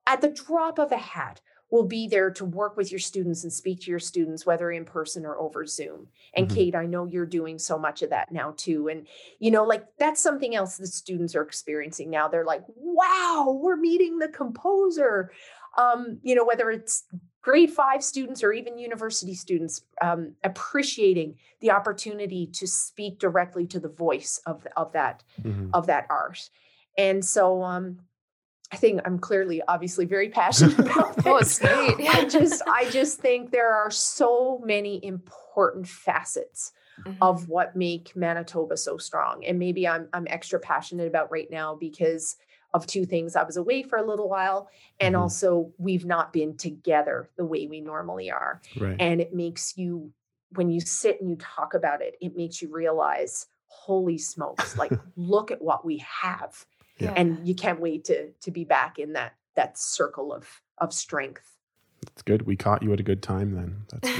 at 0.06 0.20
the 0.20 0.28
drop 0.28 0.78
of 0.78 0.90
a 0.90 0.98
hat 0.98 1.40
will 1.70 1.84
be 1.84 2.08
there 2.08 2.30
to 2.30 2.44
work 2.44 2.76
with 2.76 2.90
your 2.90 2.98
students 2.98 3.42
and 3.42 3.52
speak 3.52 3.80
to 3.80 3.90
your 3.90 3.98
students, 3.98 4.46
whether 4.46 4.70
in 4.70 4.84
person 4.84 5.26
or 5.26 5.38
over 5.38 5.66
Zoom. 5.66 6.08
And 6.34 6.46
mm-hmm. 6.46 6.56
Kate, 6.56 6.74
I 6.74 6.86
know 6.86 7.04
you're 7.04 7.26
doing 7.26 7.58
so 7.58 7.78
much 7.78 8.02
of 8.02 8.10
that 8.10 8.32
now 8.32 8.54
too. 8.56 8.88
And, 8.88 9.06
you 9.38 9.50
know, 9.50 9.64
like 9.64 9.84
that's 9.98 10.20
something 10.20 10.54
else 10.54 10.76
the 10.76 10.86
students 10.86 11.34
are 11.34 11.42
experiencing 11.42 12.10
now. 12.10 12.28
They're 12.28 12.44
like, 12.44 12.62
wow, 12.68 13.58
we're 13.60 13.76
meeting 13.76 14.18
the 14.18 14.28
composer. 14.28 15.30
Um, 15.76 16.18
you 16.22 16.34
know, 16.34 16.44
whether 16.44 16.70
it's 16.70 17.04
grade 17.42 17.70
five 17.70 18.02
students 18.02 18.42
or 18.42 18.52
even 18.52 18.78
university 18.78 19.34
students 19.34 19.82
um, 20.02 20.34
appreciating 20.44 21.36
the 21.60 21.70
opportunity 21.70 22.46
to 22.46 22.66
speak 22.66 23.18
directly 23.18 23.66
to 23.66 23.78
the 23.78 23.88
voice 23.88 24.40
of, 24.46 24.66
of 24.76 24.92
that 24.92 25.22
mm-hmm. 25.40 25.70
of 25.72 25.86
that 25.86 26.06
art 26.10 26.50
and 26.98 27.24
so 27.24 27.62
um, 27.62 28.00
I 28.70 28.76
think 28.76 29.00
I'm 29.04 29.18
clearly 29.18 29.62
obviously 29.66 30.04
very 30.04 30.28
passionate 30.40 30.78
about 30.78 31.16
this. 31.16 31.26
oh, 31.26 31.36
it's 31.36 31.58
great. 31.58 31.96
I 32.08 32.24
just 32.26 32.62
I 32.66 32.88
just 32.90 33.18
think 33.18 33.50
there 33.50 33.72
are 33.74 33.90
so 33.90 34.60
many 34.64 35.04
important 35.04 35.88
facets 35.88 36.72
mm-hmm. 37.04 37.22
of 37.22 37.48
what 37.48 37.76
make 37.76 38.14
Manitoba 38.14 38.76
so 38.76 38.98
strong. 38.98 39.44
And 39.44 39.58
maybe 39.58 39.86
I'm 39.88 40.08
I'm 40.12 40.26
extra 40.28 40.58
passionate 40.60 41.06
about 41.06 41.30
right 41.30 41.50
now 41.50 41.74
because 41.74 42.36
of 42.74 42.86
two 42.86 43.06
things. 43.06 43.34
I 43.34 43.44
was 43.44 43.56
away 43.56 43.82
for 43.82 43.96
a 43.96 44.06
little 44.06 44.28
while 44.28 44.68
and 45.00 45.14
mm-hmm. 45.14 45.22
also 45.22 45.72
we've 45.78 46.04
not 46.04 46.32
been 46.32 46.56
together 46.56 47.30
the 47.36 47.46
way 47.46 47.66
we 47.66 47.80
normally 47.80 48.30
are. 48.30 48.60
Right. 48.78 48.96
And 49.00 49.20
it 49.20 49.34
makes 49.34 49.76
you 49.76 50.12
when 50.52 50.70
you 50.70 50.80
sit 50.80 51.20
and 51.20 51.28
you 51.28 51.36
talk 51.36 51.74
about 51.74 52.00
it, 52.02 52.16
it 52.20 52.36
makes 52.36 52.62
you 52.62 52.70
realize 52.70 53.46
holy 53.66 54.18
smokes, 54.18 54.76
like 54.76 54.92
look 55.16 55.50
at 55.50 55.62
what 55.62 55.84
we 55.84 56.04
have 56.22 56.64
yeah. 56.98 57.12
and 57.16 57.46
you 57.46 57.54
can't 57.54 57.80
wait 57.80 58.04
to 58.06 58.30
to 58.32 58.50
be 58.50 58.64
back 58.64 58.98
in 58.98 59.12
that 59.14 59.34
that 59.54 59.78
circle 59.78 60.32
of 60.32 60.62
of 60.78 60.92
strength. 60.92 61.54
That's 62.04 62.22
good. 62.22 62.42
We 62.42 62.56
caught 62.56 62.82
you 62.82 62.92
at 62.92 63.00
a 63.00 63.02
good 63.02 63.22
time 63.22 63.54
then. 63.54 63.84
That's 63.90 64.10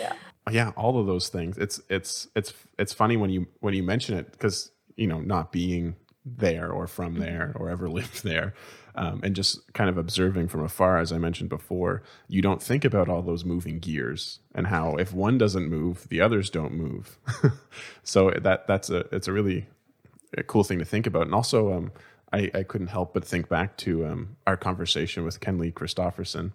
Yeah. 0.00 0.14
Yeah 0.50 0.70
all 0.76 0.98
of 0.98 1.06
those 1.06 1.28
things. 1.28 1.58
It's 1.58 1.80
it's 1.88 2.28
it's 2.34 2.52
it's 2.78 2.92
funny 2.92 3.16
when 3.16 3.30
you 3.30 3.46
when 3.60 3.74
you 3.74 3.82
mention 3.82 4.16
it 4.16 4.32
because 4.32 4.70
you 4.96 5.06
know 5.06 5.20
not 5.20 5.52
being 5.52 5.96
there 6.24 6.70
or 6.70 6.86
from 6.86 7.14
mm-hmm. 7.14 7.22
there 7.22 7.52
or 7.56 7.70
ever 7.70 7.88
lived 8.00 8.24
there. 8.24 8.54
Um, 8.94 9.20
and 9.22 9.34
just 9.34 9.72
kind 9.72 9.88
of 9.88 9.96
observing 9.96 10.48
from 10.48 10.62
afar 10.62 10.98
as 10.98 11.12
i 11.12 11.16
mentioned 11.16 11.48
before 11.48 12.02
you 12.28 12.42
don't 12.42 12.62
think 12.62 12.84
about 12.84 13.08
all 13.08 13.22
those 13.22 13.42
moving 13.42 13.78
gears 13.78 14.40
and 14.54 14.66
how 14.66 14.96
if 14.96 15.14
one 15.14 15.38
doesn't 15.38 15.66
move 15.66 16.06
the 16.10 16.20
others 16.20 16.50
don't 16.50 16.74
move. 16.74 17.16
So 18.02 18.30
that 18.30 18.66
that's 18.66 18.90
a 18.90 19.06
it's 19.14 19.28
a 19.28 19.32
really 19.32 19.66
a 20.36 20.42
cool 20.42 20.64
thing 20.64 20.78
to 20.78 20.84
think 20.84 21.06
about. 21.06 21.22
And 21.22 21.34
also 21.34 21.72
um, 21.72 21.92
I, 22.32 22.50
I 22.54 22.62
couldn't 22.62 22.88
help 22.88 23.14
but 23.14 23.24
think 23.24 23.48
back 23.48 23.76
to 23.78 24.06
um, 24.06 24.36
our 24.46 24.56
conversation 24.56 25.24
with 25.24 25.40
Kenley 25.40 25.72
Kristofferson 25.72 26.52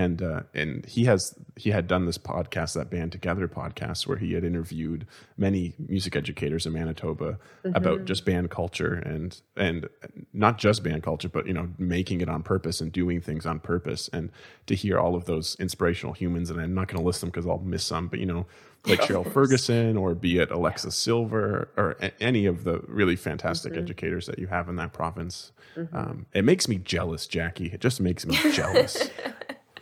and 0.00 0.20
uh, 0.22 0.40
and 0.60 0.84
he 0.94 1.02
has 1.10 1.20
he 1.56 1.70
had 1.70 1.86
done 1.86 2.04
this 2.06 2.18
podcast 2.18 2.74
that 2.74 2.90
band 2.90 3.10
together 3.12 3.46
podcast 3.48 4.06
where 4.06 4.18
he 4.24 4.34
had 4.34 4.44
interviewed 4.44 5.06
many 5.36 5.72
music 5.78 6.14
educators 6.16 6.66
in 6.66 6.72
Manitoba 6.72 7.38
Mm-hmm. 7.64 7.76
about 7.76 8.04
just 8.04 8.24
band 8.24 8.50
culture 8.50 8.94
and 8.94 9.40
and 9.56 9.88
not 10.32 10.54
just 10.58 10.82
band 10.84 11.02
culture 11.02 11.28
but 11.36 11.46
you 11.48 11.54
know 11.58 11.66
making 11.78 12.20
it 12.20 12.28
on 12.28 12.42
purpose 12.42 12.80
and 12.82 12.92
doing 12.92 13.20
things 13.20 13.44
on 13.46 13.58
purpose. 13.60 14.02
And 14.12 14.30
to 14.66 14.74
hear 14.74 14.98
all 15.02 15.14
of 15.16 15.24
those 15.24 15.56
inspirational 15.58 16.12
humans 16.14 16.50
and 16.50 16.60
I'm 16.60 16.74
not 16.74 16.86
going 16.88 17.00
to 17.00 17.06
list 17.06 17.20
them 17.22 17.30
because 17.30 17.46
I'll 17.46 17.58
miss 17.74 17.84
some 17.84 18.06
but 18.08 18.18
you 18.20 18.26
know 18.26 18.46
like 18.86 19.00
Cheryl 19.00 19.26
Ferguson 19.32 19.96
or 19.96 20.14
be 20.14 20.38
it 20.38 20.50
Alexa 20.52 20.92
Silver 20.92 21.68
or 21.76 21.96
a- 22.00 22.12
any 22.22 22.46
of 22.46 22.62
the 22.62 22.80
really 22.86 23.16
fantastic 23.16 23.72
Mm-hmm. 23.72 23.82
educators 23.82 24.26
that 24.26 24.38
you 24.38 24.46
have 24.46 24.68
in 24.68 24.76
that 24.76 24.92
province. 24.92 25.50
Um, 25.92 26.26
it 26.32 26.44
makes 26.44 26.68
me 26.68 26.76
jealous 26.78 27.26
Jackie. 27.26 27.66
It 27.74 27.80
just 27.80 28.00
makes 28.00 28.24
me 28.24 28.34
jealous 28.52 29.10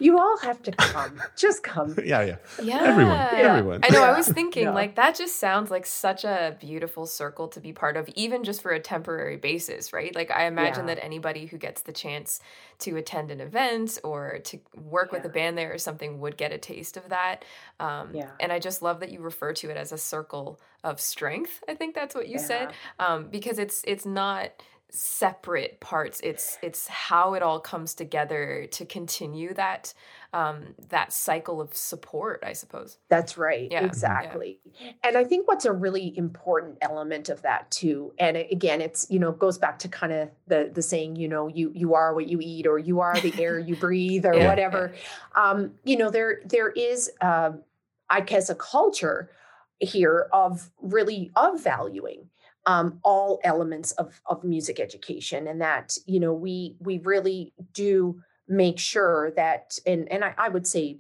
You 0.01 0.19
all 0.19 0.37
have 0.39 0.61
to 0.65 0.73
come. 0.73 1.21
Just 1.37 1.63
come. 1.63 1.97
yeah 2.05 2.23
yeah 2.23 2.37
Yeah. 2.63 2.83
Everyone, 2.83 3.19
everyone. 3.33 3.81
I 3.85 3.89
know. 3.91 4.03
I 4.03 4.17
was 4.17 4.29
thinking, 4.29 4.65
Yeah. 4.65 4.71
like, 4.75 4.97
that 4.97 5.15
just 5.17 5.39
sounds 5.39 5.71
like 5.71 5.87
such 5.87 6.25
a 6.25 6.57
beautiful 6.61 7.07
circle 7.07 7.49
to 7.49 7.61
be 7.61 7.73
part 7.73 7.97
of, 7.97 8.09
even 8.17 8.43
just 8.45 8.61
for 8.63 8.73
a 8.73 8.81
temporary 8.81 9.37
basis, 9.37 9.93
right? 9.93 10.15
Like, 10.15 10.31
I 10.31 10.47
imagine 10.47 10.89
Yeah. 10.89 10.95
that 10.97 11.05
anybody 11.05 11.47
who 11.47 11.59
gets 11.59 11.83
the 11.83 11.93
chance 11.93 12.41
to 12.81 12.97
attend 12.97 13.31
an 13.31 13.41
event 13.41 13.99
or 14.03 14.41
to 14.45 14.59
work 14.77 15.13
with 15.13 15.25
a 15.25 15.29
band 15.29 15.57
there 15.57 15.73
or 15.73 15.79
something 15.79 16.19
would 16.21 16.37
get 16.37 16.53
a 16.53 16.59
taste 16.59 16.97
of 16.97 17.09
that. 17.11 17.45
Um, 17.79 18.11
Yeah. 18.15 18.31
And 18.41 18.51
I 18.53 18.59
just 18.59 18.83
love 18.83 19.01
that 19.01 19.11
you 19.13 19.21
refer 19.21 19.53
to 19.55 19.71
it 19.71 19.77
as 19.77 19.93
a 19.93 19.99
circle 19.99 20.59
of 20.83 21.01
strength. 21.01 21.63
I 21.69 21.75
think 21.75 21.95
that's 21.95 22.15
what 22.15 22.29
you 22.29 22.39
said, 22.39 22.73
um, 22.99 23.29
because 23.29 23.59
it's 23.59 23.83
it's 23.87 24.05
not 24.05 24.51
separate 24.95 25.81
parts 25.81 26.21
it's 26.23 26.59
it's 26.63 26.87
how 26.87 27.35
it 27.35 27.43
all 27.43 27.59
comes 27.59 27.95
together 27.95 28.67
to 28.71 28.85
continue 28.87 29.53
that 29.55 29.93
um 30.33 30.75
that 30.89 31.13
cycle 31.13 31.61
of 31.61 31.75
support 31.75 32.43
i 32.47 32.53
suppose 32.53 32.99
That's 33.09 33.37
right. 33.39 33.69
Yeah, 33.71 33.81
yeah. 33.81 33.87
exactly. 33.87 34.61
And 35.03 35.17
I 35.17 35.25
think 35.25 35.47
what's 35.49 35.65
a 35.65 35.73
really 35.73 36.17
important 36.17 36.79
element 36.81 37.29
of 37.29 37.43
that 37.43 37.71
too, 37.71 38.13
and 38.19 38.37
again, 38.37 38.81
it's 38.81 39.07
you 39.11 39.19
know 39.19 39.33
goes 39.33 39.59
back 39.59 39.79
to 39.81 39.89
kind 39.89 40.13
of 40.13 40.31
the 40.47 40.71
the 40.73 40.83
saying, 40.83 41.17
you 41.17 41.29
know, 41.29 41.49
you 41.49 41.71
you 41.75 41.95
are 41.95 42.15
what 42.15 42.27
you 42.29 42.39
eat, 42.41 42.67
or 42.67 42.79
you 42.79 43.01
are 43.01 43.21
the 43.21 43.35
air 43.39 43.59
you 43.59 43.77
breathe, 43.77 44.27
or 44.27 44.37
Yeah, 44.37 44.49
whatever. 44.49 44.95
Um, 45.37 45.73
you 45.85 45.97
know, 45.97 46.11
there 46.11 46.41
there 46.45 46.71
is, 46.71 47.11
um, 47.21 47.63
I 48.11 48.21
guess, 48.21 48.51
a 48.51 48.55
culture 48.55 49.31
here 49.79 50.29
of 50.33 50.71
really 50.81 51.31
of 51.37 51.63
valuing 51.63 52.29
um, 52.67 53.01
all 53.05 53.41
elements 53.45 53.93
of 53.93 54.21
of 54.27 54.45
music 54.45 54.81
education, 54.81 55.47
and 55.49 55.61
that 55.61 55.97
you 56.07 56.21
know 56.21 56.33
we 56.33 56.77
we 56.81 56.99
really 56.99 57.53
do 57.73 58.23
make 58.49 58.79
sure 58.79 59.33
that, 59.37 59.79
and 59.87 60.11
and 60.13 60.25
I, 60.25 60.35
I 60.39 60.49
would 60.49 60.67
say 60.67 60.99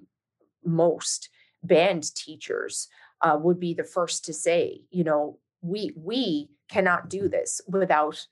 most 0.65 1.29
band 1.63 2.15
teachers 2.15 2.89
uh, 3.23 3.39
would 3.41 3.61
be 3.61 3.75
the 3.75 3.85
first 3.85 4.25
to 4.27 4.33
say, 4.33 4.83
you 4.91 5.05
know, 5.05 5.39
we 5.63 5.93
we 5.97 6.51
cannot 6.69 7.09
do 7.09 7.29
this 7.29 7.61
without 7.69 8.27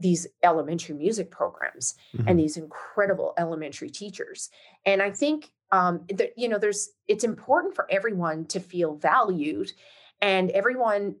these 0.00 0.26
elementary 0.42 0.94
music 0.96 1.30
programs 1.30 1.94
Mhm. 2.14 2.24
and 2.28 2.38
these 2.38 2.56
incredible 2.56 3.34
elementary 3.38 3.90
teachers. 3.90 4.50
And 4.84 5.00
I 5.02 5.10
think 5.12 5.52
um, 5.70 6.04
that 6.08 6.32
you 6.36 6.48
know, 6.48 6.58
there's 6.58 6.90
it's 7.08 7.24
important 7.24 7.74
for 7.74 7.86
everyone 7.90 8.44
to 8.46 8.60
feel 8.60 8.94
valued, 8.96 9.72
and 10.20 10.50
everyone 10.50 11.16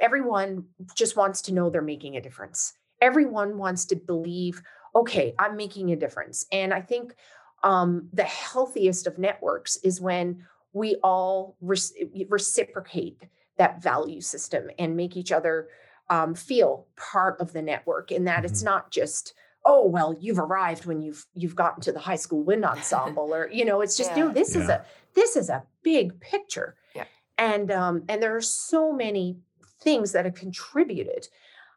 everyone 0.00 0.64
just 0.94 1.16
wants 1.16 1.42
to 1.42 1.52
know 1.54 1.70
they're 1.70 1.82
making 1.82 2.16
a 2.16 2.20
difference. 2.20 2.74
Everyone 3.00 3.56
wants 3.58 3.84
to 3.86 3.96
believe, 3.96 4.62
okay, 4.94 5.34
I'm 5.38 5.56
making 5.56 5.90
a 5.90 5.96
difference. 5.96 6.44
And 6.52 6.72
I 6.74 6.80
think 6.80 7.14
um, 7.62 8.08
the 8.12 8.24
healthiest 8.24 9.06
of 9.06 9.18
networks 9.18 9.76
is 9.84 10.00
when 10.00 10.44
we 10.72 10.96
all 11.02 11.56
rec- 11.60 11.80
reciprocate 12.28 13.22
that 13.58 13.82
value 13.82 14.20
system 14.20 14.70
and 14.78 14.96
make 14.96 15.16
each 15.16 15.32
other 15.32 15.68
um, 16.08 16.34
feel 16.34 16.86
part 16.96 17.40
of 17.40 17.52
the 17.52 17.62
network 17.62 18.10
and 18.10 18.26
that 18.26 18.44
it's 18.44 18.62
not 18.62 18.90
just 18.90 19.34
oh 19.66 19.86
well 19.86 20.16
you've 20.18 20.38
arrived 20.38 20.86
when 20.86 21.00
you've 21.02 21.26
you've 21.34 21.54
gotten 21.54 21.80
to 21.82 21.92
the 21.92 21.98
high 22.00 22.16
school 22.16 22.42
wind 22.42 22.64
ensemble 22.72 23.32
or 23.34 23.48
you 23.52 23.64
know 23.64 23.80
it's 23.82 23.96
just 23.96 24.16
Yeah. 24.16 24.28
this 24.32 24.56
is 24.56 24.68
a 24.68 24.84
this 25.14 25.36
is 25.36 25.50
a 25.50 25.62
big 25.82 26.18
picture 26.20 26.76
Yeah. 26.96 27.04
and 27.38 27.70
um 27.70 28.02
and 28.08 28.22
there 28.22 28.34
are 28.34 28.40
so 28.40 28.92
many 28.92 29.38
things 29.80 30.12
that 30.12 30.24
have 30.24 30.34
contributed 30.34 31.28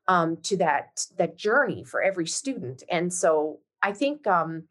um 0.07 0.37
to 0.43 0.57
that 0.57 1.05
that 1.17 1.37
journey 1.37 1.83
for 1.83 2.01
every 2.01 2.27
student. 2.27 2.83
And 2.89 3.13
so 3.13 3.59
i 3.81 3.91
think 3.91 4.27
um 4.27 4.63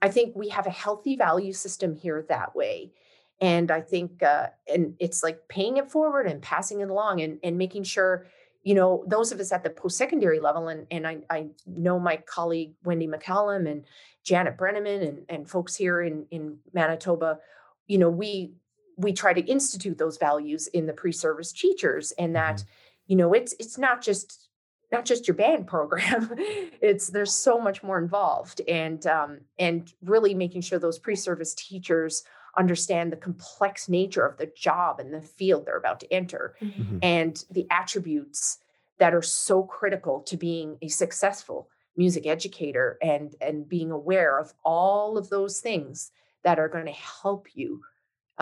i 0.00 0.08
think 0.08 0.34
we 0.34 0.48
have 0.48 0.66
a 0.66 0.70
healthy 0.70 1.16
value 1.16 1.52
system 1.52 1.94
here 1.94 2.24
that 2.28 2.54
way. 2.56 2.92
And 3.40 3.70
i 3.70 3.80
think 3.80 4.22
uh 4.22 4.48
and 4.72 4.94
it's 4.98 5.22
like 5.22 5.48
paying 5.48 5.76
it 5.76 5.90
forward 5.90 6.26
and 6.26 6.40
passing 6.40 6.80
it 6.80 6.90
along 6.90 7.20
and 7.20 7.38
and 7.42 7.58
making 7.58 7.84
sure 7.84 8.26
you 8.62 8.74
know 8.74 9.04
those 9.06 9.32
of 9.32 9.40
us 9.40 9.52
at 9.52 9.64
the 9.64 9.70
post-secondary 9.70 10.40
level 10.40 10.68
and 10.68 10.86
and 10.90 11.06
i 11.06 11.18
i 11.30 11.46
know 11.66 11.98
my 11.98 12.16
colleague 12.16 12.74
wendy 12.84 13.06
mccallum 13.06 13.68
and 13.70 13.84
janet 14.24 14.56
brenneman 14.56 15.06
and 15.08 15.18
and 15.28 15.50
folks 15.50 15.74
here 15.74 16.00
in 16.00 16.26
in 16.30 16.58
manitoba 16.72 17.38
you 17.86 17.98
know 17.98 18.08
we 18.08 18.52
we 18.96 19.12
try 19.12 19.32
to 19.32 19.40
institute 19.42 19.98
those 19.98 20.18
values 20.18 20.66
in 20.68 20.86
the 20.86 20.92
pre-service 20.92 21.52
teachers 21.52 22.12
and 22.18 22.34
that 22.36 22.64
you 23.06 23.16
know 23.16 23.32
it's 23.32 23.54
it's 23.58 23.78
not 23.78 24.02
just 24.02 24.48
not 24.90 25.04
just 25.06 25.26
your 25.26 25.34
band 25.36 25.66
program. 25.66 26.30
It's 26.82 27.08
there's 27.08 27.32
so 27.34 27.60
much 27.60 27.82
more 27.82 27.98
involved 27.98 28.60
and 28.68 29.06
um 29.06 29.40
and 29.58 29.92
really 30.02 30.34
making 30.34 30.62
sure 30.62 30.78
those 30.78 30.98
pre-service 30.98 31.54
teachers 31.54 32.24
understand 32.58 33.10
the 33.12 33.16
complex 33.16 33.88
nature 33.88 34.26
of 34.26 34.36
the 34.36 34.50
job 34.54 35.00
and 35.00 35.14
the 35.14 35.22
field 35.22 35.64
they're 35.64 35.76
about 35.78 36.00
to 36.00 36.12
enter 36.12 36.54
Mhm. 36.60 36.98
and 37.02 37.44
the 37.50 37.66
attributes 37.70 38.58
that 38.98 39.14
are 39.14 39.22
so 39.22 39.62
critical 39.62 40.20
to 40.22 40.36
being 40.36 40.76
a 40.82 40.88
successful 40.88 41.68
music 41.96 42.26
educator 42.26 42.98
and 43.00 43.36
and 43.40 43.68
being 43.68 43.90
aware 43.90 44.38
of 44.38 44.52
all 44.64 45.16
of 45.16 45.28
those 45.30 45.60
things 45.60 46.10
that 46.42 46.58
are 46.58 46.68
going 46.68 46.86
to 46.86 46.92
help 47.22 47.46
you 47.54 47.80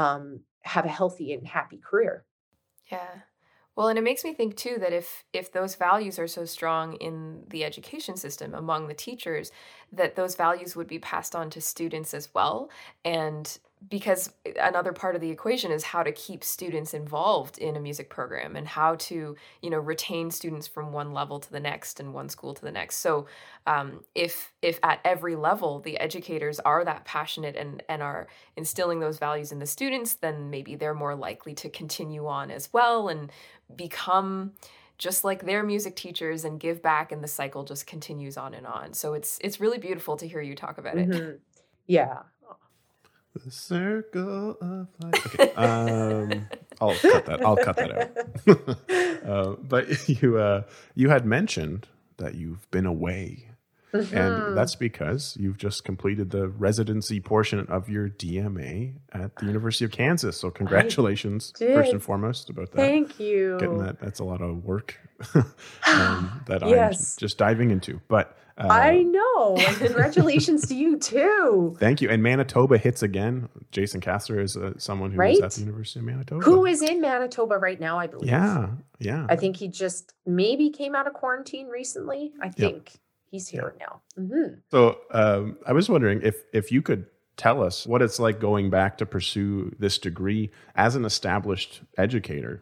um, 0.01 0.41
have 0.63 0.85
a 0.85 0.89
healthy 0.89 1.33
and 1.33 1.47
happy 1.47 1.79
career 1.79 2.25
Yeah. 2.91 3.21
Well, 3.77 3.89
and 3.89 3.99
it 3.99 4.03
makes 4.03 4.25
me 4.25 4.35
think 4.35 4.57
too 4.57 4.77
that 4.81 4.93
if 4.93 5.25
if 5.33 5.53
those 5.53 5.77
values 5.77 6.19
are 6.19 6.27
so 6.29 6.45
strong 6.45 6.95
in 6.95 7.45
the 7.49 7.65
education 7.65 8.17
system 8.17 8.55
among 8.55 8.89
the 8.89 8.95
teachers, 8.95 9.53
that 9.93 10.17
those 10.17 10.35
values 10.35 10.77
would 10.77 10.89
be 10.89 10.99
passed 10.99 11.35
on 11.37 11.51
to 11.51 11.61
students 11.61 12.13
as 12.15 12.35
well. 12.35 12.71
And 13.05 13.59
because 13.89 14.35
another 14.61 14.93
part 14.93 15.15
of 15.15 15.23
the 15.23 15.31
equation 15.31 15.73
is 15.73 15.83
how 15.85 16.03
to 16.03 16.13
keep 16.13 16.45
students 16.45 16.93
involved 16.93 17.57
in 17.59 17.77
a 17.77 17.81
music 17.81 18.11
program 18.11 18.55
and 18.55 18.69
how 18.69 18.95
to, 18.97 19.35
you 19.63 19.71
know, 19.71 19.79
retain 19.79 20.31
students 20.31 20.67
from 20.67 20.93
one 20.93 21.13
level 21.13 21.41
to 21.41 21.51
the 21.51 21.61
next 21.61 21.99
and 21.99 22.13
one 22.13 22.29
school 22.29 22.53
to 22.53 22.63
the 22.63 22.71
next. 22.71 22.97
So, 22.97 23.27
um, 23.67 24.05
if 24.15 24.53
if 24.61 24.79
at 24.83 25.01
every 25.05 25.35
level 25.35 25.81
the 25.81 25.99
educators 25.99 26.61
are 26.61 26.85
that 26.85 27.07
passionate 27.07 27.57
and 27.57 27.83
and 27.89 28.03
are 28.03 28.29
instilling 28.57 29.01
those 29.01 29.19
values 29.19 29.51
in 29.51 29.59
the 29.61 29.67
students, 29.67 30.17
then 30.17 30.51
maybe 30.51 30.75
they're 30.75 30.95
more 30.95 31.15
likely 31.17 31.55
to 31.55 31.71
continue 31.71 32.27
on 32.27 32.51
as 32.51 32.71
well 32.73 33.09
and 33.09 33.33
become 33.75 34.53
just 34.99 35.25
like 35.25 35.45
their 35.45 35.63
music 35.63 35.97
teachers 35.97 36.45
and 36.45 36.61
give 36.61 36.83
back 36.83 37.11
and 37.13 37.25
the 37.25 37.29
cycle 37.29 37.65
just 37.65 37.87
continues 37.87 38.37
on 38.37 38.53
and 38.53 38.67
on. 38.67 38.93
So 38.93 39.15
it's 39.15 39.39
it's 39.43 39.61
really 39.61 39.79
beautiful 39.79 40.17
to 40.19 40.29
hear 40.29 40.43
you 40.43 40.55
talk 40.55 40.79
about 40.79 40.99
it. 40.99 41.11
Mhm. 41.13 41.41
yeah 41.87 42.23
The 43.35 43.51
circle 43.51 44.57
of 44.61 44.89
life. 45.01 45.27
Okay. 45.35 45.53
Um, 45.55 46.49
I'll 46.81 46.95
cut 46.97 47.27
that. 47.27 47.45
I'll 47.45 47.57
cut 47.57 47.77
that 47.77 47.93
out. 47.93 49.25
uh, 49.29 49.57
but 49.63 50.09
you 50.09 50.39
uh, 50.39 50.63
you 50.95 51.11
had 51.11 51.25
mentioned 51.25 51.87
that 52.17 52.35
you've 52.35 52.69
been 52.73 52.87
away, 52.87 53.47
Mhm. 53.93 54.13
and 54.13 54.57
that's 54.57 54.75
because 54.75 55.37
you've 55.39 55.59
just 55.59 55.85
completed 55.85 56.31
the 56.31 56.49
residency 56.49 57.21
portion 57.21 57.61
of 57.69 57.89
your 57.89 58.09
DMA 58.09 58.95
at 59.13 59.37
the 59.37 59.47
University 59.47 59.85
of 59.85 59.91
Kansas. 59.93 60.37
So 60.37 60.51
congratulations, 60.51 61.53
first 61.59 61.93
and 61.93 62.03
foremost, 62.03 62.51
about 62.51 62.73
that. 62.73 62.77
thank 62.79 63.19
you 63.21 63.57
Getting 63.61 63.79
that. 63.79 64.01
That's 64.01 64.19
a 64.21 64.25
lot 64.25 64.41
of 64.43 64.65
work 64.65 64.99
um, 65.35 66.43
that 66.47 66.63
Yes. 66.67 67.17
I'm 67.17 67.21
just 67.21 67.39
diving 67.39 67.71
into. 67.71 68.01
But 68.09 68.37
uh, 68.61 68.69
i 68.71 69.03
know 69.03 69.57
and 69.59 69.77
congratulations 69.87 70.67
to 70.69 70.75
you 70.75 70.99
too 70.99 71.77
Thank 71.79 72.01
you. 72.03 72.11
And 72.11 72.23
Manitoba 72.23 72.77
hits 72.79 73.03
again. 73.03 73.49
Jason 73.73 74.01
Caslor 74.01 74.43
is 74.43 74.57
uh, 74.57 74.73
someone 74.79 75.11
who 75.11 75.15
is 75.15 75.19
Right? 75.19 75.41
at 75.43 75.53
the 75.53 75.61
University 75.61 76.01
of 76.01 76.05
Manitoba. 76.07 76.45
who 76.45 76.67
is 76.67 76.83
in 76.83 77.01
manitoba 77.01 77.57
right 77.59 77.81
now 77.81 77.99
i 77.99 78.07
believe 78.07 78.29
Yeah, 78.31 78.69
yeah. 78.99 79.27
I 79.29 79.37
think 79.37 79.57
he 79.57 79.69
just 79.69 80.13
maybe 80.27 80.71
came 80.71 80.95
out 80.95 81.07
of 81.07 81.15
quarantine 81.15 81.69
recently. 81.69 82.33
I 82.43 82.51
think 82.51 82.93
he's 83.31 83.49
here 83.49 83.75
now. 83.81 84.01
hmm 84.17 84.55
so 84.71 84.99
um, 85.11 85.57
I 85.67 85.73
was 85.73 85.89
wondering 85.89 86.21
if 86.23 86.37
if 86.53 86.71
you 86.73 86.83
could 86.83 87.07
tell 87.37 87.63
us 87.63 87.87
what 87.87 88.03
it's 88.03 88.19
like 88.21 88.39
going 88.41 88.69
back 88.69 88.99
to 88.99 89.07
pursue 89.07 89.75
this 89.79 89.97
degree 89.99 90.51
as 90.77 90.95
an 90.97 91.05
established 91.07 91.81
educator. 91.97 92.61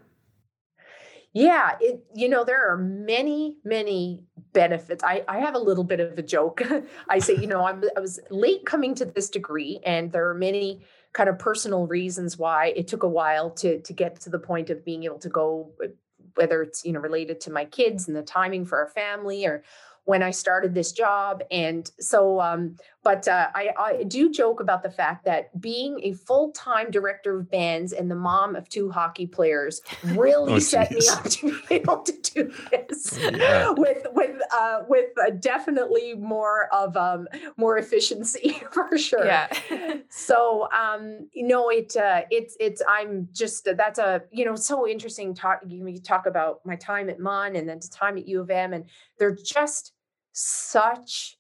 Yeah, 1.35 1.77
it 1.81 2.05
you 2.15 2.29
know 2.29 2.45
there 2.45 2.73
are 2.73 2.77
many 2.77 3.57
many 3.65 4.25
benefits. 4.53 5.05
I 5.05 5.25
I 5.29 5.41
have 5.41 5.55
a 5.55 5.59
little 5.59 5.85
bit 5.85 6.01
of 6.01 6.19
a 6.19 6.23
joke. 6.23 6.63
I 7.09 7.19
say, 7.19 7.37
you 7.37 7.47
know, 7.47 7.67
I'm 7.67 7.85
I 7.97 8.01
was 8.01 8.19
late 8.31 8.65
coming 8.65 8.95
to 8.97 9.05
this 9.05 9.29
degree 9.29 9.81
and 9.85 10.11
there 10.11 10.29
are 10.29 10.35
many 10.35 10.81
kind 11.13 11.29
of 11.29 11.39
personal 11.39 11.87
reasons 11.87 12.39
why 12.39 12.73
it 12.77 12.89
took 12.89 13.03
a 13.03 13.09
while 13.09 13.51
to 13.51 13.81
to 13.81 13.93
get 13.93 14.21
to 14.21 14.31
the 14.31 14.39
point 14.39 14.71
of 14.71 14.85
being 14.85 15.05
able 15.05 15.19
to 15.19 15.29
go 15.29 15.73
whether 16.35 16.63
it's 16.63 16.85
you 16.85 16.93
know 16.93 17.01
related 17.01 17.41
to 17.43 17.51
my 17.51 17.65
kids 17.65 18.09
and 18.09 18.17
the 18.17 18.23
timing 18.23 18.65
for 18.65 18.79
our 18.79 18.89
family 18.89 19.45
or 19.45 19.63
when 20.09 20.23
I 20.23 20.31
started 20.31 20.75
this 20.75 20.93
job. 20.93 21.43
And 21.51 21.91
so, 22.01 22.41
um, 22.41 22.77
but 23.03 23.29
uh, 23.29 23.49
I, 23.55 23.69
I, 23.79 24.03
do 24.05 24.31
joke 24.31 24.59
about 24.59 24.83
the 24.83 24.91
fact 24.91 25.27
that 25.27 25.61
being 25.61 26.01
a 26.03 26.15
full 26.15 26.51
time 26.53 26.91
director 26.91 27.41
of 27.41 27.51
bands 27.51 27.93
and 27.93 28.11
the 28.11 28.15
mom 28.15 28.57
of 28.57 28.71
two 28.71 28.91
hockey 28.91 29.27
players 29.27 29.83
really 30.05 30.55
oh, 30.55 30.59
set 30.61 30.91
me 30.93 31.01
up 31.11 31.25
to 31.25 31.61
be 31.69 31.75
able 31.75 31.99
to 32.05 32.13
do 32.23 32.51
this 32.71 33.19
yeah. 33.21 33.69
with 33.77 34.07
with 34.15 34.41
uh, 34.51 34.81
with 34.89 35.11
uh, 35.23 35.29
definitely 35.41 36.15
more 36.15 36.73
of 36.73 36.97
um, 36.97 37.29
more 37.59 37.77
efficiency 37.77 38.63
for 38.73 38.97
sure. 38.97 39.27
Yeah. 39.27 39.49
so 40.09 40.69
um, 40.73 41.29
you 41.35 41.47
know 41.47 41.69
it 41.69 41.95
uh, 41.97 42.23
it's 42.31 42.57
it's 42.61 42.81
I'm 42.89 43.29
just 43.33 43.69
that's 43.77 43.99
a 43.99 44.23
you 44.31 44.47
know 44.47 44.57
so 44.57 44.89
interesting 44.89 45.35
talk 45.35 45.61
you 45.67 46.01
talk 46.01 46.25
about 46.25 46.65
my 46.65 46.77
time 46.77 47.11
at 47.11 47.21
Mon 47.21 47.57
and 47.57 47.69
then 47.69 47.79
the 47.79 47.89
time 47.89 48.17
at 48.17 48.27
U 48.27 48.41
of 48.41 48.49
M 48.49 48.73
and 48.73 48.87
they're 49.19 49.37
just 49.37 49.93
such 50.39 51.37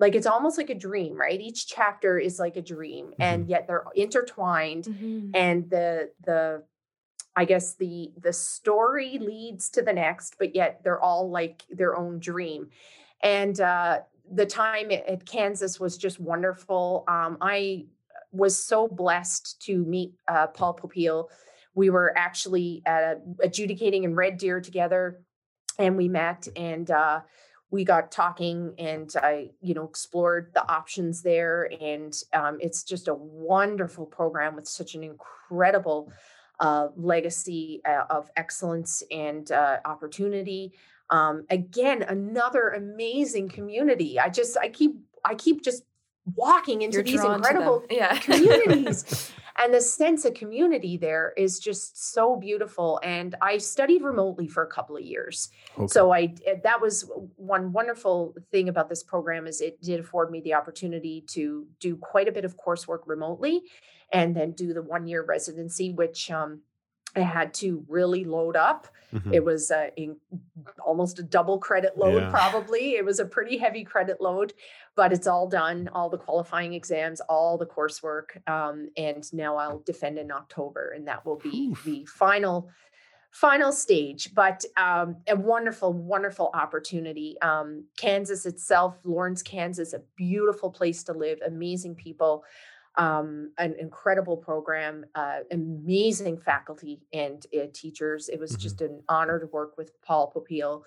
like 0.00 0.14
it's 0.16 0.26
almost 0.26 0.58
like 0.58 0.70
a 0.70 0.74
dream 0.74 1.16
right 1.16 1.40
each 1.40 1.68
chapter 1.68 2.18
is 2.18 2.40
like 2.40 2.56
a 2.56 2.62
dream 2.62 3.06
mm-hmm. 3.06 3.22
and 3.22 3.48
yet 3.48 3.68
they're 3.68 3.84
intertwined 3.94 4.84
mm-hmm. 4.84 5.30
and 5.34 5.70
the 5.70 6.10
the 6.24 6.62
i 7.36 7.44
guess 7.44 7.74
the 7.74 8.10
the 8.20 8.32
story 8.32 9.18
leads 9.18 9.70
to 9.70 9.82
the 9.82 9.92
next 9.92 10.36
but 10.38 10.54
yet 10.56 10.80
they're 10.82 11.00
all 11.00 11.30
like 11.30 11.62
their 11.70 11.96
own 11.96 12.18
dream 12.18 12.68
and 13.22 13.60
uh 13.60 14.00
the 14.32 14.46
time 14.46 14.90
at, 14.90 15.24
kansas 15.24 15.78
was 15.78 15.96
just 15.96 16.18
wonderful 16.18 17.04
um 17.06 17.36
i 17.40 17.84
was 18.32 18.56
so 18.56 18.88
blessed 18.88 19.60
to 19.62 19.84
meet 19.84 20.14
uh, 20.26 20.48
paul 20.48 20.74
popiel 20.74 21.28
we 21.74 21.88
were 21.88 22.12
actually 22.18 22.82
uh, 22.84 23.14
adjudicating 23.40 24.02
in 24.02 24.14
red 24.16 24.38
deer 24.38 24.60
together 24.60 25.20
and 25.78 25.96
we 25.96 26.08
met 26.08 26.48
and 26.56 26.90
uh 26.90 27.20
we 27.70 27.84
got 27.84 28.10
talking 28.10 28.74
and 28.78 29.12
I, 29.22 29.50
you 29.60 29.74
know, 29.74 29.84
explored 29.84 30.50
the 30.54 30.68
options 30.70 31.22
there. 31.22 31.70
And 31.80 32.14
um, 32.32 32.58
it's 32.60 32.82
just 32.82 33.08
a 33.08 33.14
wonderful 33.14 34.06
program 34.06 34.56
with 34.56 34.66
such 34.66 34.94
an 34.94 35.04
incredible 35.04 36.12
uh, 36.58 36.88
legacy 36.96 37.80
uh, 37.88 38.04
of 38.10 38.30
excellence 38.36 39.02
and 39.10 39.50
uh, 39.52 39.78
opportunity. 39.84 40.72
Um, 41.10 41.46
again, 41.48 42.02
another 42.02 42.70
amazing 42.70 43.48
community. 43.48 44.18
I 44.18 44.28
just, 44.28 44.56
I 44.58 44.68
keep, 44.68 44.96
I 45.24 45.34
keep 45.34 45.62
just 45.62 45.84
walking 46.34 46.82
into 46.82 46.98
You're 46.98 47.04
these 47.04 47.24
incredible 47.24 47.84
yeah. 47.88 48.18
communities. 48.18 49.32
And 49.60 49.74
the 49.74 49.80
sense 49.80 50.24
of 50.24 50.34
community 50.34 50.96
there 50.96 51.32
is 51.36 51.58
just 51.58 52.12
so 52.12 52.36
beautiful 52.36 53.00
and 53.02 53.34
i 53.42 53.58
studied 53.58 54.02
remotely 54.02 54.48
for 54.48 54.62
a 54.62 54.66
couple 54.66 54.96
of 54.96 55.02
years 55.02 55.50
okay. 55.78 55.86
so 55.86 56.12
i 56.12 56.34
eh, 56.46 56.54
that 56.64 56.80
was 56.80 57.10
one 57.36 57.72
wonderful 57.72 58.34
thing 58.50 58.68
about 58.68 58.88
this 58.88 59.02
program 59.02 59.46
is 59.46 59.60
it 59.60 59.80
did 59.82 60.00
afford 60.00 60.30
me 60.30 60.40
the 60.40 60.54
opportunity 60.54 61.24
to 61.28 61.66
do 61.78 61.96
quite 61.96 62.28
a 62.28 62.32
bit 62.32 62.44
of 62.44 62.56
coursework 62.56 63.00
remotely 63.06 63.62
and 64.12 64.34
then 64.34 64.52
do 64.52 64.72
the 64.72 64.82
one 64.82 65.06
year 65.06 65.24
residency 65.24 65.92
which 65.92 66.30
um, 66.30 66.60
I 67.16 67.20
had 67.20 67.54
to 67.54 67.84
really 67.88 68.24
load 68.24 68.56
up. 68.56 68.88
Mm-hmm. 69.12 69.34
It 69.34 69.44
was 69.44 69.70
uh, 69.70 69.88
in, 69.96 70.16
almost 70.84 71.18
a 71.18 71.22
double 71.22 71.58
credit 71.58 71.98
load, 71.98 72.22
yeah. 72.22 72.30
probably. 72.30 72.92
It 72.92 73.04
was 73.04 73.18
a 73.18 73.24
pretty 73.24 73.58
heavy 73.58 73.82
credit 73.82 74.20
load, 74.20 74.52
but 74.94 75.12
it's 75.12 75.26
all 75.26 75.48
done, 75.48 75.88
all 75.92 76.08
the 76.08 76.18
qualifying 76.18 76.74
exams, 76.74 77.20
all 77.22 77.58
the 77.58 77.66
coursework. 77.66 78.48
Um, 78.48 78.88
and 78.96 79.30
now 79.32 79.56
I'll 79.56 79.80
defend 79.80 80.18
in 80.18 80.30
October, 80.30 80.92
and 80.94 81.08
that 81.08 81.26
will 81.26 81.38
be 81.38 81.70
Oof. 81.70 81.84
the 81.84 82.04
final 82.06 82.70
final 83.32 83.70
stage 83.70 84.34
but 84.34 84.64
um, 84.76 85.16
a 85.28 85.36
wonderful 85.36 85.92
wonderful 85.92 86.50
opportunity 86.52 87.36
um, 87.42 87.84
kansas 87.96 88.44
itself 88.44 88.98
lawrence 89.04 89.40
kansas 89.40 89.92
a 89.92 90.02
beautiful 90.16 90.68
place 90.68 91.04
to 91.04 91.12
live 91.12 91.38
amazing 91.46 91.94
people 91.94 92.42
um, 92.96 93.52
an 93.58 93.74
incredible 93.78 94.36
program, 94.36 95.04
uh, 95.14 95.40
amazing 95.50 96.38
faculty 96.38 97.00
and 97.12 97.46
uh, 97.56 97.66
teachers. 97.72 98.28
It 98.28 98.40
was 98.40 98.52
mm-hmm. 98.52 98.60
just 98.60 98.80
an 98.80 99.02
honor 99.08 99.38
to 99.38 99.46
work 99.46 99.76
with 99.78 100.00
Paul 100.02 100.32
Popiel 100.34 100.82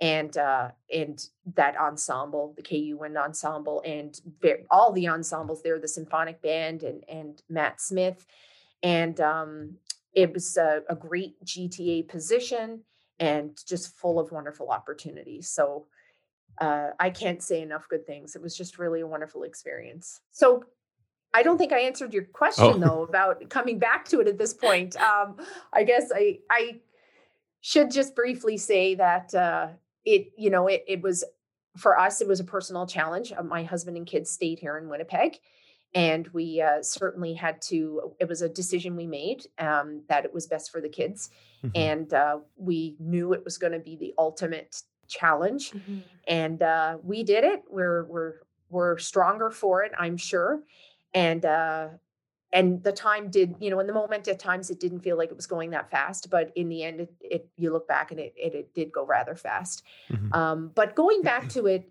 and 0.00 0.36
uh, 0.36 0.70
and 0.92 1.24
that 1.54 1.76
ensemble, 1.76 2.54
the 2.56 2.62
KU 2.62 2.96
Wind 2.98 3.16
Ensemble, 3.16 3.82
and 3.84 4.18
all 4.70 4.92
the 4.92 5.08
ensembles 5.08 5.62
there, 5.62 5.78
the 5.78 5.88
symphonic 5.88 6.42
band 6.42 6.82
and 6.82 7.04
and 7.08 7.42
Matt 7.48 7.80
Smith, 7.80 8.26
and 8.82 9.20
um, 9.20 9.76
it 10.14 10.32
was 10.32 10.56
a, 10.56 10.82
a 10.88 10.96
great 10.96 11.42
GTA 11.44 12.08
position 12.08 12.80
and 13.20 13.58
just 13.66 13.96
full 13.96 14.18
of 14.18 14.32
wonderful 14.32 14.70
opportunities. 14.70 15.48
So 15.48 15.86
uh, 16.60 16.88
I 16.98 17.10
can't 17.10 17.42
say 17.42 17.62
enough 17.62 17.88
good 17.88 18.06
things. 18.06 18.34
It 18.34 18.42
was 18.42 18.56
just 18.56 18.78
really 18.78 19.00
a 19.00 19.06
wonderful 19.06 19.44
experience. 19.44 20.20
So 20.30 20.64
I 21.34 21.42
don't 21.42 21.58
think 21.58 21.72
I 21.72 21.80
answered 21.80 22.12
your 22.12 22.24
question 22.24 22.64
oh. 22.66 22.78
though 22.78 23.02
about 23.02 23.48
coming 23.48 23.78
back 23.78 24.06
to 24.08 24.20
it 24.20 24.28
at 24.28 24.38
this 24.38 24.52
point. 24.52 24.96
Um, 24.96 25.36
I 25.72 25.84
guess 25.84 26.10
I 26.14 26.40
I 26.50 26.80
should 27.60 27.90
just 27.90 28.14
briefly 28.14 28.58
say 28.58 28.94
that 28.96 29.34
uh, 29.34 29.68
it 30.04 30.32
you 30.36 30.50
know 30.50 30.66
it 30.66 30.84
it 30.86 31.02
was 31.02 31.24
for 31.76 31.98
us 31.98 32.20
it 32.20 32.28
was 32.28 32.40
a 32.40 32.44
personal 32.44 32.86
challenge. 32.86 33.32
Uh, 33.32 33.42
my 33.42 33.62
husband 33.64 33.96
and 33.96 34.06
kids 34.06 34.30
stayed 34.30 34.58
here 34.58 34.76
in 34.76 34.88
Winnipeg, 34.88 35.38
and 35.94 36.28
we 36.28 36.60
uh, 36.60 36.82
certainly 36.82 37.32
had 37.32 37.62
to. 37.62 38.12
It 38.20 38.28
was 38.28 38.42
a 38.42 38.48
decision 38.48 38.96
we 38.96 39.06
made 39.06 39.46
um, 39.58 40.02
that 40.08 40.24
it 40.24 40.34
was 40.34 40.46
best 40.46 40.70
for 40.70 40.82
the 40.82 40.88
kids, 40.88 41.30
mm-hmm. 41.64 41.70
and 41.74 42.12
uh, 42.12 42.40
we 42.56 42.96
knew 42.98 43.32
it 43.32 43.44
was 43.44 43.56
going 43.56 43.72
to 43.72 43.78
be 43.78 43.96
the 43.96 44.12
ultimate 44.18 44.82
challenge, 45.08 45.70
mm-hmm. 45.70 46.00
and 46.28 46.62
uh, 46.62 46.98
we 47.02 47.22
did 47.22 47.44
it. 47.44 47.62
We're 47.70 48.04
we're 48.04 48.34
we're 48.68 48.98
stronger 48.98 49.50
for 49.50 49.82
it, 49.82 49.92
I'm 49.98 50.16
sure 50.16 50.62
and 51.14 51.44
uh 51.44 51.88
and 52.52 52.82
the 52.82 52.92
time 52.92 53.30
did 53.30 53.54
you 53.60 53.70
know 53.70 53.80
in 53.80 53.86
the 53.86 53.92
moment 53.92 54.28
at 54.28 54.38
times 54.38 54.70
it 54.70 54.78
didn't 54.80 55.00
feel 55.00 55.16
like 55.16 55.30
it 55.30 55.36
was 55.36 55.46
going 55.46 55.70
that 55.70 55.90
fast 55.90 56.30
but 56.30 56.52
in 56.54 56.68
the 56.68 56.82
end 56.82 57.00
it, 57.00 57.12
it 57.20 57.48
you 57.56 57.72
look 57.72 57.88
back 57.88 58.10
and 58.10 58.20
it, 58.20 58.34
it, 58.36 58.54
it 58.54 58.74
did 58.74 58.92
go 58.92 59.04
rather 59.04 59.34
fast 59.34 59.82
mm-hmm. 60.10 60.32
um, 60.32 60.70
but 60.74 60.94
going 60.94 61.22
back 61.22 61.48
to 61.48 61.66
it 61.66 61.90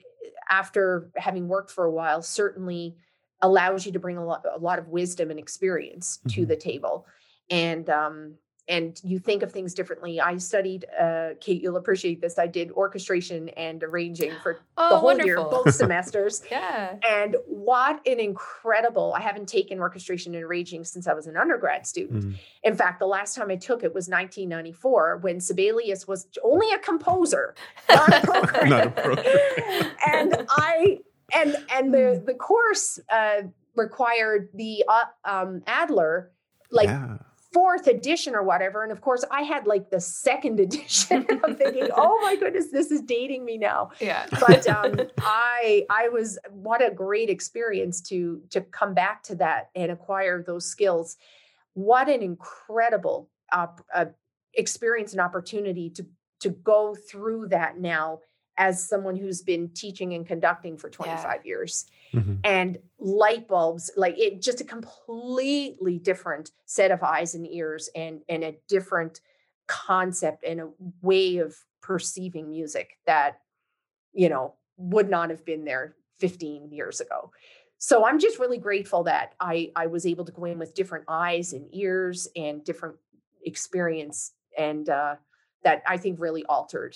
after 0.49 1.09
having 1.15 1.47
worked 1.47 1.71
for 1.71 1.85
a 1.85 1.91
while 1.91 2.21
certainly 2.21 2.95
allows 3.43 3.85
you 3.85 3.91
to 3.91 3.99
bring 3.99 4.17
a 4.17 4.25
lot, 4.25 4.45
a 4.53 4.59
lot 4.59 4.77
of 4.77 4.87
wisdom 4.87 5.31
and 5.31 5.39
experience 5.39 6.19
mm-hmm. 6.19 6.41
to 6.41 6.45
the 6.45 6.55
table 6.55 7.05
and 7.49 7.89
um, 7.89 8.35
and 8.67 8.99
you 9.03 9.19
think 9.19 9.43
of 9.43 9.51
things 9.51 9.73
differently. 9.73 10.21
I 10.21 10.37
studied, 10.37 10.85
uh, 10.99 11.29
Kate, 11.39 11.61
you'll 11.61 11.77
appreciate 11.77 12.21
this. 12.21 12.37
I 12.37 12.47
did 12.47 12.71
orchestration 12.71 13.49
and 13.49 13.83
arranging 13.83 14.31
for 14.43 14.59
oh, 14.77 14.89
the 14.89 14.95
whole 14.97 15.05
wonderful. 15.05 15.27
year, 15.27 15.37
both 15.37 15.73
semesters. 15.75 16.43
yeah. 16.49 16.95
And 17.07 17.35
what 17.47 17.99
an 18.07 18.19
incredible, 18.19 19.13
I 19.15 19.21
haven't 19.21 19.47
taken 19.47 19.79
orchestration 19.79 20.35
and 20.35 20.43
arranging 20.43 20.83
since 20.83 21.07
I 21.07 21.13
was 21.13 21.27
an 21.27 21.37
undergrad 21.37 21.87
student. 21.87 22.25
Mm. 22.25 22.35
In 22.63 22.75
fact, 22.75 22.99
the 22.99 23.07
last 23.07 23.35
time 23.35 23.49
I 23.49 23.55
took 23.55 23.83
it 23.83 23.93
was 23.93 24.07
1994 24.07 25.17
when 25.17 25.39
Sibelius 25.39 26.07
was 26.07 26.27
only 26.43 26.71
a 26.71 26.79
composer, 26.79 27.55
not 27.89 28.23
a 28.23 28.25
programmer. 28.25 28.69
not 28.69 28.87
a 28.87 28.91
programmer. 28.91 29.91
and 30.07 30.45
I, 30.49 30.99
and, 31.33 31.57
and 31.73 31.93
the, 31.93 32.19
hmm. 32.19 32.25
the 32.25 32.35
course 32.35 32.99
uh, 33.11 33.41
required 33.75 34.49
the 34.53 34.83
uh, 34.87 35.03
um, 35.25 35.63
Adler 35.65 36.31
like 36.73 36.87
yeah 36.87 37.17
fourth 37.51 37.87
edition 37.87 38.33
or 38.33 38.43
whatever. 38.43 38.83
And 38.83 38.91
of 38.91 39.01
course, 39.01 39.25
I 39.29 39.41
had 39.41 39.67
like 39.67 39.89
the 39.89 39.99
second 39.99 40.59
edition. 40.65 41.25
I'm 41.43 41.55
thinking, 41.55 41.87
oh 41.95 42.19
my 42.21 42.35
goodness, 42.35 42.71
this 42.71 42.91
is 42.91 43.01
dating 43.01 43.45
me 43.45 43.57
now. 43.57 43.91
Yeah. 43.99 44.25
But 44.39 44.67
um, 44.67 44.99
I 45.19 45.85
I 45.89 46.09
was 46.09 46.39
what 46.49 46.85
a 46.85 46.91
great 46.91 47.29
experience 47.29 48.01
to 48.03 48.41
to 48.51 48.61
come 48.61 48.93
back 48.93 49.23
to 49.23 49.35
that 49.35 49.69
and 49.75 49.91
acquire 49.91 50.43
those 50.43 50.65
skills. 50.65 51.17
What 51.73 52.09
an 52.09 52.21
incredible 52.21 53.29
uh, 53.51 53.67
uh, 53.93 54.05
experience 54.53 55.11
and 55.11 55.21
opportunity 55.21 55.89
to 55.91 56.05
to 56.41 56.49
go 56.49 56.95
through 56.95 57.49
that 57.49 57.79
now 57.79 58.19
as 58.57 58.87
someone 58.87 59.15
who's 59.15 59.41
been 59.41 59.69
teaching 59.69 60.13
and 60.13 60.25
conducting 60.27 60.77
for 60.77 60.89
25 60.89 61.23
yeah. 61.23 61.47
years 61.47 61.85
mm-hmm. 62.13 62.35
and 62.43 62.77
light 62.99 63.47
bulbs 63.47 63.91
like 63.97 64.17
it 64.17 64.41
just 64.41 64.61
a 64.61 64.63
completely 64.63 65.97
different 65.97 66.51
set 66.65 66.91
of 66.91 67.03
eyes 67.03 67.35
and 67.35 67.47
ears 67.47 67.89
and 67.95 68.21
and 68.29 68.43
a 68.43 68.55
different 68.67 69.21
concept 69.67 70.43
and 70.43 70.59
a 70.59 70.69
way 71.01 71.37
of 71.37 71.55
perceiving 71.81 72.49
music 72.49 72.97
that 73.05 73.39
you 74.13 74.29
know 74.29 74.53
would 74.77 75.09
not 75.09 75.29
have 75.29 75.45
been 75.45 75.65
there 75.65 75.95
15 76.19 76.71
years 76.71 76.99
ago 76.99 77.31
so 77.77 78.05
i'm 78.05 78.19
just 78.19 78.39
really 78.39 78.57
grateful 78.57 79.03
that 79.03 79.33
i 79.39 79.71
i 79.75 79.87
was 79.87 80.05
able 80.05 80.25
to 80.25 80.31
go 80.31 80.45
in 80.45 80.59
with 80.59 80.75
different 80.75 81.05
eyes 81.07 81.53
and 81.53 81.67
ears 81.73 82.27
and 82.35 82.63
different 82.63 82.95
experience 83.43 84.33
and 84.57 84.89
uh 84.89 85.15
that 85.63 85.83
I 85.87 85.97
think 85.97 86.19
really 86.19 86.45
altered 86.45 86.95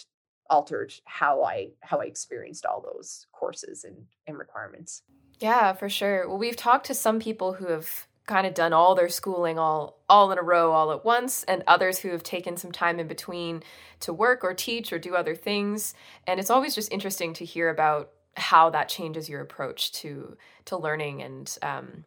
altered 0.49 0.93
how 1.05 1.43
I 1.43 1.69
how 1.81 2.01
I 2.01 2.05
experienced 2.05 2.65
all 2.65 2.81
those 2.81 3.27
courses 3.31 3.83
and, 3.83 4.05
and 4.27 4.37
requirements. 4.37 5.03
Yeah, 5.39 5.73
for 5.73 5.89
sure. 5.89 6.27
Well, 6.27 6.37
we've 6.37 6.55
talked 6.55 6.85
to 6.87 6.93
some 6.93 7.19
people 7.19 7.53
who 7.53 7.67
have 7.67 8.07
kind 8.25 8.47
of 8.47 8.53
done 8.53 8.73
all 8.73 8.95
their 8.95 9.09
schooling 9.09 9.59
all 9.59 9.99
all 10.09 10.31
in 10.31 10.37
a 10.37 10.41
row 10.41 10.71
all 10.71 10.91
at 10.91 11.05
once 11.05 11.43
and 11.43 11.63
others 11.67 11.99
who 11.99 12.09
have 12.09 12.23
taken 12.23 12.57
some 12.57 12.71
time 12.71 12.99
in 12.99 13.07
between 13.07 13.61
to 13.99 14.11
work 14.11 14.43
or 14.43 14.53
teach 14.53 14.91
or 14.91 14.97
do 14.97 15.15
other 15.15 15.35
things 15.35 15.93
and 16.25 16.39
it's 16.39 16.49
always 16.49 16.73
just 16.73 16.91
interesting 16.91 17.33
to 17.33 17.45
hear 17.45 17.69
about 17.69 18.11
how 18.35 18.69
that 18.69 18.89
changes 18.89 19.29
your 19.29 19.41
approach 19.41 19.91
to 19.91 20.35
to 20.65 20.75
learning 20.75 21.21
and 21.21 21.57
um 21.61 22.03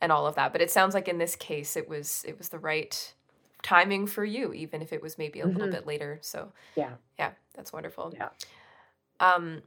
and 0.00 0.10
all 0.10 0.26
of 0.26 0.34
that 0.34 0.52
but 0.52 0.60
it 0.60 0.70
sounds 0.70 0.92
like 0.92 1.06
in 1.06 1.18
this 1.18 1.36
case 1.36 1.76
it 1.76 1.88
was 1.88 2.24
it 2.26 2.36
was 2.36 2.48
the 2.48 2.58
right 2.58 3.14
timing 3.62 4.06
for 4.06 4.24
you 4.24 4.52
even 4.52 4.82
if 4.82 4.92
it 4.92 5.02
was 5.02 5.18
maybe 5.18 5.40
a 5.40 5.44
mm-hmm. 5.44 5.56
little 5.56 5.72
bit 5.72 5.86
later 5.86 6.18
so 6.20 6.52
yeah 6.74 6.94
yeah 7.18 7.30
that's 7.54 7.72
wonderful 7.72 8.12
yeah 8.16 8.28
um 9.20 9.62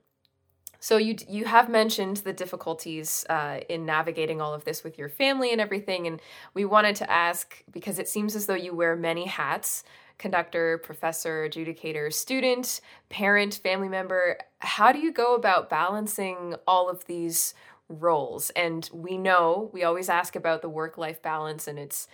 so 0.84 0.98
you 0.98 1.16
you 1.30 1.46
have 1.46 1.70
mentioned 1.70 2.18
the 2.18 2.34
difficulties 2.34 3.26
uh, 3.30 3.62
in 3.70 3.86
navigating 3.86 4.42
all 4.42 4.54
of 4.54 4.66
this 4.66 4.84
with 4.84 4.98
your 4.98 5.08
family 5.08 5.54
and 5.54 5.62
everything, 5.62 6.08
and 6.08 6.22
we 6.54 6.66
wanted 6.66 6.98
to 6.98 7.10
ask 7.10 7.64
because 7.72 8.00
it 8.00 8.10
seems 8.10 8.36
as 8.36 8.48
though 8.48 8.54
you 8.54 8.76
wear 8.76 8.98
many 8.98 9.26
hats: 9.26 9.86
conductor, 10.18 10.80
professor, 10.80 11.48
adjudicator, 11.48 12.12
student, 12.12 12.82
parent, 13.08 13.62
family 13.64 13.88
member. 13.88 14.38
How 14.60 14.92
do 14.92 15.00
you 15.00 15.14
go 15.14 15.36
about 15.36 15.70
balancing 15.70 16.56
all 16.68 16.90
of 16.90 17.06
these 17.06 17.54
roles? 17.88 18.50
And 18.50 18.90
we 18.92 19.18
know 19.18 19.70
we 19.72 19.86
always 19.86 20.10
ask 20.10 20.36
about 20.36 20.62
the 20.62 20.68
work 20.68 20.98
life 20.98 21.22
balance, 21.22 21.66
and 21.66 21.80
it's 21.80 22.10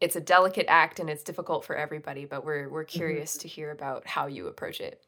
it's 0.00 0.16
a 0.16 0.20
delicate 0.20 0.66
act 0.68 1.00
and 1.00 1.08
it's 1.08 1.22
difficult 1.22 1.64
for 1.64 1.76
everybody. 1.76 2.24
But 2.24 2.44
we're 2.44 2.68
we're 2.68 2.84
mm-hmm. 2.84 2.98
curious 2.98 3.32
mm-hmm. 3.32 3.42
to 3.42 3.48
hear 3.48 3.70
about 3.70 4.06
how 4.06 4.26
you 4.26 4.46
approach 4.46 4.80
it. 4.80 5.02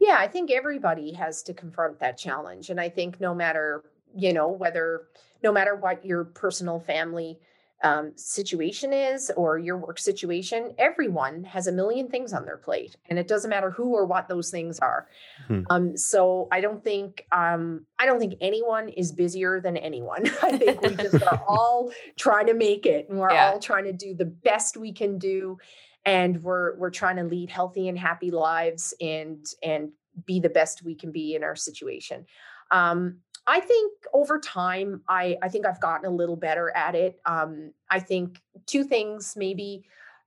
Yeah, 0.00 0.16
I 0.18 0.28
think 0.28 0.50
everybody 0.50 1.12
has 1.12 1.42
to 1.42 1.54
confront 1.54 2.00
that 2.00 2.16
challenge. 2.16 2.70
And 2.70 2.80
I 2.80 2.88
think 2.88 3.20
no 3.20 3.34
matter, 3.34 3.84
you 4.16 4.32
know, 4.32 4.48
whether, 4.48 5.08
no 5.42 5.52
matter 5.52 5.76
what 5.76 6.06
your 6.06 6.24
personal 6.24 6.80
family 6.80 7.38
um, 7.82 8.12
situation 8.16 8.92
is 8.92 9.30
or 9.36 9.58
your 9.58 9.78
work 9.78 9.98
situation, 9.98 10.74
everyone 10.78 11.44
has 11.44 11.66
a 11.66 11.72
million 11.72 12.08
things 12.08 12.32
on 12.32 12.44
their 12.44 12.58
plate. 12.58 12.96
And 13.08 13.18
it 13.18 13.26
doesn't 13.26 13.48
matter 13.48 13.70
who 13.70 13.94
or 13.94 14.04
what 14.04 14.28
those 14.28 14.50
things 14.50 14.78
are. 14.80 15.08
Hmm. 15.46 15.62
Um, 15.70 15.96
so 15.96 16.48
I 16.52 16.60
don't 16.60 16.84
think, 16.84 17.24
um, 17.32 17.86
I 17.98 18.06
don't 18.06 18.18
think 18.18 18.34
anyone 18.40 18.88
is 18.90 19.12
busier 19.12 19.60
than 19.60 19.76
anyone. 19.76 20.24
I 20.42 20.58
think 20.58 20.82
we 20.82 20.94
just 20.96 21.22
are 21.22 21.42
all 21.48 21.90
trying 22.18 22.46
to 22.46 22.54
make 22.54 22.86
it 22.86 23.08
and 23.08 23.18
we're 23.18 23.32
yeah. 23.32 23.50
all 23.50 23.58
trying 23.58 23.84
to 23.84 23.92
do 23.92 24.14
the 24.14 24.26
best 24.26 24.76
we 24.76 24.92
can 24.92 25.18
do 25.18 25.58
and 26.04 26.42
we're 26.42 26.76
we're 26.76 26.90
trying 26.90 27.16
to 27.16 27.24
lead 27.24 27.50
healthy 27.50 27.88
and 27.88 27.98
happy 27.98 28.30
lives 28.30 28.94
and 29.00 29.44
and 29.62 29.90
be 30.24 30.40
the 30.40 30.48
best 30.48 30.82
we 30.82 30.94
can 30.94 31.12
be 31.12 31.34
in 31.34 31.44
our 31.44 31.56
situation 31.56 32.24
um, 32.70 33.18
i 33.50 33.58
think 33.58 33.92
over 34.14 34.38
time 34.38 35.02
i 35.08 35.36
i 35.42 35.48
think 35.48 35.66
i've 35.66 35.80
gotten 35.80 36.06
a 36.06 36.14
little 36.14 36.36
better 36.36 36.74
at 36.76 36.94
it 36.94 37.20
um, 37.26 37.72
i 37.90 37.98
think 37.98 38.40
two 38.66 38.84
things 38.84 39.34
maybe 39.36 39.84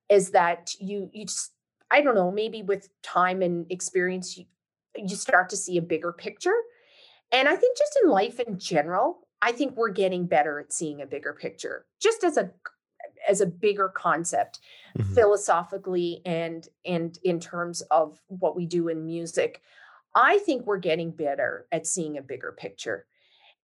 is 0.09 0.31
that 0.31 0.73
you 0.79 1.09
you 1.13 1.25
just 1.25 1.53
i 1.89 2.01
don't 2.01 2.15
know 2.15 2.31
maybe 2.31 2.61
with 2.61 2.89
time 3.01 3.41
and 3.41 3.65
experience 3.71 4.37
you, 4.37 4.45
you 4.95 5.15
start 5.15 5.49
to 5.49 5.57
see 5.57 5.77
a 5.77 5.81
bigger 5.81 6.11
picture 6.11 6.55
and 7.31 7.47
i 7.47 7.55
think 7.55 7.77
just 7.77 7.97
in 8.03 8.09
life 8.09 8.39
in 8.41 8.59
general 8.59 9.27
i 9.41 9.51
think 9.51 9.75
we're 9.75 9.89
getting 9.89 10.27
better 10.27 10.59
at 10.59 10.73
seeing 10.73 11.01
a 11.01 11.05
bigger 11.05 11.33
picture 11.33 11.85
just 11.99 12.23
as 12.23 12.37
a 12.37 12.51
as 13.27 13.39
a 13.39 13.45
bigger 13.45 13.89
concept 13.89 14.59
mm-hmm. 14.97 15.13
philosophically 15.13 16.21
and 16.25 16.67
and 16.85 17.19
in 17.23 17.39
terms 17.39 17.81
of 17.89 18.19
what 18.27 18.55
we 18.55 18.65
do 18.65 18.89
in 18.89 19.05
music 19.05 19.61
i 20.13 20.37
think 20.39 20.65
we're 20.65 20.77
getting 20.77 21.09
better 21.09 21.67
at 21.71 21.87
seeing 21.87 22.17
a 22.17 22.21
bigger 22.21 22.53
picture 22.57 23.05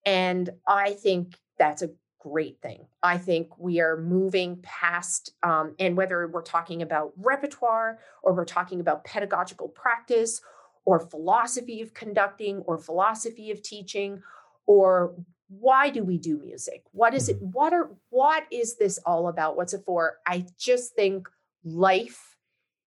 and 0.06 0.50
i 0.68 0.93
think 0.93 1.38
that's 1.58 1.82
a 1.82 1.89
great 2.20 2.62
thing. 2.62 2.86
I 3.02 3.18
think 3.18 3.58
we 3.58 3.80
are 3.80 3.97
moving 3.97 4.60
past 4.62 5.34
um, 5.41 5.76
and 5.80 5.95
whether 5.95 6.28
we're 6.28 6.41
talking 6.41 6.82
about 6.82 7.14
repertoire 7.18 8.00
or 8.22 8.34
we're 8.34 8.45
talking 8.45 8.82
about 8.82 9.06
pedagogical 9.06 9.70
practice 9.70 10.41
or 10.86 11.00
philosophy 11.00 11.82
of 11.82 11.93
conducting 11.93 12.58
or 12.60 12.78
philosophy 12.78 13.52
of 13.52 13.62
teaching 13.62 14.22
or 14.66 15.16
why 15.47 15.89
do 15.89 16.04
we 16.04 16.18
do 16.18 16.38
music? 16.38 16.84
What 16.91 17.14
is 17.16 17.30
it 17.30 17.38
mm-hmm. 17.38 17.52
what 17.52 17.74
are 17.74 17.89
what 18.10 18.43
is 18.52 18.78
this 18.78 19.00
all 19.06 19.30
about? 19.30 19.56
What's 19.56 19.74
it 19.74 19.84
for? 19.86 20.18
I 20.28 20.45
just 20.58 20.93
think 20.93 21.28
life 21.64 22.36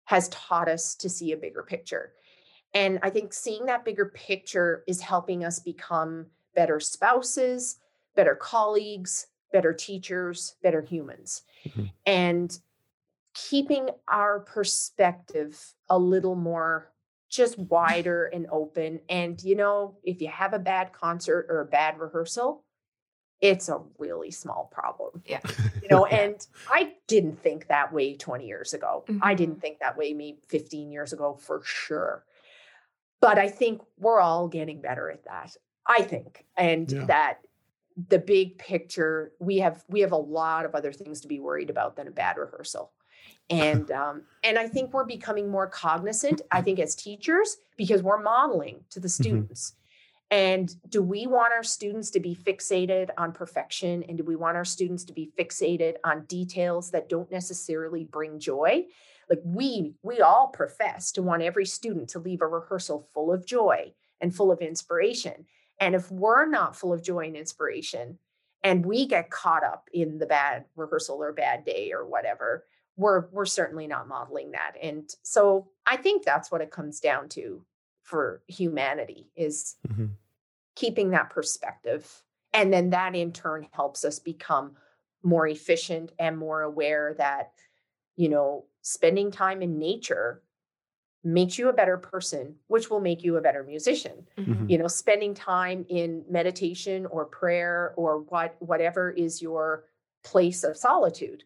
has 0.05 0.29
taught 0.29 0.69
us 0.69 0.95
to 0.97 1.09
see 1.09 1.33
a 1.33 1.37
bigger 1.37 1.63
picture. 1.63 2.13
And 2.75 3.01
i 3.03 3.11
think 3.11 3.33
seeing 3.33 3.67
that 3.67 3.85
bigger 3.85 4.07
picture 4.07 4.85
is 4.87 5.01
helping 5.01 5.45
us 5.45 5.59
become 5.59 6.27
better 6.55 6.81
spouses 6.81 7.77
better 8.15 8.35
colleagues 8.35 9.27
better 9.53 9.73
teachers 9.73 10.57
better 10.63 10.83
humans 10.83 11.43
mm-hmm. 11.67 11.85
and 12.07 12.59
keeping 13.35 13.89
our 14.09 14.41
perspective 14.41 15.75
a 15.89 15.99
little 15.99 16.35
more 16.35 16.93
just 17.33 17.59
wider 17.59 18.27
and 18.27 18.47
open. 18.51 19.01
And, 19.09 19.43
you 19.43 19.57
know, 19.57 19.97
if 20.05 20.21
you 20.21 20.29
have 20.29 20.53
a 20.53 20.59
bad 20.59 20.93
concert 20.93 21.47
or 21.49 21.61
a 21.61 21.67
bad 21.67 21.99
rehearsal, 21.99 22.63
it's 23.41 23.69
a 23.69 23.81
really 23.99 24.31
small 24.31 24.71
problem. 24.71 25.23
Yeah. 25.27 25.41
You 25.83 25.89
know, 25.89 26.05
and 26.07 26.47
I 26.71 26.93
didn't 27.09 27.43
think 27.43 27.69
that 27.69 27.93
way 27.93 28.17
20 28.17 28.47
years 28.47 28.75
ago. 28.75 29.05
Mm-hmm. 29.09 29.21
I 29.23 29.35
didn't 29.35 29.61
think 29.61 29.79
that 29.79 29.97
way 29.97 30.13
maybe 30.13 30.41
15 30.49 30.93
years 30.93 31.13
ago 31.13 31.39
for 31.41 31.63
sure. 31.65 32.25
But 33.21 33.39
I 33.39 33.49
think 33.49 33.81
we're 33.99 34.21
all 34.21 34.49
getting 34.49 34.81
better 34.81 35.11
at 35.11 35.25
that. 35.25 35.57
I 35.87 36.03
think. 36.03 36.45
And 36.57 36.91
yeah. 36.91 37.05
that 37.07 37.39
the 38.09 38.19
big 38.19 38.59
picture, 38.59 39.33
we 39.39 39.59
have 39.59 39.85
we 39.89 40.01
have 40.01 40.13
a 40.13 40.17
lot 40.17 40.65
of 40.65 40.75
other 40.75 40.93
things 40.93 41.21
to 41.23 41.29
be 41.29 41.41
worried 41.41 41.71
about 41.71 41.97
than 41.97 42.09
a 42.09 42.13
bad 42.13 42.37
rehearsal 42.37 42.93
and 43.51 43.91
um, 43.93 44.23
and 44.43 44.59
i 44.59 44.67
think 44.67 44.93
we're 44.93 45.05
becoming 45.05 45.51
more 45.51 45.67
cognizant 45.67 46.41
i 46.51 46.61
think 46.61 46.79
as 46.79 46.95
teachers 46.95 47.59
because 47.77 48.03
we're 48.03 48.23
modeling 48.23 48.81
to 48.91 49.01
the 49.01 49.09
mm-hmm. 49.09 49.23
students 49.23 49.71
mm-hmm. 50.33 50.37
and 50.39 50.77
do 50.89 51.03
we 51.03 51.27
want 51.27 51.53
our 51.53 51.63
students 51.63 52.11
to 52.11 52.21
be 52.21 52.35
fixated 52.35 53.11
on 53.19 53.33
perfection 53.33 54.03
and 54.09 54.19
do 54.19 54.25
we 54.25 54.37
want 54.37 54.57
our 54.57 54.65
students 54.65 55.05
to 55.05 55.13
be 55.13 55.31
fixated 55.39 55.95
on 56.05 56.25
details 56.27 56.91
that 56.91 57.09
don't 57.09 57.31
necessarily 57.31 58.05
bring 58.05 58.39
joy 58.39 58.85
like 59.31 59.41
we 59.45 59.95
we 60.03 60.21
all 60.21 60.49
profess 60.49 61.13
to 61.13 61.23
want 61.23 61.43
every 61.43 61.67
student 61.67 62.09
to 62.09 62.19
leave 62.19 62.43
a 62.43 62.47
rehearsal 62.47 63.09
full 63.13 63.33
of 63.33 63.47
joy 63.47 63.93
and 64.21 64.35
full 64.35 64.51
of 64.51 64.61
inspiration 64.61 65.45
and 65.83 65.97
if 65.97 66.11
we're 66.13 66.47
not 66.47 66.77
full 66.77 66.93
of 66.93 67.03
joy 67.03 67.27
and 67.27 67.37
inspiration 67.37 68.17
and 68.63 68.87
we 68.87 69.05
get 69.05 69.31
caught 69.31 69.65
up 69.65 69.91
in 69.93 70.19
the 70.19 70.27
bad 70.27 70.65
rehearsal 70.77 71.21
or 71.21 71.33
bad 71.33 71.65
day 71.65 71.93
or 71.93 72.07
whatever 72.07 72.65
we're 72.97 73.27
we're 73.33 73.45
certainly 73.45 73.87
not 73.87 74.07
modeling 74.09 74.53
that 74.53 74.75
and 74.81 75.11
so 75.23 75.69
i 75.85 75.97
think 75.97 76.25
that's 76.25 76.51
what 76.51 76.61
it 76.61 76.71
comes 76.71 77.01
down 77.01 77.29
to 77.29 77.65
for 78.03 78.43
humanity 78.47 79.31
is 79.35 79.77
mm-hmm. 79.89 80.07
keeping 80.77 81.11
that 81.11 81.31
perspective 81.31 82.23
and 82.53 82.73
then 82.73 82.91
that 82.91 83.17
in 83.17 83.33
turn 83.33 83.67
helps 83.73 84.05
us 84.05 84.19
become 84.19 84.77
more 85.25 85.49
efficient 85.49 86.13
and 86.19 86.39
more 86.39 86.63
aware 86.63 87.15
that 87.19 87.53
you 88.15 88.29
know 88.29 88.65
spending 88.83 89.33
time 89.33 89.63
in 89.63 89.79
nature 89.79 90.43
makes 91.25 91.59
you 91.59 91.69
a 91.69 91.73
better 91.73 91.97
person 91.97 92.55
which 92.67 92.91
will 92.91 93.01
make 93.01 93.23
you 93.23 93.37
a 93.37 93.41
better 93.41 93.63
musician 93.63 94.27
mm-hmm. 94.37 94.69
you 94.69 94.77
know 94.77 94.89
spending 94.89 95.35
time 95.35 95.87
in 95.89 96.25
meditation 96.29 97.07
or 97.07 97.25
prayer 97.25 97.95
or 97.97 98.21
what 98.23 98.57
whatever 98.59 99.11
is 99.11 99.41
your 99.41 99.85
place 100.25 100.65
of 100.65 100.77
solitude 100.77 101.45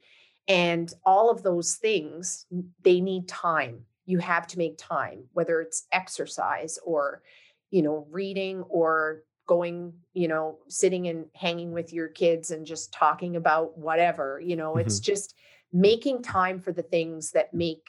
and 0.48 0.92
all 1.04 1.30
of 1.30 1.42
those 1.42 1.74
things, 1.74 2.46
they 2.82 3.00
need 3.00 3.28
time. 3.28 3.80
You 4.04 4.18
have 4.18 4.46
to 4.48 4.58
make 4.58 4.78
time, 4.78 5.24
whether 5.32 5.60
it's 5.60 5.86
exercise 5.92 6.78
or, 6.84 7.22
you 7.70 7.82
know, 7.82 8.06
reading 8.10 8.62
or 8.68 9.22
going, 9.48 9.92
you 10.12 10.28
know, 10.28 10.58
sitting 10.68 11.08
and 11.08 11.26
hanging 11.34 11.72
with 11.72 11.92
your 11.92 12.08
kids 12.08 12.50
and 12.50 12.66
just 12.66 12.92
talking 12.92 13.36
about 13.36 13.76
whatever, 13.76 14.40
you 14.40 14.56
know, 14.56 14.72
mm-hmm. 14.72 14.80
it's 14.80 15.00
just 15.00 15.34
making 15.72 16.22
time 16.22 16.60
for 16.60 16.72
the 16.72 16.82
things 16.82 17.32
that 17.32 17.52
make 17.52 17.84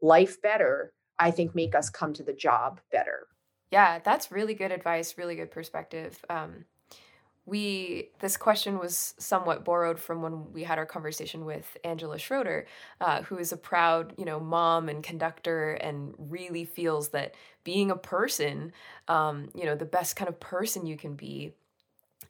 life 0.00 0.40
better, 0.40 0.92
I 1.18 1.30
think 1.30 1.54
make 1.54 1.74
us 1.74 1.90
come 1.90 2.12
to 2.14 2.22
the 2.22 2.32
job 2.32 2.80
better. 2.92 3.26
Yeah, 3.70 3.98
that's 3.98 4.32
really 4.32 4.54
good 4.54 4.72
advice, 4.72 5.18
really 5.18 5.34
good 5.34 5.50
perspective. 5.50 6.24
Um, 6.30 6.64
we 7.48 8.10
this 8.20 8.36
question 8.36 8.78
was 8.78 9.14
somewhat 9.18 9.64
borrowed 9.64 9.98
from 9.98 10.20
when 10.20 10.52
we 10.52 10.64
had 10.64 10.78
our 10.78 10.84
conversation 10.84 11.46
with 11.46 11.76
Angela 11.82 12.18
Schroeder, 12.18 12.66
uh, 13.00 13.22
who 13.22 13.38
is 13.38 13.52
a 13.52 13.56
proud, 13.56 14.12
you 14.18 14.26
know, 14.26 14.38
mom 14.38 14.88
and 14.88 15.02
conductor, 15.02 15.72
and 15.72 16.14
really 16.18 16.66
feels 16.66 17.08
that 17.10 17.34
being 17.64 17.90
a 17.90 17.96
person, 17.96 18.72
um, 19.08 19.48
you 19.54 19.64
know, 19.64 19.74
the 19.74 19.86
best 19.86 20.14
kind 20.14 20.28
of 20.28 20.38
person 20.40 20.86
you 20.86 20.96
can 20.98 21.14
be, 21.14 21.54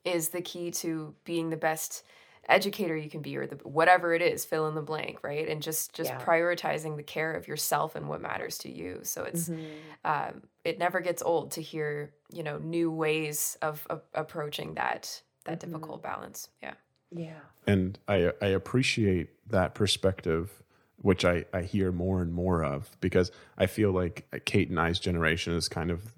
is 0.05 0.28
the 0.28 0.41
key 0.41 0.70
to 0.70 1.14
being 1.24 1.51
the 1.51 1.57
best 1.57 2.05
educator 2.49 2.97
you 2.97 3.11
can 3.11 3.21
be 3.21 3.37
or 3.37 3.47
the 3.47 3.57
whatever 3.69 4.15
it 4.15 4.23
is 4.23 4.45
fill 4.45 4.69
in 4.69 4.75
the 4.75 4.83
blank 4.83 5.23
right 5.23 5.49
and 5.49 5.63
just 5.63 5.93
just 5.93 6.11
Yeah. 6.11 6.21
prioritizing 6.25 6.97
the 6.97 7.03
care 7.03 7.33
of 7.35 7.47
yourself 7.47 7.95
and 7.95 8.09
what 8.09 8.21
matters 8.23 8.57
to 8.59 8.71
you 8.73 9.01
so 9.03 9.25
it's 9.25 9.49
Mhm. 9.51 9.65
um, 10.05 10.43
it 10.65 10.79
never 10.79 11.01
gets 11.01 11.23
old 11.23 11.51
to 11.53 11.63
hear 11.63 12.15
you 12.33 12.43
know 12.43 12.59
new 12.59 12.91
ways 12.91 13.57
of, 13.63 13.87
of 13.91 14.03
approaching 14.15 14.75
that 14.75 15.23
that 15.45 15.59
Mhm. 15.59 15.61
difficult 15.61 16.03
balance 16.03 16.49
yeah 16.63 16.75
Yeah. 17.11 17.41
and 17.67 17.99
I 18.09 18.33
I 18.41 18.47
appreciate 18.49 19.29
that 19.51 19.75
perspective, 19.75 20.63
which 20.97 21.25
I 21.25 21.45
I 21.53 21.63
hear 21.63 21.93
more 21.93 22.21
and 22.23 22.33
more 22.33 22.63
of 22.65 22.97
because 23.01 23.31
I 23.57 23.67
feel 23.67 23.93
like 23.93 24.27
Kate 24.45 24.69
and 24.71 24.79
I's 24.81 24.99
generation 24.99 25.55
is 25.55 25.69
kind 25.69 25.91
of 25.91 26.15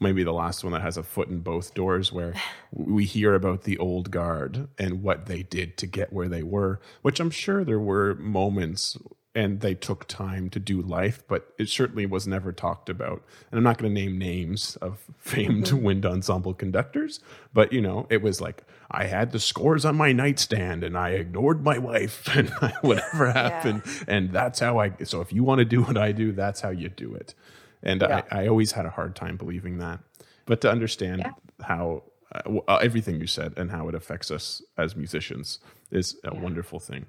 maybe 0.00 0.22
the 0.22 0.32
last 0.32 0.64
one 0.64 0.72
that 0.72 0.82
has 0.82 0.96
a 0.96 1.02
foot 1.02 1.28
in 1.28 1.40
both 1.40 1.74
doors 1.74 2.12
where 2.12 2.34
we 2.72 3.04
hear 3.04 3.34
about 3.34 3.62
the 3.62 3.78
old 3.78 4.10
guard 4.10 4.68
and 4.78 5.02
what 5.02 5.26
they 5.26 5.42
did 5.42 5.76
to 5.76 5.86
get 5.86 6.12
where 6.12 6.28
they 6.28 6.42
were 6.42 6.80
which 7.02 7.20
i'm 7.20 7.30
sure 7.30 7.64
there 7.64 7.80
were 7.80 8.14
moments 8.14 8.96
and 9.34 9.60
they 9.60 9.74
took 9.74 10.08
time 10.08 10.50
to 10.50 10.58
do 10.58 10.82
life 10.82 11.22
but 11.28 11.52
it 11.58 11.68
certainly 11.68 12.06
was 12.06 12.26
never 12.26 12.50
talked 12.50 12.88
about. 12.88 13.22
And 13.50 13.58
i'm 13.58 13.64
not 13.64 13.78
going 13.78 13.94
to 13.94 14.00
name 14.00 14.18
names 14.18 14.76
of 14.76 15.04
famed 15.18 15.66
mm-hmm. 15.66 15.82
wind 15.82 16.06
ensemble 16.06 16.54
conductors 16.54 17.20
but 17.52 17.72
you 17.72 17.80
know 17.80 18.06
it 18.10 18.22
was 18.22 18.40
like 18.40 18.64
i 18.90 19.04
had 19.04 19.30
the 19.30 19.38
scores 19.38 19.84
on 19.84 19.96
my 19.96 20.12
nightstand 20.12 20.82
and 20.82 20.98
i 20.98 21.10
ignored 21.10 21.62
my 21.62 21.78
wife 21.78 22.28
and 22.36 22.48
whatever 22.80 23.30
happened 23.30 23.82
and 24.08 24.32
that's 24.32 24.58
how 24.60 24.80
i 24.80 24.92
so 25.04 25.20
if 25.20 25.32
you 25.32 25.44
want 25.44 25.60
to 25.60 25.64
do 25.64 25.82
what 25.82 25.96
i 25.96 26.10
do 26.10 26.32
that's 26.32 26.60
how 26.60 26.70
you 26.70 26.88
do 26.88 27.14
it 27.14 27.34
and 27.82 28.02
Yeah. 28.02 28.22
I, 28.30 28.44
I 28.44 28.48
always 28.48 28.72
had 28.72 28.86
a 28.86 28.90
hard 28.90 29.14
time 29.16 29.36
believing 29.36 29.78
that. 29.78 30.00
But 30.46 30.60
to 30.62 30.70
understand 30.70 31.20
Yeah. 31.20 31.32
how 31.66 32.02
uh, 32.34 32.58
uh, 32.68 32.76
everything 32.82 33.20
you 33.20 33.26
said 33.26 33.54
and 33.56 33.70
how 33.70 33.88
it 33.88 33.94
affects 33.94 34.30
us 34.30 34.62
as 34.76 34.96
musicians 34.96 35.60
is 35.90 36.16
a 36.24 36.34
wonderful 36.34 36.78
thing. 36.80 37.06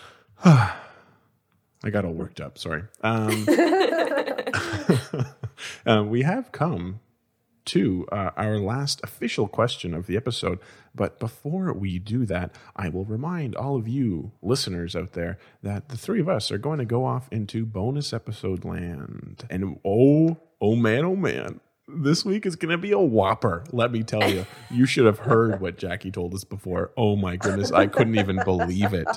I 0.44 1.90
got 1.90 2.04
all 2.04 2.12
worked 2.12 2.40
up. 2.40 2.58
Sorry. 2.58 2.82
Um, 3.02 3.46
uh, 5.86 6.04
we 6.04 6.22
have 6.22 6.52
come 6.52 7.00
to 7.68 8.06
uh, 8.10 8.30
our 8.36 8.58
last 8.58 9.00
official 9.02 9.46
question 9.46 9.94
of 9.94 10.06
the 10.06 10.16
episode. 10.16 10.58
But 10.94 11.20
before 11.20 11.72
we 11.72 11.98
do 11.98 12.26
that, 12.26 12.54
I 12.74 12.88
will 12.88 13.04
remind 13.04 13.54
all 13.54 13.76
of 13.76 13.86
you 13.86 14.32
listeners 14.42 14.96
out 14.96 15.12
there 15.12 15.38
that 15.62 15.90
the 15.90 15.96
three 15.96 16.20
of 16.20 16.28
us 16.28 16.50
are 16.50 16.58
going 16.58 16.78
to 16.78 16.84
go 16.84 17.04
off 17.04 17.28
into 17.30 17.64
bonus 17.66 18.12
episode 18.12 18.64
land. 18.64 19.44
And 19.50 19.78
oh, 19.84 20.38
oh 20.60 20.76
man, 20.76 21.04
oh 21.04 21.16
man. 21.16 21.60
This 21.86 22.24
week 22.24 22.44
is 22.44 22.56
going 22.56 22.72
to 22.72 22.78
be 22.78 22.92
a 22.92 22.98
whopper. 22.98 23.64
Let 23.72 23.92
me 23.92 24.02
tell 24.02 24.30
you. 24.30 24.44
You 24.70 24.84
should 24.84 25.06
have 25.06 25.20
heard 25.20 25.60
what 25.60 25.78
Jackie 25.78 26.10
told 26.10 26.34
us 26.34 26.44
before. 26.44 26.90
Oh 26.96 27.16
my 27.16 27.36
goodness. 27.36 27.72
I 27.72 27.86
couldn't 27.86 28.18
even 28.18 28.40
believe 28.44 28.92
it. 28.92 29.08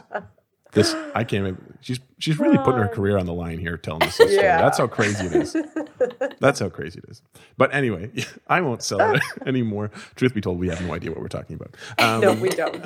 This, 0.71 0.93
I 1.15 1.23
can't 1.23 1.47
even. 1.47 1.77
She's, 1.81 1.99
she's 2.19 2.37
really 2.39 2.57
putting 2.57 2.79
her 2.79 2.87
career 2.87 3.17
on 3.17 3.25
the 3.25 3.33
line 3.33 3.57
here 3.57 3.75
telling 3.77 4.03
us 4.03 4.17
this 4.17 4.31
story. 4.31 4.45
Yeah. 4.45 4.61
That's 4.61 4.77
how 4.77 4.87
crazy 4.87 5.25
it 5.25 5.33
is. 5.33 5.55
That's 6.39 6.59
how 6.59 6.69
crazy 6.69 6.99
it 6.99 7.09
is. 7.09 7.21
But 7.57 7.73
anyway, 7.73 8.11
I 8.47 8.61
won't 8.61 8.83
sell 8.83 9.15
it 9.15 9.21
anymore. 9.45 9.91
Truth 10.15 10.33
be 10.33 10.41
told, 10.41 10.59
we 10.59 10.69
have 10.69 10.81
no 10.81 10.93
idea 10.93 11.11
what 11.11 11.19
we're 11.21 11.27
talking 11.27 11.55
about. 11.55 11.75
Um, 11.97 12.21
no, 12.21 12.33
we 12.33 12.49
don't. 12.49 12.85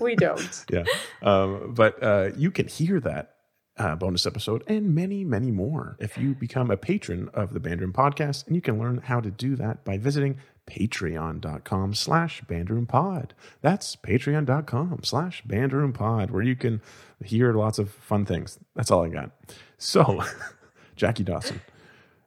we 0.00 0.16
don't. 0.16 0.64
yeah. 0.70 0.84
Um, 1.22 1.74
but 1.74 2.02
uh, 2.02 2.30
you 2.36 2.50
can 2.50 2.66
hear 2.66 2.98
that 3.00 3.34
uh, 3.76 3.96
bonus 3.96 4.26
episode 4.26 4.62
and 4.66 4.94
many, 4.94 5.24
many 5.24 5.50
more 5.50 5.96
if 5.98 6.16
you 6.16 6.34
become 6.34 6.70
a 6.70 6.76
patron 6.76 7.28
of 7.34 7.52
the 7.52 7.60
Bandroom 7.60 7.92
Podcast. 7.92 8.46
And 8.46 8.54
you 8.54 8.62
can 8.62 8.78
learn 8.78 8.98
how 9.04 9.20
to 9.20 9.30
do 9.30 9.56
that 9.56 9.84
by 9.84 9.98
visiting 9.98 10.38
patreon.com 10.66 11.94
slash 11.94 12.42
bandroompod. 12.42 13.30
That's 13.60 13.96
patreon.com 13.96 15.00
slash 15.02 15.42
bandroompod, 15.44 16.30
where 16.30 16.42
you 16.42 16.56
can 16.56 16.80
hear 17.24 17.52
lots 17.52 17.78
of 17.78 17.90
fun 17.90 18.24
things. 18.24 18.58
That's 18.74 18.90
all 18.90 19.04
I 19.04 19.08
got. 19.08 19.30
So, 19.78 20.24
Jackie 20.96 21.24
Dawson, 21.24 21.60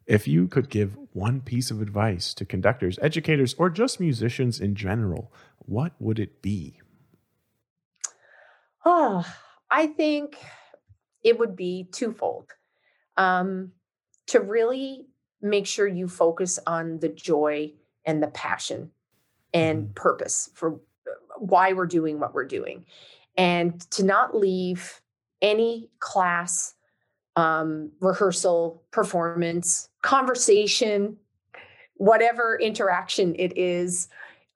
if 0.05 0.27
you 0.27 0.47
could 0.47 0.69
give 0.69 0.97
one 1.13 1.41
piece 1.41 1.71
of 1.71 1.81
advice 1.81 2.33
to 2.35 2.45
conductors, 2.45 2.99
educators, 3.01 3.53
or 3.55 3.69
just 3.69 3.99
musicians 3.99 4.59
in 4.59 4.75
general, 4.75 5.31
what 5.59 5.93
would 5.99 6.19
it 6.19 6.41
be? 6.41 6.79
Oh, 8.85 9.25
I 9.69 9.88
think 9.88 10.38
it 11.23 11.38
would 11.38 11.55
be 11.55 11.89
twofold. 11.91 12.51
Um, 13.17 13.71
to 14.27 14.39
really 14.39 15.07
make 15.41 15.65
sure 15.65 15.88
you 15.88 16.07
focus 16.07 16.59
on 16.67 16.99
the 16.99 17.09
joy 17.09 17.73
and 18.07 18.23
the 18.23 18.27
passion 18.29 18.89
and 19.53 19.93
purpose 19.93 20.49
for 20.55 20.73
uh, 20.73 21.11
why 21.37 21.73
we're 21.73 21.85
doing 21.85 22.19
what 22.19 22.33
we're 22.33 22.45
doing, 22.47 22.85
and 23.37 23.79
to 23.91 24.03
not 24.03 24.35
leave 24.35 25.01
any 25.41 25.89
class, 25.99 26.73
um, 27.35 27.91
rehearsal, 27.99 28.81
performance, 28.89 29.89
conversation, 30.01 31.17
whatever 31.95 32.57
interaction 32.59 33.35
it 33.37 33.55
is. 33.55 34.07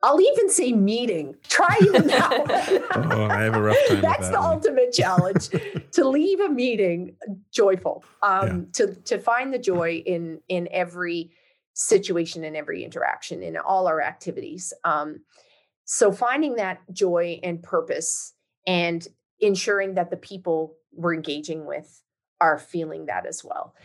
I'll 0.03 0.19
even 0.19 0.49
say 0.49 0.71
meeting. 0.73 1.35
Try 1.47 1.77
even 1.83 2.07
one. 2.07 2.81
Oh, 3.11 3.25
I 3.25 3.41
have 3.43 3.55
a 3.55 3.61
rough 3.61 3.77
time 3.87 4.01
That's 4.01 4.29
that 4.29 4.31
the 4.31 4.39
one. 4.41 4.53
ultimate 4.53 4.91
challenge 4.93 5.49
to 5.91 6.09
leave 6.09 6.39
a 6.39 6.49
meeting 6.49 7.15
joyful. 7.51 8.03
Um, 8.23 8.67
to 8.73 8.95
to 8.95 9.19
find 9.19 9.53
the 9.53 9.59
joy 9.59 10.01
in 10.03 10.39
in 10.47 10.67
every 10.71 11.29
situation 11.73 12.43
in 12.43 12.55
every 12.55 12.83
interaction 12.83 13.43
in 13.43 13.57
all 13.57 13.87
our 13.87 14.01
activities. 14.01 14.73
Um, 14.83 15.21
so 15.85 16.11
finding 16.11 16.55
that 16.55 16.79
joy 16.91 17.39
and 17.43 17.61
purpose 17.61 18.33
and 18.67 19.05
ensuring 19.39 19.95
that 19.95 20.09
the 20.09 20.17
people 20.17 20.75
we're 20.93 21.13
engaging 21.15 21.65
with 21.65 22.01
are 22.39 22.59
feeling 22.59 23.05
that 23.07 23.25
as 23.25 23.43
well. 23.43 23.75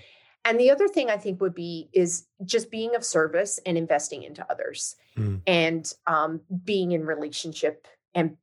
And 0.45 0.61
the 0.61 0.71
other 0.71 0.87
thing 0.87 1.11
I 1.11 1.17
think 1.17 1.41
would 1.41 1.55
be 1.55 1.89
is 1.93 2.27
just 2.45 2.71
being 2.71 2.95
of 2.95 3.05
service 3.05 3.59
and 3.67 3.77
investing 3.77 4.23
into 4.23 4.47
others 4.51 4.97
Mm. 5.17 5.41
and 5.47 5.93
um, 6.07 6.43
being 6.65 6.93
in 6.93 7.07
relationship 7.07 7.89
and 8.15 8.37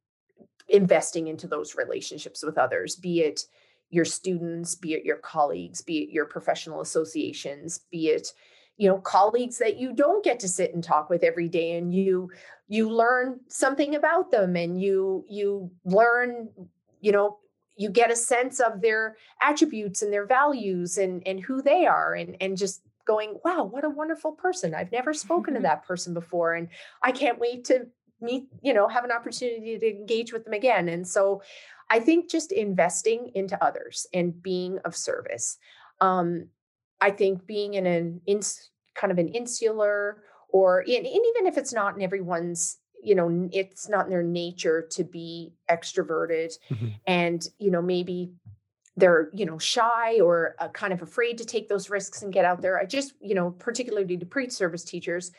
investing 0.68 1.28
into 1.28 1.48
those 1.48 1.76
relationships 1.76 2.44
with 2.44 2.58
others, 2.58 2.96
be 2.96 3.22
it 3.22 3.42
your 3.92 4.06
students, 4.06 4.74
be 4.74 4.94
it 4.94 5.06
your 5.06 5.18
colleagues, 5.18 5.82
be 5.82 6.00
it 6.00 6.10
your 6.10 6.26
professional 6.26 6.82
associations, 6.82 7.82
be 7.92 8.08
it 8.08 8.34
you 8.78 8.88
know 8.88 8.98
colleagues 8.98 9.58
that 9.60 9.78
you 9.78 9.94
don't 9.94 10.24
get 10.24 10.40
to 10.40 10.48
sit 10.48 10.74
and 10.74 10.84
talk 10.84 11.10
with 11.10 11.24
every 11.24 11.48
day 11.48 11.78
and 11.78 11.94
you 11.94 12.30
you 12.68 12.90
learn 12.90 13.40
something 13.48 13.96
about 13.96 14.32
them 14.32 14.56
and 14.56 14.82
you 14.82 15.26
you 15.30 15.72
learn 15.86 16.50
you 17.02 17.12
know 17.12 17.38
you 17.76 17.90
get 17.90 18.12
a 18.12 18.16
sense 18.16 18.60
of 18.60 18.82
their 18.82 19.18
attributes 19.42 20.02
and 20.02 20.12
their 20.14 20.26
values 20.26 20.98
and 20.98 21.26
and 21.28 21.40
who 21.40 21.62
they 21.62 21.86
are 21.86 22.14
and 22.14 22.36
and 22.42 22.58
just 22.58 22.82
going 23.06 23.38
wow 23.44 23.64
what 23.64 23.84
a 23.84 23.90
wonderful 23.90 24.32
person. 24.32 24.74
I've 24.74 24.92
never 24.92 25.14
spoken 25.14 25.54
to 25.56 25.60
that 25.62 25.86
person 25.86 26.14
before 26.14 26.54
and 26.54 26.70
i 27.02 27.12
can't 27.12 27.40
wait 27.40 27.66
to 27.66 27.88
meet 28.22 28.48
you 28.62 28.74
know 28.74 28.88
have 28.88 29.04
an 29.04 29.12
opportunity 29.12 29.78
to 29.78 29.90
engage 29.90 30.34
with 30.34 30.46
them 30.46 30.54
again. 30.54 30.90
And 30.90 31.08
so 31.08 31.42
i 31.90 32.00
think 32.00 32.30
just 32.30 32.52
investing 32.52 33.32
into 33.36 33.62
others 33.64 34.08
and 34.14 34.42
being 34.42 34.80
of 34.80 34.96
service 34.96 35.58
um 36.02 36.48
i 37.02 37.10
think 37.12 37.46
being 37.46 37.74
in 37.76 37.86
an 37.86 38.22
ins- 38.26 38.70
kind 38.96 39.12
of 39.12 39.18
an 39.18 39.28
insular 39.30 40.24
or 40.50 40.82
in, 40.82 40.98
and 40.98 41.06
even 41.08 41.46
if 41.48 41.58
it's 41.58 41.74
not 41.74 41.96
in 41.96 42.02
everyone's 42.02 42.78
you 43.02 43.16
know 43.16 43.50
it's 43.52 43.90
not 43.90 44.06
in 44.06 44.12
their 44.12 44.24
nature 44.24 44.88
to 44.92 45.04
be 45.04 45.54
extroverted 45.70 46.54
Mhm. 46.72 46.94
and 47.08 47.48
you 47.60 47.72
know 47.72 47.82
maybe 47.82 48.32
they're 48.96 49.30
you 49.34 49.46
know 49.46 49.58
shy 49.58 50.20
or 50.22 50.56
uh, 50.60 50.68
kind 50.70 50.94
of 50.94 51.02
afraid 51.02 51.38
to 51.40 51.46
take 51.46 51.68
those 51.68 51.90
risks 51.90 52.22
and 52.22 52.32
get 52.32 52.46
out 52.46 52.62
there 52.62 52.80
i 52.80 52.86
just 52.86 53.14
you 53.20 53.36
know 53.36 53.52
particularly 53.52 54.16
to 54.18 54.26
pre-service 54.26 54.84
teachers 54.84 55.32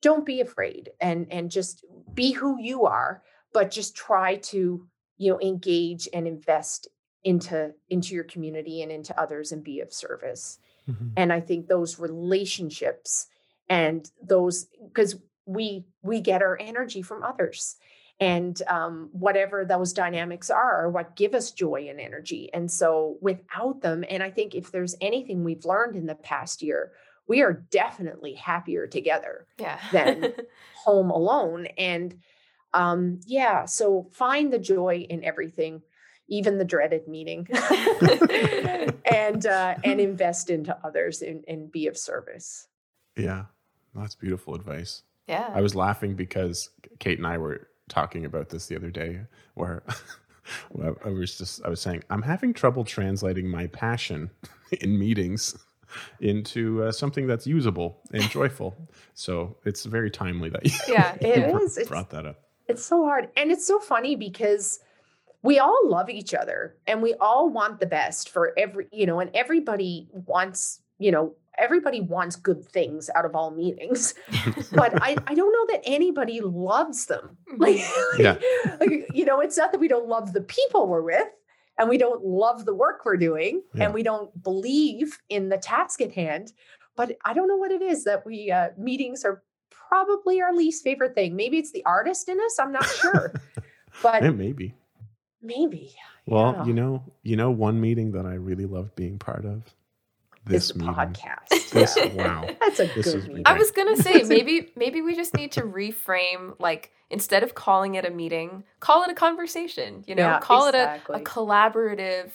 don't 0.00 0.24
be 0.26 0.40
afraid 0.40 0.90
and 1.00 1.26
and 1.30 1.50
just 1.50 1.84
be 2.14 2.32
who 2.32 2.58
you 2.60 2.84
are 2.86 3.22
but 3.52 3.70
just 3.70 3.94
try 3.94 4.36
to 4.36 4.86
you 5.18 5.30
know 5.30 5.40
engage 5.40 6.08
and 6.14 6.26
invest 6.26 6.88
into 7.22 7.72
into 7.90 8.14
your 8.14 8.24
community 8.24 8.82
and 8.82 8.90
into 8.90 9.16
others 9.20 9.52
and 9.52 9.62
be 9.62 9.78
of 9.80 9.92
service 9.92 10.58
Mhm. 10.88 11.12
and 11.16 11.32
i 11.32 11.40
think 11.40 11.66
those 11.68 11.98
relationships 11.98 13.26
and 13.68 14.10
those 14.22 14.66
because 14.88 15.16
we 15.46 15.84
we 16.02 16.20
get 16.20 16.42
our 16.42 16.56
energy 16.60 17.02
from 17.02 17.22
others 17.22 17.76
and 18.20 18.60
um, 18.68 19.08
whatever 19.12 19.64
those 19.64 19.92
dynamics 19.92 20.48
are, 20.50 20.84
are 20.84 20.90
what 20.90 21.16
give 21.16 21.34
us 21.34 21.50
joy 21.50 21.88
and 21.90 21.98
energy. 21.98 22.48
And 22.54 22.70
so 22.70 23.16
without 23.20 23.80
them, 23.80 24.04
and 24.08 24.22
I 24.22 24.30
think 24.30 24.54
if 24.54 24.70
there's 24.70 24.94
anything 25.00 25.42
we've 25.42 25.64
learned 25.64 25.96
in 25.96 26.06
the 26.06 26.14
past 26.14 26.62
year, 26.62 26.92
we 27.26 27.42
are 27.42 27.52
definitely 27.52 28.34
happier 28.34 28.86
together 28.86 29.46
yeah 29.58 29.78
Then- 29.90 30.34
home 30.84 31.10
alone. 31.10 31.66
And 31.78 32.20
um, 32.74 33.20
yeah, 33.26 33.64
so 33.64 34.08
find 34.12 34.52
the 34.52 34.58
joy 34.60 35.04
in 35.10 35.24
everything, 35.24 35.82
even 36.32 36.56
the 36.56 36.64
dreaded 36.64 37.06
meeting, 37.06 37.46
and 39.04 39.46
uh, 39.46 39.74
and 39.84 40.00
invest 40.10 40.50
into 40.50 40.76
others 40.82 41.20
and, 41.22 41.44
and 41.46 41.70
be 41.70 41.86
of 41.86 41.96
service. 41.96 42.68
Yeah, 43.16 43.44
that's 43.94 44.14
beautiful 44.14 44.54
advice. 44.54 45.02
yeah 45.28 45.50
I 45.54 45.60
was 45.60 45.74
laughing 45.74 46.14
because 46.16 46.70
Kate 46.98 47.18
and 47.18 47.26
I 47.26 47.36
were 47.38 47.68
talking 47.88 48.24
about 48.24 48.48
this 48.48 48.66
the 48.66 48.76
other 48.76 48.90
day, 48.90 49.20
where 49.54 49.82
I 51.04 51.10
was 51.10 51.36
just 51.36 51.64
I 51.64 51.68
was 51.68 51.80
saying 51.80 52.02
I'm 52.10 52.22
having 52.22 52.54
trouble 52.54 52.84
translating 52.84 53.46
my 53.46 53.66
passion 53.68 54.30
in 54.80 54.98
meetings 54.98 55.54
into 56.20 56.82
uh, 56.84 56.90
something 56.92 57.26
that's 57.26 57.46
usable 57.46 58.00
and 58.14 58.22
joyful. 58.30 58.74
So 59.12 59.58
it's 59.66 59.84
very 59.84 60.10
timely 60.10 60.48
that 60.48 60.64
you, 60.64 60.72
Yeah. 60.88 61.14
It 61.20 61.50
you 61.50 61.58
is. 61.58 61.76
It's, 61.76 61.88
brought 61.90 62.08
that 62.10 62.24
up. 62.24 62.40
it's 62.66 62.82
so 62.82 63.04
hard. 63.04 63.28
And 63.36 63.52
it's 63.52 63.66
so 63.66 63.78
funny 63.78 64.16
because 64.16 64.80
we 65.42 65.58
all 65.58 65.80
love 65.84 66.08
each 66.08 66.34
other 66.34 66.76
and 66.86 67.02
we 67.02 67.14
all 67.14 67.48
want 67.48 67.80
the 67.80 67.86
best 67.86 68.28
for 68.30 68.52
every, 68.56 68.86
you 68.92 69.06
know, 69.06 69.20
and 69.20 69.30
everybody 69.34 70.08
wants, 70.12 70.80
you 70.98 71.10
know, 71.10 71.34
everybody 71.58 72.00
wants 72.00 72.36
good 72.36 72.64
things 72.64 73.10
out 73.14 73.24
of 73.24 73.34
all 73.34 73.50
meetings. 73.50 74.14
but 74.72 74.92
I, 75.02 75.16
I 75.26 75.34
don't 75.34 75.52
know 75.52 75.74
that 75.74 75.82
anybody 75.84 76.40
loves 76.40 77.06
them. 77.06 77.36
Like, 77.58 77.80
Yeah. 78.18 78.38
like, 78.80 79.08
you 79.12 79.24
know, 79.24 79.40
it's 79.40 79.56
not 79.58 79.72
that 79.72 79.78
we 79.80 79.88
don't 79.88 80.08
love 80.08 80.32
the 80.32 80.40
people 80.42 80.86
we're 80.86 81.02
with 81.02 81.28
and 81.78 81.88
we 81.88 81.98
don't 81.98 82.24
love 82.24 82.64
the 82.64 82.74
work 82.74 83.04
we're 83.04 83.16
doing 83.16 83.62
Yeah. 83.74 83.84
and 83.84 83.94
we 83.94 84.02
don't 84.02 84.30
believe 84.42 85.18
in 85.28 85.48
the 85.48 85.58
task 85.58 86.00
at 86.00 86.12
hand. 86.12 86.52
But 86.96 87.16
I 87.24 87.32
don't 87.34 87.48
know 87.48 87.56
what 87.56 87.72
it 87.72 87.82
is 87.82 88.04
that 88.04 88.24
we 88.24 88.50
uh, 88.50 88.68
meetings 88.78 89.24
are 89.24 89.42
probably 89.70 90.40
our 90.40 90.54
least 90.54 90.84
favorite 90.84 91.14
thing. 91.14 91.34
Maybe 91.36 91.58
it's 91.58 91.72
the 91.72 91.84
artist 91.84 92.28
in 92.28 92.38
us. 92.38 92.58
I'm 92.60 92.72
not 92.72 92.86
sure, 92.86 93.34
but 94.02 94.22
Yeah, 94.22 94.30
maybe. 94.30 94.74
Maybe 95.42 95.94
Well, 96.26 96.52
Yeah. 96.58 96.64
you 96.66 96.72
know, 96.72 97.02
you 97.22 97.36
know, 97.36 97.50
one 97.50 97.80
meeting 97.80 98.12
that 98.12 98.26
I 98.26 98.34
really 98.34 98.64
loved 98.66 98.94
being 98.94 99.18
part 99.18 99.44
of. 99.44 99.62
This 100.44 100.68
the 100.68 100.78
meeting. 100.80 100.94
podcast. 100.94 101.70
This 101.70 101.96
Yeah. 101.96 102.06
wow. 102.14 102.48
That's 102.60 102.80
a 102.80 102.86
This 102.86 103.12
good 103.12 103.26
meeting. 103.28 103.42
I 103.46 103.52
was 103.58 103.70
gonna 103.70 103.96
say 103.96 104.22
maybe 104.24 104.72
maybe 104.76 105.00
we 105.02 105.14
just 105.14 105.34
need 105.34 105.52
to 105.52 105.62
reframe 105.62 106.54
like 106.58 106.90
instead 107.10 107.42
of 107.42 107.54
calling 107.54 107.94
it 107.96 108.04
a 108.04 108.10
meeting, 108.10 108.64
call 108.80 109.02
it 109.04 109.10
a 109.10 109.14
conversation. 109.14 110.02
You 110.06 110.14
know, 110.16 110.22
Yeah, 110.24 110.40
call 110.40 110.66
it 110.66 110.74
a, 110.74 111.00
a 111.10 111.20
collaborative 111.20 112.30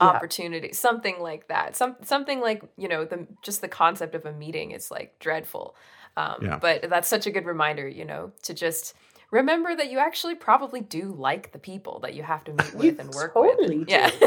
Yeah. 0.00 0.06
opportunity, 0.08 0.72
something 0.72 1.20
like 1.20 1.48
that. 1.48 1.74
Some 1.76 1.96
something 2.02 2.40
like 2.40 2.62
you 2.76 2.88
know 2.88 3.04
the 3.04 3.26
just 3.42 3.60
the 3.62 3.68
concept 3.68 4.14
of 4.14 4.24
a 4.24 4.32
meeting 4.32 4.70
is 4.70 4.90
like 4.90 5.18
dreadful, 5.18 5.74
um, 6.16 6.36
Yeah. 6.42 6.58
but 6.60 6.88
that's 6.88 7.08
such 7.08 7.26
a 7.26 7.32
good 7.32 7.46
reminder. 7.46 7.88
You 7.88 8.04
know, 8.04 8.32
to 8.44 8.54
just 8.54 8.94
remember 9.30 9.74
that 9.74 9.90
you 9.90 9.98
actually 9.98 10.34
probably 10.34 10.80
do 10.80 11.12
like 11.16 11.52
the 11.52 11.58
people 11.58 12.00
that 12.00 12.14
you 12.14 12.22
have 12.22 12.44
to 12.44 12.52
meet 12.52 12.72
You 12.72 12.78
with 12.78 12.98
and 13.00 13.14
work 13.14 13.34
totally 13.34 13.78
with. 13.80 13.88
do. 13.88 13.92
Yeah, 13.92 14.10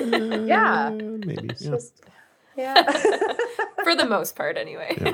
Yeah. 0.46 0.86
Uh, 0.88 0.92
maybe. 0.92 1.48
Yeah. 1.60 1.70
just- 1.72 2.02
yeah. 2.58 2.84
for 3.84 3.96
the 3.96 4.06
most 4.08 4.36
part, 4.36 4.58
anyway. 4.58 4.98
Yeah. 5.02 5.14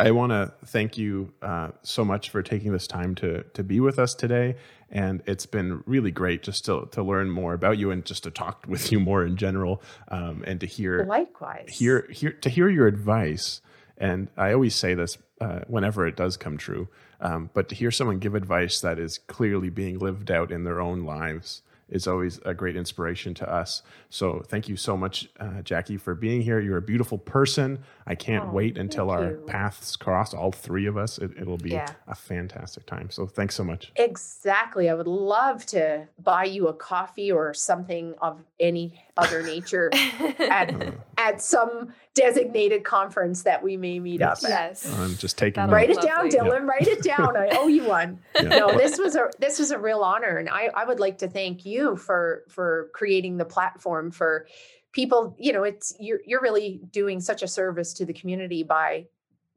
I 0.00 0.12
want 0.12 0.30
to 0.30 0.52
thank 0.66 0.96
you 0.96 1.32
uh, 1.42 1.70
so 1.82 2.04
much 2.04 2.30
for 2.30 2.40
taking 2.42 2.70
this 2.72 2.86
time 2.86 3.16
to 3.16 3.42
to 3.54 3.64
be 3.64 3.80
with 3.80 3.98
us 3.98 4.14
today, 4.14 4.54
and 4.92 5.20
it's 5.26 5.44
been 5.46 5.82
really 5.86 6.12
great 6.12 6.44
just 6.44 6.64
to 6.66 6.88
to 6.92 7.02
learn 7.02 7.28
more 7.30 7.54
about 7.54 7.78
you 7.78 7.90
and 7.90 8.04
just 8.04 8.22
to 8.22 8.30
talk 8.30 8.64
with 8.68 8.92
you 8.92 9.00
more 9.00 9.24
in 9.26 9.36
general, 9.36 9.82
um, 10.06 10.44
and 10.46 10.60
to 10.60 10.66
hear 10.66 11.04
Likewise. 11.04 11.66
hear 11.68 12.06
hear 12.12 12.30
to 12.30 12.48
hear 12.48 12.68
your 12.68 12.86
advice. 12.86 13.60
And 13.96 14.28
I 14.36 14.52
always 14.52 14.76
say 14.76 14.94
this 14.94 15.18
uh, 15.40 15.60
whenever 15.66 16.06
it 16.06 16.14
does 16.14 16.36
come 16.36 16.56
true, 16.56 16.86
um, 17.20 17.50
but 17.54 17.68
to 17.68 17.74
hear 17.74 17.90
someone 17.90 18.18
give 18.18 18.34
advice 18.34 18.80
that 18.80 18.98
is 18.98 19.18
clearly 19.18 19.70
being 19.70 19.98
lived 19.98 20.30
out 20.30 20.50
in 20.52 20.64
their 20.64 20.80
own 20.80 21.04
lives 21.04 21.62
is 21.90 22.06
always 22.06 22.38
a 22.44 22.52
great 22.52 22.76
inspiration 22.76 23.32
to 23.32 23.50
us. 23.50 23.80
So 24.10 24.42
thank 24.46 24.68
you 24.68 24.76
so 24.76 24.94
much, 24.94 25.26
uh, 25.40 25.62
Jackie, 25.62 25.96
for 25.96 26.14
being 26.14 26.42
here. 26.42 26.60
You're 26.60 26.76
a 26.76 26.82
beautiful 26.82 27.16
person. 27.16 27.78
I 28.06 28.14
can't 28.14 28.44
Oh, 28.48 28.52
wait 28.52 28.76
until 28.76 29.08
our 29.10 29.30
you. 29.30 29.44
paths 29.46 29.96
cross, 29.96 30.34
all 30.34 30.52
three 30.52 30.84
of 30.84 30.98
us. 30.98 31.16
It, 31.16 31.30
it'll 31.40 31.56
be 31.56 31.70
Yeah. 31.70 31.90
a 32.06 32.14
fantastic 32.14 32.84
time. 32.84 33.08
So 33.08 33.26
thanks 33.26 33.54
so 33.54 33.64
much. 33.64 33.90
Exactly. 33.96 34.90
I 34.90 34.94
would 34.94 35.06
love 35.06 35.64
to 35.66 36.08
buy 36.22 36.44
you 36.44 36.68
a 36.68 36.74
coffee 36.74 37.32
or 37.32 37.54
something 37.54 38.14
of 38.20 38.38
any 38.60 39.02
other 39.16 39.42
nature 39.42 39.88
at 40.40 40.74
Uh, 40.74 40.90
at 41.18 41.42
some 41.42 41.92
designated 42.14 42.84
conference 42.84 43.42
that 43.42 43.62
we 43.62 43.76
may 43.76 43.98
meet 43.98 44.22
up 44.22 44.38
at. 44.44 44.48
yes. 44.48 44.90
I'm 44.98 45.16
just 45.16 45.36
taking 45.36 45.60
That'll 45.60 45.74
Write 45.74 45.90
it 45.90 46.00
down, 46.00 46.30
Lovely. 46.30 46.38
Dylan. 46.38 46.66
Write 46.66 46.86
it 46.86 47.02
down. 47.02 47.36
I 47.36 47.48
owe 47.52 47.66
you 47.66 47.84
one. 47.84 48.20
Yeah. 48.40 48.48
No, 48.50 48.78
this 48.78 48.98
was 48.98 49.16
a 49.16 49.28
this 49.40 49.58
was 49.58 49.72
a 49.72 49.78
real 49.78 50.00
honor, 50.00 50.36
and 50.36 50.48
I 50.48 50.70
I 50.74 50.84
would 50.84 51.00
like 51.00 51.18
to 51.18 51.28
thank 51.28 51.66
you 51.66 51.96
for 51.96 52.44
for 52.48 52.88
creating 52.94 53.36
the 53.36 53.44
platform 53.44 54.12
for 54.12 54.46
people. 54.92 55.34
You 55.40 55.52
know, 55.52 55.64
it's 55.64 55.92
you're 55.98 56.20
you're 56.24 56.40
really 56.40 56.80
doing 56.92 57.20
such 57.20 57.42
a 57.42 57.48
service 57.48 57.92
to 57.94 58.06
the 58.06 58.12
community 58.12 58.62
by 58.62 59.06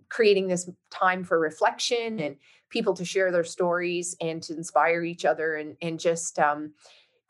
creating 0.09 0.47
this 0.47 0.67
time 0.89 1.23
for 1.23 1.39
reflection 1.39 2.19
and 2.19 2.37
people 2.69 2.93
to 2.95 3.05
share 3.05 3.31
their 3.31 3.43
stories 3.43 4.15
and 4.19 4.41
to 4.43 4.53
inspire 4.55 5.03
each 5.03 5.25
other 5.25 5.55
and 5.55 5.77
and 5.81 5.99
just 5.99 6.39
um, 6.39 6.73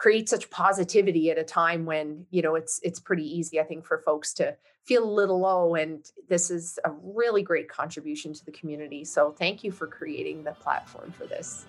create 0.02 0.28
such 0.28 0.50
positivity 0.50 1.30
at 1.30 1.38
a 1.38 1.44
time 1.44 1.86
when 1.86 2.26
you 2.32 2.42
know 2.42 2.56
it's 2.56 2.80
it's 2.82 3.00
pretty 3.00 3.24
easy 3.38 3.60
i 3.60 3.64
think 3.64 3.86
for 3.86 4.00
folks 4.00 4.34
to 4.34 4.56
feel 4.84 5.04
a 5.04 5.14
little 5.22 5.40
low 5.40 5.76
and 5.76 6.12
this 6.28 6.50
is 6.50 6.80
a 6.86 6.92
really 7.04 7.44
great 7.44 7.70
contribution 7.70 8.34
to 8.34 8.44
the 8.46 8.52
community 8.52 9.06
so 9.06 9.32
thank 9.32 9.64
you 9.64 9.72
for 9.72 9.86
creating 9.86 10.44
the 10.44 10.54
platform 10.54 11.12
for 11.12 11.28
this 11.28 11.68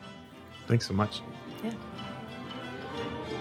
Thanks 0.67 0.87
so 0.87 0.95
much. 0.95 1.21
Yeah. 1.65 3.39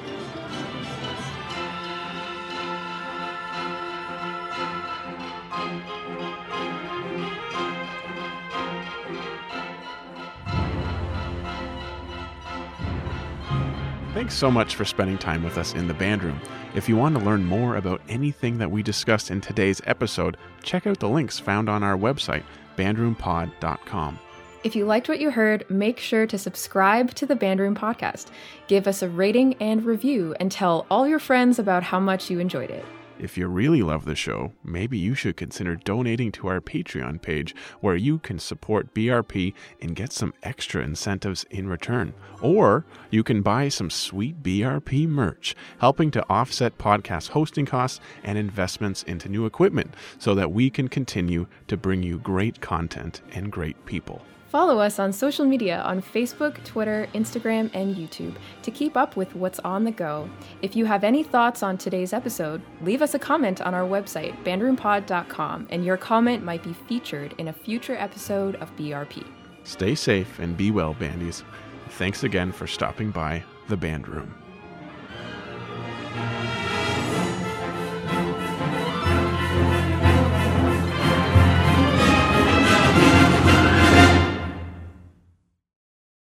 Thanks 14.13 14.33
so 14.33 14.51
much 14.51 14.75
for 14.75 14.83
spending 14.83 15.17
time 15.17 15.41
with 15.41 15.57
us 15.57 15.73
in 15.73 15.87
the 15.87 15.93
band 15.93 16.21
room. 16.21 16.41
If 16.75 16.89
you 16.89 16.97
want 16.97 17.17
to 17.17 17.23
learn 17.23 17.45
more 17.45 17.77
about 17.77 18.01
anything 18.09 18.57
that 18.57 18.69
we 18.69 18.83
discussed 18.83 19.31
in 19.31 19.39
today's 19.39 19.81
episode, 19.85 20.35
check 20.63 20.85
out 20.85 20.99
the 20.99 21.07
links 21.07 21.39
found 21.39 21.69
on 21.69 21.81
our 21.81 21.97
website, 21.97 22.43
bandroompod.com. 22.77 24.19
If 24.65 24.75
you 24.75 24.83
liked 24.85 25.07
what 25.07 25.21
you 25.21 25.31
heard, 25.31 25.65
make 25.69 25.97
sure 25.97 26.27
to 26.27 26.37
subscribe 26.37 27.13
to 27.15 27.25
the 27.25 27.37
Bandroom 27.37 27.73
podcast. 27.73 28.27
Give 28.67 28.85
us 28.85 29.01
a 29.01 29.07
rating 29.07 29.55
and 29.61 29.85
review, 29.85 30.35
and 30.41 30.51
tell 30.51 30.85
all 30.91 31.07
your 31.07 31.17
friends 31.17 31.57
about 31.57 31.81
how 31.81 31.99
much 31.99 32.29
you 32.29 32.39
enjoyed 32.39 32.69
it. 32.69 32.85
If 33.21 33.37
you 33.37 33.47
really 33.47 33.83
love 33.83 34.05
the 34.05 34.15
show, 34.15 34.53
maybe 34.63 34.97
you 34.97 35.13
should 35.13 35.37
consider 35.37 35.75
donating 35.75 36.31
to 36.31 36.47
our 36.47 36.59
Patreon 36.59 37.21
page 37.21 37.53
where 37.79 37.95
you 37.95 38.17
can 38.17 38.39
support 38.39 38.95
BRP 38.95 39.53
and 39.79 39.95
get 39.95 40.11
some 40.11 40.33
extra 40.41 40.83
incentives 40.83 41.45
in 41.51 41.67
return. 41.67 42.15
Or 42.41 42.83
you 43.11 43.23
can 43.23 43.43
buy 43.43 43.69
some 43.69 43.91
sweet 43.91 44.41
BRP 44.41 45.07
merch, 45.07 45.55
helping 45.77 46.09
to 46.11 46.27
offset 46.31 46.79
podcast 46.79 47.29
hosting 47.29 47.67
costs 47.67 47.99
and 48.23 48.39
investments 48.39 49.03
into 49.03 49.29
new 49.29 49.45
equipment 49.45 49.93
so 50.17 50.33
that 50.33 50.51
we 50.51 50.71
can 50.71 50.87
continue 50.87 51.45
to 51.67 51.77
bring 51.77 52.01
you 52.01 52.17
great 52.17 52.59
content 52.59 53.21
and 53.33 53.51
great 53.51 53.85
people. 53.85 54.23
Follow 54.51 54.79
us 54.79 54.99
on 54.99 55.13
social 55.13 55.45
media 55.45 55.79
on 55.83 56.01
Facebook, 56.01 56.61
Twitter, 56.65 57.07
Instagram, 57.13 57.71
and 57.73 57.95
YouTube 57.95 58.35
to 58.63 58.69
keep 58.69 58.97
up 58.97 59.15
with 59.15 59.33
what's 59.33 59.59
on 59.59 59.85
the 59.85 59.91
go. 59.91 60.29
If 60.61 60.75
you 60.75 60.83
have 60.83 61.05
any 61.05 61.23
thoughts 61.23 61.63
on 61.63 61.77
today's 61.77 62.11
episode, 62.11 62.61
leave 62.81 63.01
us 63.01 63.13
a 63.13 63.19
comment 63.19 63.61
on 63.61 63.73
our 63.73 63.87
website, 63.87 64.35
bandroompod.com, 64.43 65.67
and 65.69 65.85
your 65.85 65.95
comment 65.95 66.43
might 66.43 66.63
be 66.63 66.73
featured 66.73 67.33
in 67.37 67.47
a 67.47 67.53
future 67.53 67.95
episode 67.95 68.57
of 68.57 68.75
BRP. 68.75 69.25
Stay 69.63 69.95
safe 69.95 70.39
and 70.39 70.57
be 70.57 70.69
well, 70.69 70.95
bandies. 70.95 71.45
Thanks 71.91 72.25
again 72.25 72.51
for 72.51 72.67
stopping 72.67 73.09
by 73.09 73.45
the 73.69 73.77
band 73.77 74.09
room. 74.09 74.35